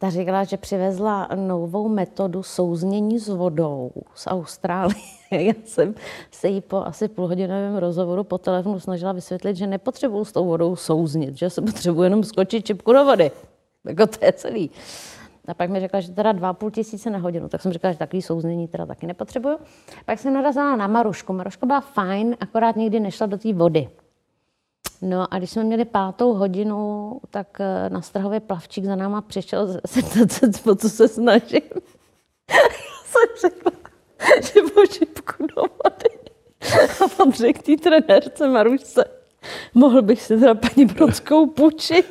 ta 0.00 0.10
říkala, 0.10 0.44
že 0.44 0.56
přivezla 0.56 1.28
novou 1.34 1.88
metodu 1.88 2.42
souznění 2.42 3.18
s 3.18 3.28
vodou 3.28 3.90
z 4.14 4.26
Austrálie. 4.26 4.94
Já 5.30 5.52
jsem 5.64 5.94
se 6.30 6.48
jí 6.48 6.60
po 6.60 6.76
asi 6.76 7.08
půlhodinovém 7.08 7.76
rozhovoru 7.76 8.24
po 8.24 8.38
telefonu 8.38 8.80
snažila 8.80 9.12
vysvětlit, 9.12 9.56
že 9.56 9.66
nepotřebuju 9.66 10.24
s 10.24 10.32
tou 10.32 10.44
vodou 10.46 10.76
souznit, 10.76 11.36
že 11.36 11.50
se 11.50 11.62
potřebuji 11.62 12.02
jenom 12.02 12.24
skočit 12.24 12.66
čipku 12.66 12.92
do 12.92 13.04
vody. 13.04 13.30
Jako 13.88 14.06
to 14.06 14.24
je 14.24 14.32
celý. 14.32 14.70
A 15.48 15.54
pak 15.54 15.70
mi 15.70 15.80
řekla, 15.80 16.00
že 16.00 16.12
teda 16.12 16.32
dva 16.32 16.52
půl 16.52 16.70
tisíce 16.70 17.10
na 17.10 17.18
hodinu, 17.18 17.48
tak 17.48 17.62
jsem 17.62 17.72
říkala, 17.72 17.92
že 17.92 17.98
takový 17.98 18.22
souznění 18.22 18.68
teda 18.68 18.86
taky 18.86 19.06
nepotřebuju. 19.06 19.58
Pak 20.06 20.18
jsem 20.18 20.34
narazila 20.34 20.76
na 20.76 20.86
Marušku. 20.86 21.32
Maruška 21.32 21.66
byla 21.66 21.80
fajn, 21.80 22.36
akorát 22.40 22.76
nikdy 22.76 23.00
nešla 23.00 23.26
do 23.26 23.38
té 23.38 23.52
vody. 23.52 23.88
No 25.02 25.34
a 25.34 25.38
když 25.38 25.50
jsme 25.50 25.64
měli 25.64 25.84
pátou 25.84 26.34
hodinu, 26.34 27.20
tak 27.30 27.60
eh, 27.60 27.90
na 27.90 28.02
Strahově 28.02 28.40
plavčík 28.40 28.84
za 28.84 28.96
náma 28.96 29.20
přišel 29.20 29.66
zeptat 29.66 30.32
se, 30.32 30.70
o 30.70 30.74
co 30.74 30.88
se 30.88 31.08
snažím. 31.08 31.62
Jsem 33.04 33.50
že 34.42 34.60
po 34.74 34.86
šipku 34.86 35.46
do 35.46 35.62
vody. 35.62 36.30
A 37.00 37.22
on 37.22 37.32
řekl 37.32 37.62
té 37.62 37.76
trenérce 37.76 38.48
Marušce, 38.48 39.04
mohl 39.74 40.02
bych 40.02 40.22
si 40.22 40.38
teda 40.38 40.54
paní 40.54 40.86
Brodskou 40.86 41.46
půjčit. 41.46 42.06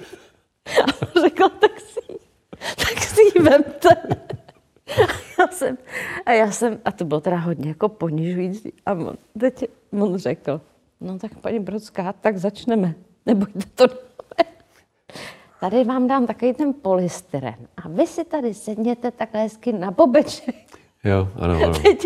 A 0.83 1.19
řekla, 1.21 1.49
tak 1.49 1.79
si, 1.79 2.19
tak 2.59 3.03
si 3.03 3.21
ji 3.21 3.43
vemte. 3.43 3.89
A 4.89 5.41
já 5.41 5.47
jsem, 5.47 5.77
a 6.25 6.31
já 6.31 6.51
jsem, 6.51 6.79
a 6.85 6.91
to 6.91 7.05
bylo 7.05 7.21
teda 7.21 7.37
hodně 7.37 7.69
jako 7.69 7.89
ponižující. 7.89 8.73
A 8.85 8.91
on, 8.91 9.17
teď 9.39 9.65
on 9.99 10.17
řekl, 10.17 10.61
No 11.01 11.19
tak 11.19 11.35
paní 11.35 11.59
Brodská, 11.59 12.13
tak 12.13 12.37
začneme. 12.37 12.93
Nebojte 13.25 13.59
to. 13.75 13.85
Tady 15.59 15.83
vám 15.83 16.07
dám 16.07 16.27
takový 16.27 16.53
ten 16.53 16.73
polystyren. 16.73 17.55
A 17.77 17.87
vy 17.87 18.07
si 18.07 18.25
tady 18.25 18.53
sedněte 18.53 19.11
takhle 19.11 19.41
hezky 19.41 19.73
na 19.73 19.91
bobeček. 19.91 20.55
Jo, 21.03 21.27
ano, 21.35 21.55
ano. 21.63 21.79
Teď, 21.83 22.05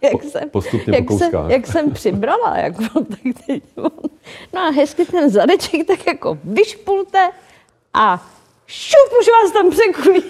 jak, 0.00 0.12
po, 0.12 0.20
jsem, 0.20 0.50
postupně 0.50 0.96
jak, 0.96 1.06
po 1.06 1.18
jsem, 1.18 1.30
jak 1.48 1.66
jsem 1.66 1.90
přibrala, 1.90 2.56
jak 2.56 2.74
on, 2.96 3.04
tak 3.04 3.20
teď 3.46 3.62
on, 3.76 3.90
no 4.52 4.60
a 4.60 4.70
hezky 4.70 5.04
ten 5.04 5.30
zadeček 5.30 5.86
tak 5.86 6.06
jako 6.06 6.38
vyšpulte 6.44 7.30
a 7.94 8.28
šup, 8.66 9.12
už 9.20 9.26
vás 9.28 9.52
tam 9.52 9.70
překulí. 9.70 10.22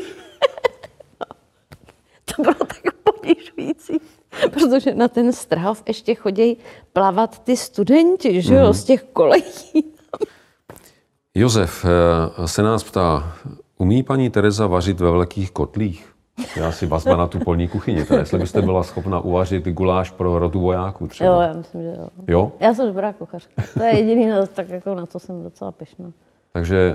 to 2.37 2.43
bylo 2.43 2.55
tak 2.55 2.95
ponižující. 3.05 4.01
Protože 4.51 4.95
na 4.95 5.09
ten 5.09 5.33
Strahov 5.33 5.83
ještě 5.89 6.15
chodí 6.15 6.57
plavat 6.93 7.39
ty 7.39 7.57
studenti, 7.57 8.43
že 8.43 8.55
jo, 8.55 8.67
mm. 8.67 8.75
z 8.75 8.85
těch 8.85 9.03
kolejí. 9.03 9.45
Josef 11.35 11.85
eh, 11.85 12.49
se 12.49 12.63
nás 12.63 12.85
ptá, 12.85 13.33
umí 13.79 14.03
paní 14.03 14.31
Tereza 14.31 14.67
vařit 14.67 15.01
ve 15.01 15.11
velkých 15.11 15.51
kotlích? 15.51 16.11
Já 16.57 16.73
si 16.73 16.87
vazba 16.87 17.17
na 17.17 17.27
tu 17.27 17.39
polní 17.39 17.69
kuchyni, 17.69 18.05
teda 18.05 18.21
jestli 18.21 18.39
byste 18.39 18.63
byla 18.63 18.83
schopna 18.83 19.21
uvařit 19.21 19.69
guláš 19.69 20.11
pro 20.11 20.39
rotu 20.39 20.61
vojáků 20.61 21.07
třeba. 21.07 21.31
Jo, 21.31 21.41
já 21.41 21.53
myslím, 21.53 21.83
že 21.83 21.89
jo. 21.89 22.09
Jo? 22.29 22.53
Já 22.61 22.75
jsem 22.75 22.87
dobrá 22.87 23.13
kuchařka. 23.13 23.63
To 23.75 23.83
je 23.83 23.97
jediný, 23.97 24.27
no, 24.27 24.47
tak 24.47 24.69
jako 24.69 24.95
na 24.95 25.07
to 25.07 25.19
jsem 25.19 25.43
docela 25.43 25.73
pešná. 25.73 26.13
Takže 26.53 26.95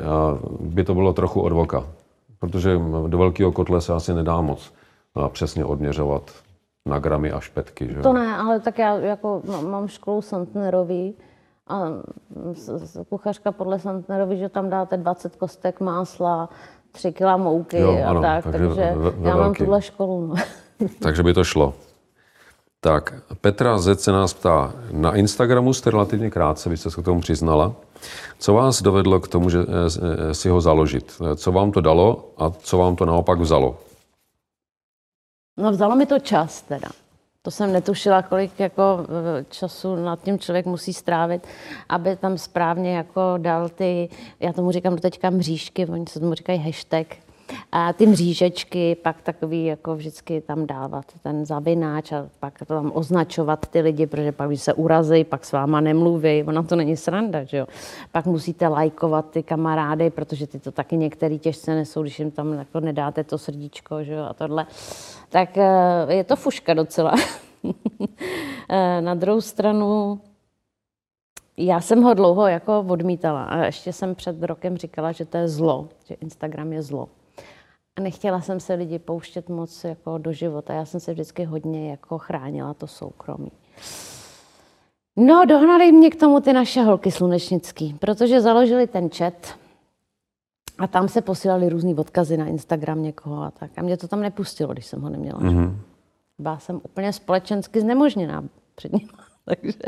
by 0.59 0.83
to 0.83 0.93
bylo 0.93 1.13
trochu 1.13 1.41
od 1.41 1.53
voka, 1.53 1.87
protože 2.39 2.79
do 3.07 3.17
velkého 3.17 3.51
kotle 3.51 3.81
se 3.81 3.93
asi 3.93 4.13
nedá 4.13 4.41
moc 4.41 4.73
přesně 5.31 5.65
odměřovat 5.65 6.31
na 6.89 6.99
gramy 6.99 7.31
a 7.31 7.39
špetky, 7.39 7.87
že? 7.93 8.01
To 8.01 8.13
ne, 8.13 8.37
ale 8.37 8.59
tak 8.59 8.79
já 8.79 8.97
jako 8.97 9.41
mám 9.69 9.87
školu 9.87 10.21
Santnerový 10.21 11.15
a 11.67 11.81
kuchařka 13.09 13.51
podle 13.51 13.79
Santnerový, 13.79 14.37
že 14.37 14.49
tam 14.49 14.69
dáte 14.69 14.97
20 14.97 15.35
kostek 15.35 15.79
másla, 15.79 16.49
3 16.91 17.11
kg 17.11 17.37
mouky 17.37 17.79
jo, 17.79 17.97
a 18.05 18.09
ano, 18.09 18.21
tak, 18.21 18.43
takže, 18.43 18.67
takže 18.67 18.93
ve, 18.95 19.09
ve 19.09 19.29
já 19.29 19.37
mám 19.37 19.53
tuhle 19.53 19.81
školu. 19.81 20.27
No. 20.27 20.35
takže 21.01 21.23
by 21.23 21.33
to 21.33 21.43
šlo. 21.43 21.73
Tak, 22.81 23.13
Petra 23.41 23.77
Z 23.77 24.01
se 24.01 24.11
nás 24.11 24.33
ptá, 24.33 24.73
na 24.91 25.15
Instagramu 25.15 25.73
jste 25.73 25.91
relativně 25.91 26.29
krátce, 26.29 26.69
vy 26.69 26.77
jste 26.77 26.91
se 26.91 27.01
k 27.01 27.05
tomu 27.05 27.21
přiznala. 27.21 27.73
Co 28.39 28.53
vás 28.53 28.81
dovedlo 28.81 29.19
k 29.19 29.27
tomu, 29.27 29.49
že 29.49 29.59
eh, 29.59 30.33
si 30.33 30.49
ho 30.49 30.61
založit? 30.61 31.21
Co 31.35 31.51
vám 31.51 31.71
to 31.71 31.81
dalo 31.81 32.29
a 32.37 32.49
co 32.49 32.77
vám 32.77 32.95
to 32.95 33.05
naopak 33.05 33.39
vzalo? 33.39 33.77
No 35.59 35.71
vzalo 35.71 35.95
mi 35.95 36.05
to 36.05 36.19
čas 36.19 36.61
teda. 36.61 36.89
To 37.41 37.51
jsem 37.51 37.73
netušila, 37.73 38.21
kolik 38.21 38.59
jako 38.59 38.83
eh, 39.03 39.45
času 39.49 39.95
nad 39.95 40.23
tím 40.23 40.39
člověk 40.39 40.65
musí 40.65 40.93
strávit, 40.93 41.47
aby 41.89 42.15
tam 42.15 42.37
správně 42.37 42.95
jako 42.97 43.21
dal 43.37 43.69
ty, 43.69 44.09
já 44.39 44.53
tomu 44.53 44.71
říkám 44.71 44.95
do 44.95 45.01
teďka 45.01 45.29
mřížky, 45.29 45.85
oni 45.85 46.05
se 46.09 46.19
tomu 46.19 46.33
říkají 46.33 46.59
hashtag, 46.59 47.07
a 47.71 47.93
ty 47.93 48.05
mřížečky, 48.05 48.95
pak 48.95 49.21
takový 49.21 49.65
jako 49.65 49.95
vždycky 49.95 50.41
tam 50.41 50.67
dávat 50.67 51.05
ten 51.23 51.45
zavináč 51.45 52.11
a 52.11 52.29
pak 52.39 52.59
tam 52.65 52.91
označovat 52.93 53.67
ty 53.67 53.81
lidi, 53.81 54.07
protože 54.07 54.31
pak 54.31 54.49
se 54.55 54.73
urazí, 54.73 55.23
pak 55.23 55.45
s 55.45 55.51
váma 55.51 55.81
nemluví, 55.81 56.43
ona 56.43 56.63
to 56.63 56.75
není 56.75 56.97
sranda, 56.97 57.43
že 57.43 57.57
jo. 57.57 57.67
Pak 58.11 58.25
musíte 58.25 58.67
lajkovat 58.67 59.29
ty 59.29 59.43
kamarády, 59.43 60.09
protože 60.09 60.47
ty 60.47 60.59
to 60.59 60.71
taky 60.71 60.97
některý 60.97 61.39
těžce 61.39 61.75
nesou, 61.75 62.01
když 62.01 62.19
jim 62.19 62.31
tam 62.31 62.53
jako 62.53 62.79
nedáte 62.79 63.23
to 63.23 63.37
srdíčko, 63.37 64.03
že 64.03 64.13
jo, 64.13 64.23
a 64.29 64.33
tohle. 64.33 64.65
Tak 65.29 65.57
eh, 65.57 66.13
je 66.13 66.23
to 66.23 66.35
fuška 66.35 66.73
docela. 66.73 67.13
Eh, 68.71 69.01
na 69.01 69.13
druhou 69.13 69.41
stranu, 69.41 70.19
já 71.57 71.81
jsem 71.81 72.01
ho 72.01 72.13
dlouho 72.13 72.47
jako 72.47 72.85
odmítala 72.87 73.43
a 73.43 73.65
ještě 73.65 73.93
jsem 73.93 74.15
před 74.15 74.43
rokem 74.43 74.77
říkala, 74.77 75.11
že 75.11 75.25
to 75.25 75.37
je 75.37 75.47
zlo, 75.47 75.87
že 76.05 76.13
Instagram 76.13 76.73
je 76.73 76.81
zlo. 76.81 77.09
A 77.99 78.01
nechtěla 78.01 78.41
jsem 78.41 78.59
se 78.59 78.73
lidi 78.73 78.99
pouštět 78.99 79.49
moc 79.49 79.83
jako 79.83 80.17
do 80.17 80.31
života. 80.31 80.73
Já 80.73 80.85
jsem 80.85 80.99
se 80.99 81.13
vždycky 81.13 81.43
hodně 81.43 81.91
jako 81.91 82.17
chránila 82.17 82.73
to 82.73 82.87
soukromí. 82.87 83.51
No, 85.15 85.45
dohnali 85.45 85.91
mě 85.91 86.09
k 86.09 86.15
tomu 86.15 86.39
ty 86.39 86.53
naše 86.53 86.81
holky 86.81 87.11
slunečnický, 87.11 87.93
protože 87.93 88.41
založili 88.41 88.87
ten 88.87 89.09
chat 89.09 89.55
a 90.77 90.87
tam 90.87 91.07
se 91.07 91.21
posílali 91.21 91.69
různý 91.69 91.95
odkazy 91.95 92.37
na 92.37 92.45
Instagram 92.45 93.03
někoho 93.03 93.43
a 93.43 93.51
tak. 93.51 93.71
A 93.77 93.81
mě 93.81 93.97
to 93.97 94.07
tam 94.07 94.21
nepustilo, 94.21 94.73
když 94.73 94.85
jsem 94.85 95.01
ho 95.01 95.09
neměla. 95.09 95.39
Mm-hmm. 95.39 95.75
Byla 96.37 96.59
jsem 96.59 96.81
úplně 96.83 97.13
společensky 97.13 97.81
znemožněná 97.81 98.43
před 98.75 98.93
ním. 98.93 99.09
takže, 99.45 99.79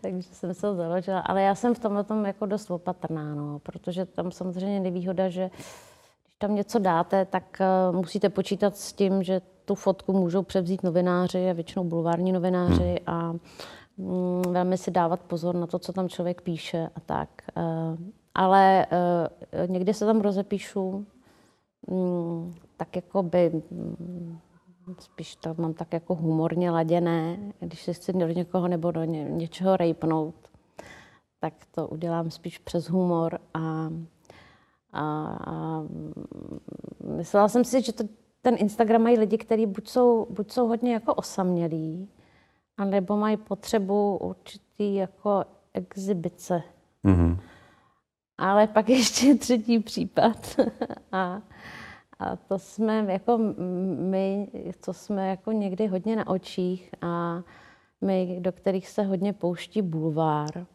takže 0.00 0.28
jsem 0.32 0.54
se 0.54 0.66
ho 0.66 0.74
založila. 0.74 1.20
Ale 1.20 1.42
já 1.42 1.54
jsem 1.54 1.74
v 1.74 1.78
tomhle 1.78 2.04
tom 2.04 2.24
jako 2.24 2.46
dost 2.46 2.70
opatrná, 2.70 3.34
no, 3.34 3.58
protože 3.58 4.04
tam 4.04 4.32
samozřejmě 4.32 4.80
nevýhoda, 4.80 5.28
že 5.28 5.50
tam 6.38 6.54
něco 6.54 6.78
dáte, 6.78 7.24
tak 7.24 7.60
uh, 7.90 7.96
musíte 7.96 8.28
počítat 8.28 8.76
s 8.76 8.92
tím, 8.92 9.22
že 9.22 9.40
tu 9.64 9.74
fotku 9.74 10.12
můžou 10.12 10.42
převzít 10.42 10.82
novináři, 10.82 11.50
a 11.50 11.52
většinou 11.52 11.84
bulvární 11.84 12.32
novináři 12.32 12.82
hmm. 13.06 13.18
a 13.18 13.34
um, 13.96 14.42
velmi 14.48 14.78
si 14.78 14.90
dávat 14.90 15.20
pozor 15.20 15.54
na 15.54 15.66
to, 15.66 15.78
co 15.78 15.92
tam 15.92 16.08
člověk 16.08 16.40
píše 16.40 16.90
a 16.94 17.00
tak. 17.00 17.28
Uh, 17.56 17.98
ale 18.34 18.86
uh, 18.92 19.70
někdy 19.70 19.94
se 19.94 20.06
tam 20.06 20.20
rozepíšu 20.20 21.06
um, 21.86 22.54
tak 22.76 22.96
jako 22.96 23.22
by 23.22 23.62
um, 23.70 24.40
spíš 25.00 25.36
to 25.36 25.54
mám 25.58 25.74
tak 25.74 25.92
jako 25.92 26.14
humorně 26.14 26.70
laděné, 26.70 27.38
když 27.60 27.82
se 27.82 27.92
chci 27.92 28.12
do 28.12 28.28
někoho 28.28 28.68
nebo 28.68 28.90
do 28.90 29.04
ně, 29.04 29.24
něčeho 29.24 29.76
rejpnout, 29.76 30.34
tak 31.40 31.54
to 31.70 31.88
udělám 31.88 32.30
spíš 32.30 32.58
přes 32.58 32.90
humor 32.90 33.38
a 33.54 33.90
a, 34.94 35.36
a 35.46 35.82
myslela 37.16 37.48
jsem 37.48 37.64
si, 37.64 37.82
že 37.82 37.92
to, 37.92 38.04
ten 38.42 38.56
Instagram 38.58 39.02
mají 39.02 39.18
lidi, 39.18 39.38
kteří 39.38 39.66
buď 39.66 39.88
jsou, 39.88 40.26
buď 40.30 40.52
jsou 40.52 40.68
hodně 40.68 40.92
jako 40.92 41.14
osamělí, 41.14 42.08
anebo 42.76 43.16
mají 43.16 43.36
potřebu 43.36 44.16
určitý 44.16 44.94
jako 44.94 45.44
exibice. 45.74 46.62
Mm-hmm. 47.04 47.38
Ale 48.38 48.66
pak 48.66 48.88
ještě 48.88 49.34
třetí 49.34 49.78
případ. 49.78 50.56
a, 51.12 51.42
a 52.18 52.36
to 52.36 52.58
jsme 52.58 53.06
jako 53.12 53.38
my, 53.98 54.48
to 54.84 54.92
jsme 54.92 55.28
jako 55.28 55.52
někdy 55.52 55.86
hodně 55.86 56.16
na 56.16 56.26
očích 56.26 56.90
a 57.02 57.42
my, 58.00 58.38
do 58.40 58.52
kterých 58.52 58.88
se 58.88 59.02
hodně 59.02 59.32
pouští 59.32 59.82
bulvár, 59.82 60.66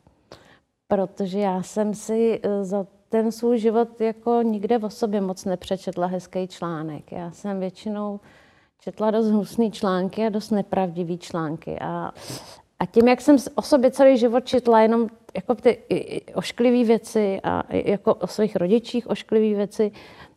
protože 0.88 1.40
já 1.40 1.64
jsem 1.64 1.94
si 1.94 2.40
eh, 2.44 2.64
za 2.64 2.88
ten 3.10 3.32
svůj 3.32 3.58
život 3.58 4.02
jako 4.02 4.42
nikde 4.42 4.78
o 4.78 4.90
sobě 4.90 5.22
moc 5.22 5.46
nepřečetla 5.46 6.08
hezký 6.08 6.48
článek. 6.48 7.12
Já 7.12 7.32
jsem 7.32 7.60
většinou 7.60 8.20
četla 8.80 9.12
dost 9.12 9.28
hnusný 9.28 9.72
články 9.72 10.26
a 10.26 10.30
dost 10.30 10.52
nepravdivý 10.52 11.18
články. 11.18 11.80
A, 11.80 12.12
a 12.80 12.86
tím, 12.86 13.08
jak 13.08 13.22
jsem 13.22 13.38
o 13.56 13.62
sobě 13.62 13.92
celý 13.92 14.18
život 14.18 14.46
četla 14.46 14.82
jenom 14.82 15.08
jako 15.36 15.56
ty 15.56 15.78
ošklivé 16.36 16.84
věci 16.84 17.40
a 17.44 17.64
jako 17.70 18.16
o 18.16 18.28
svých 18.28 18.56
rodičích 18.56 19.10
ošklivé 19.10 19.56
věci, 19.56 19.92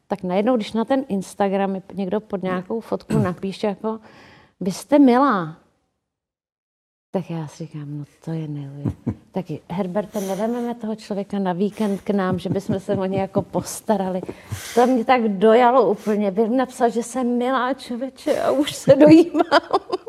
tak 0.06 0.22
najednou, 0.22 0.56
když 0.56 0.72
na 0.72 0.84
ten 0.84 1.04
Instagram 1.08 1.82
někdo 1.94 2.20
pod 2.20 2.42
nějakou 2.42 2.80
fotku 2.80 3.18
napíše 3.18 3.66
jako 3.66 3.98
vy 4.60 4.70
jste 4.70 4.98
milá, 4.98 5.56
tak 7.14 7.30
já 7.30 7.46
si 7.46 7.64
říkám, 7.64 7.98
no 7.98 8.04
to 8.24 8.30
je 8.30 8.48
miluje. 8.48 8.84
Tak 9.32 9.44
Herberte, 9.70 10.20
nevememe 10.20 10.74
toho 10.74 10.94
člověka 10.94 11.38
na 11.38 11.52
víkend 11.52 12.00
k 12.00 12.10
nám, 12.10 12.38
že 12.38 12.48
bychom 12.48 12.80
se 12.80 12.96
o 12.96 13.04
ně 13.04 13.20
jako 13.20 13.42
postarali. 13.42 14.20
To 14.74 14.86
mě 14.86 15.04
tak 15.04 15.28
dojalo 15.28 15.90
úplně. 15.90 16.30
Byl 16.30 16.48
napsal, 16.48 16.90
že 16.90 17.02
jsem 17.02 17.38
milá 17.38 17.74
člověče 17.74 18.42
a 18.42 18.50
už 18.50 18.72
se 18.72 18.96
dojímám. 18.96 19.42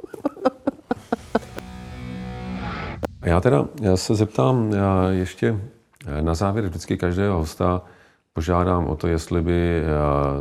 Já 3.26 3.42
teda 3.42 3.68
já 3.82 3.98
se 3.98 4.16
zeptám 4.16 4.72
já 4.72 5.10
ještě 5.10 5.60
na 6.22 6.36
závěr 6.36 6.66
vždycky 6.66 6.98
každého 6.98 7.38
hosta 7.38 7.82
požádám 8.34 8.88
o 8.88 8.96
to, 8.96 9.08
jestli 9.08 9.42
by 9.42 9.84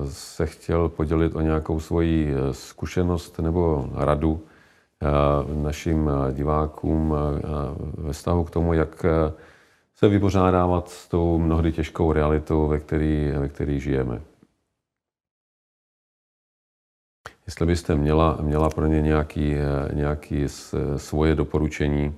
se 0.09 0.47
chtěl 0.47 0.89
podělit 0.89 1.35
o 1.35 1.41
nějakou 1.41 1.81
svoji 1.81 2.35
zkušenost 2.53 3.39
nebo 3.39 3.89
radu 3.95 4.41
našim 5.63 6.11
divákům 6.33 7.15
ve 7.95 8.13
vztahu 8.13 8.45
k 8.45 8.51
tomu, 8.51 8.73
jak 8.73 9.07
se 9.95 10.09
vypořádávat 10.09 10.89
s 10.89 11.09
tou 11.09 11.39
mnohdy 11.39 11.73
těžkou 11.73 12.13
realitou, 12.13 12.69
ve 12.69 12.79
které 12.79 13.39
ve 13.39 13.49
který 13.49 13.81
žijeme. 13.81 14.21
Jestli 17.47 17.67
byste 17.67 17.95
měla, 17.95 18.39
měla 18.41 18.71
pro 18.71 18.87
ně 18.87 19.03
nějaký, 19.03 19.55
nějaký 19.93 20.45
svoje 20.97 21.35
doporučení, 21.35 22.15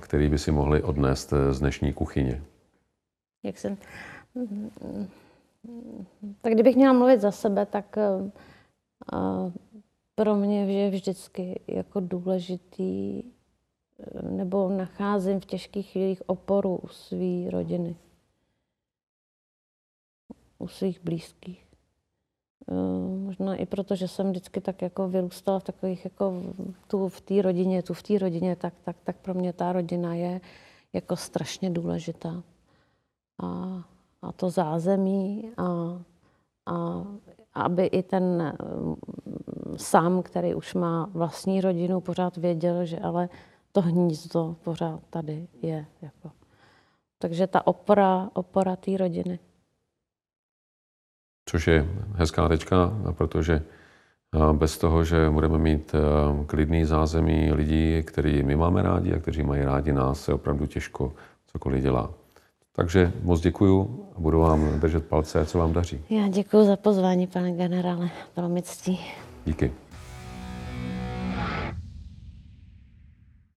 které 0.00 0.28
by 0.28 0.38
si 0.38 0.52
mohli 0.52 0.82
odnést 0.82 1.32
z 1.50 1.60
dnešní 1.60 1.92
kuchyně. 1.92 2.42
Jak 3.44 3.58
jsem... 3.58 3.76
Tak 6.40 6.52
kdybych 6.52 6.76
měla 6.76 6.92
mluvit 6.92 7.20
za 7.20 7.30
sebe, 7.30 7.66
tak 7.66 7.98
pro 10.18 10.34
mě 10.34 10.64
je 10.64 10.90
vždycky 10.90 11.60
jako 11.66 12.00
důležitý, 12.00 13.22
nebo 14.30 14.68
nacházím 14.68 15.40
v 15.40 15.44
těžkých 15.44 15.90
chvílích 15.90 16.22
oporu 16.26 16.76
u 16.76 16.88
své 16.88 17.50
rodiny, 17.50 17.96
u 20.58 20.68
svých 20.68 21.00
blízkých. 21.04 21.66
Možná 23.24 23.56
i 23.56 23.66
proto, 23.66 23.94
že 23.94 24.08
jsem 24.08 24.30
vždycky 24.30 24.60
tak 24.60 24.82
jako 24.82 25.08
vyrůstala 25.08 25.58
v 25.58 25.64
takových 25.64 26.04
jako 26.04 26.42
tu 26.86 27.08
v 27.08 27.20
té 27.20 27.42
rodině, 27.42 27.82
tu 27.82 27.94
v 27.94 28.02
té 28.02 28.18
rodině, 28.18 28.56
tak, 28.56 28.74
tak, 28.84 28.96
tak 29.04 29.16
pro 29.16 29.34
mě 29.34 29.52
ta 29.52 29.72
rodina 29.72 30.14
je 30.14 30.40
jako 30.92 31.16
strašně 31.16 31.70
důležitá. 31.70 32.42
A, 33.42 33.82
a 34.22 34.32
to 34.32 34.50
zázemí 34.50 35.50
a, 35.56 35.98
a 36.66 37.06
aby 37.54 37.86
i 37.86 38.02
ten 38.02 38.52
sám, 39.78 40.22
který 40.22 40.54
už 40.54 40.74
má 40.74 41.10
vlastní 41.12 41.60
rodinu, 41.60 42.00
pořád 42.00 42.36
věděl, 42.36 42.84
že 42.84 42.98
ale 42.98 43.28
to 43.72 43.80
hnízdo 43.80 44.56
pořád 44.64 45.00
tady 45.10 45.48
je. 45.62 45.86
Jako. 46.02 46.30
Takže 47.18 47.46
ta 47.46 47.66
opora, 47.66 48.30
opora 48.32 48.76
té 48.76 48.96
rodiny. 48.96 49.38
Což 51.48 51.66
je 51.66 51.86
hezká 52.14 52.48
tečka, 52.48 52.92
protože 53.12 53.62
bez 54.52 54.78
toho, 54.78 55.04
že 55.04 55.30
budeme 55.30 55.58
mít 55.58 55.92
klidný 56.46 56.84
zázemí 56.84 57.52
lidí, 57.52 58.02
který 58.02 58.42
my 58.42 58.56
máme 58.56 58.82
rádi 58.82 59.14
a 59.14 59.18
kteří 59.18 59.42
mají 59.42 59.64
rádi 59.64 59.92
nás, 59.92 60.20
se 60.20 60.32
opravdu 60.32 60.66
těžko 60.66 61.12
cokoliv 61.46 61.82
dělá. 61.82 62.10
Takže 62.72 63.12
moc 63.22 63.40
děkuju 63.40 64.06
a 64.16 64.20
budu 64.20 64.40
vám 64.40 64.80
držet 64.80 65.06
palce, 65.06 65.46
co 65.46 65.58
vám 65.58 65.72
daří. 65.72 66.04
Já 66.10 66.28
děkuji 66.28 66.64
za 66.64 66.76
pozvání, 66.76 67.26
pane 67.26 67.52
generále. 67.52 68.10
Bylo 68.36 68.48
mi 68.48 68.62
ctí. 68.62 69.00
expliquer. 69.48 69.87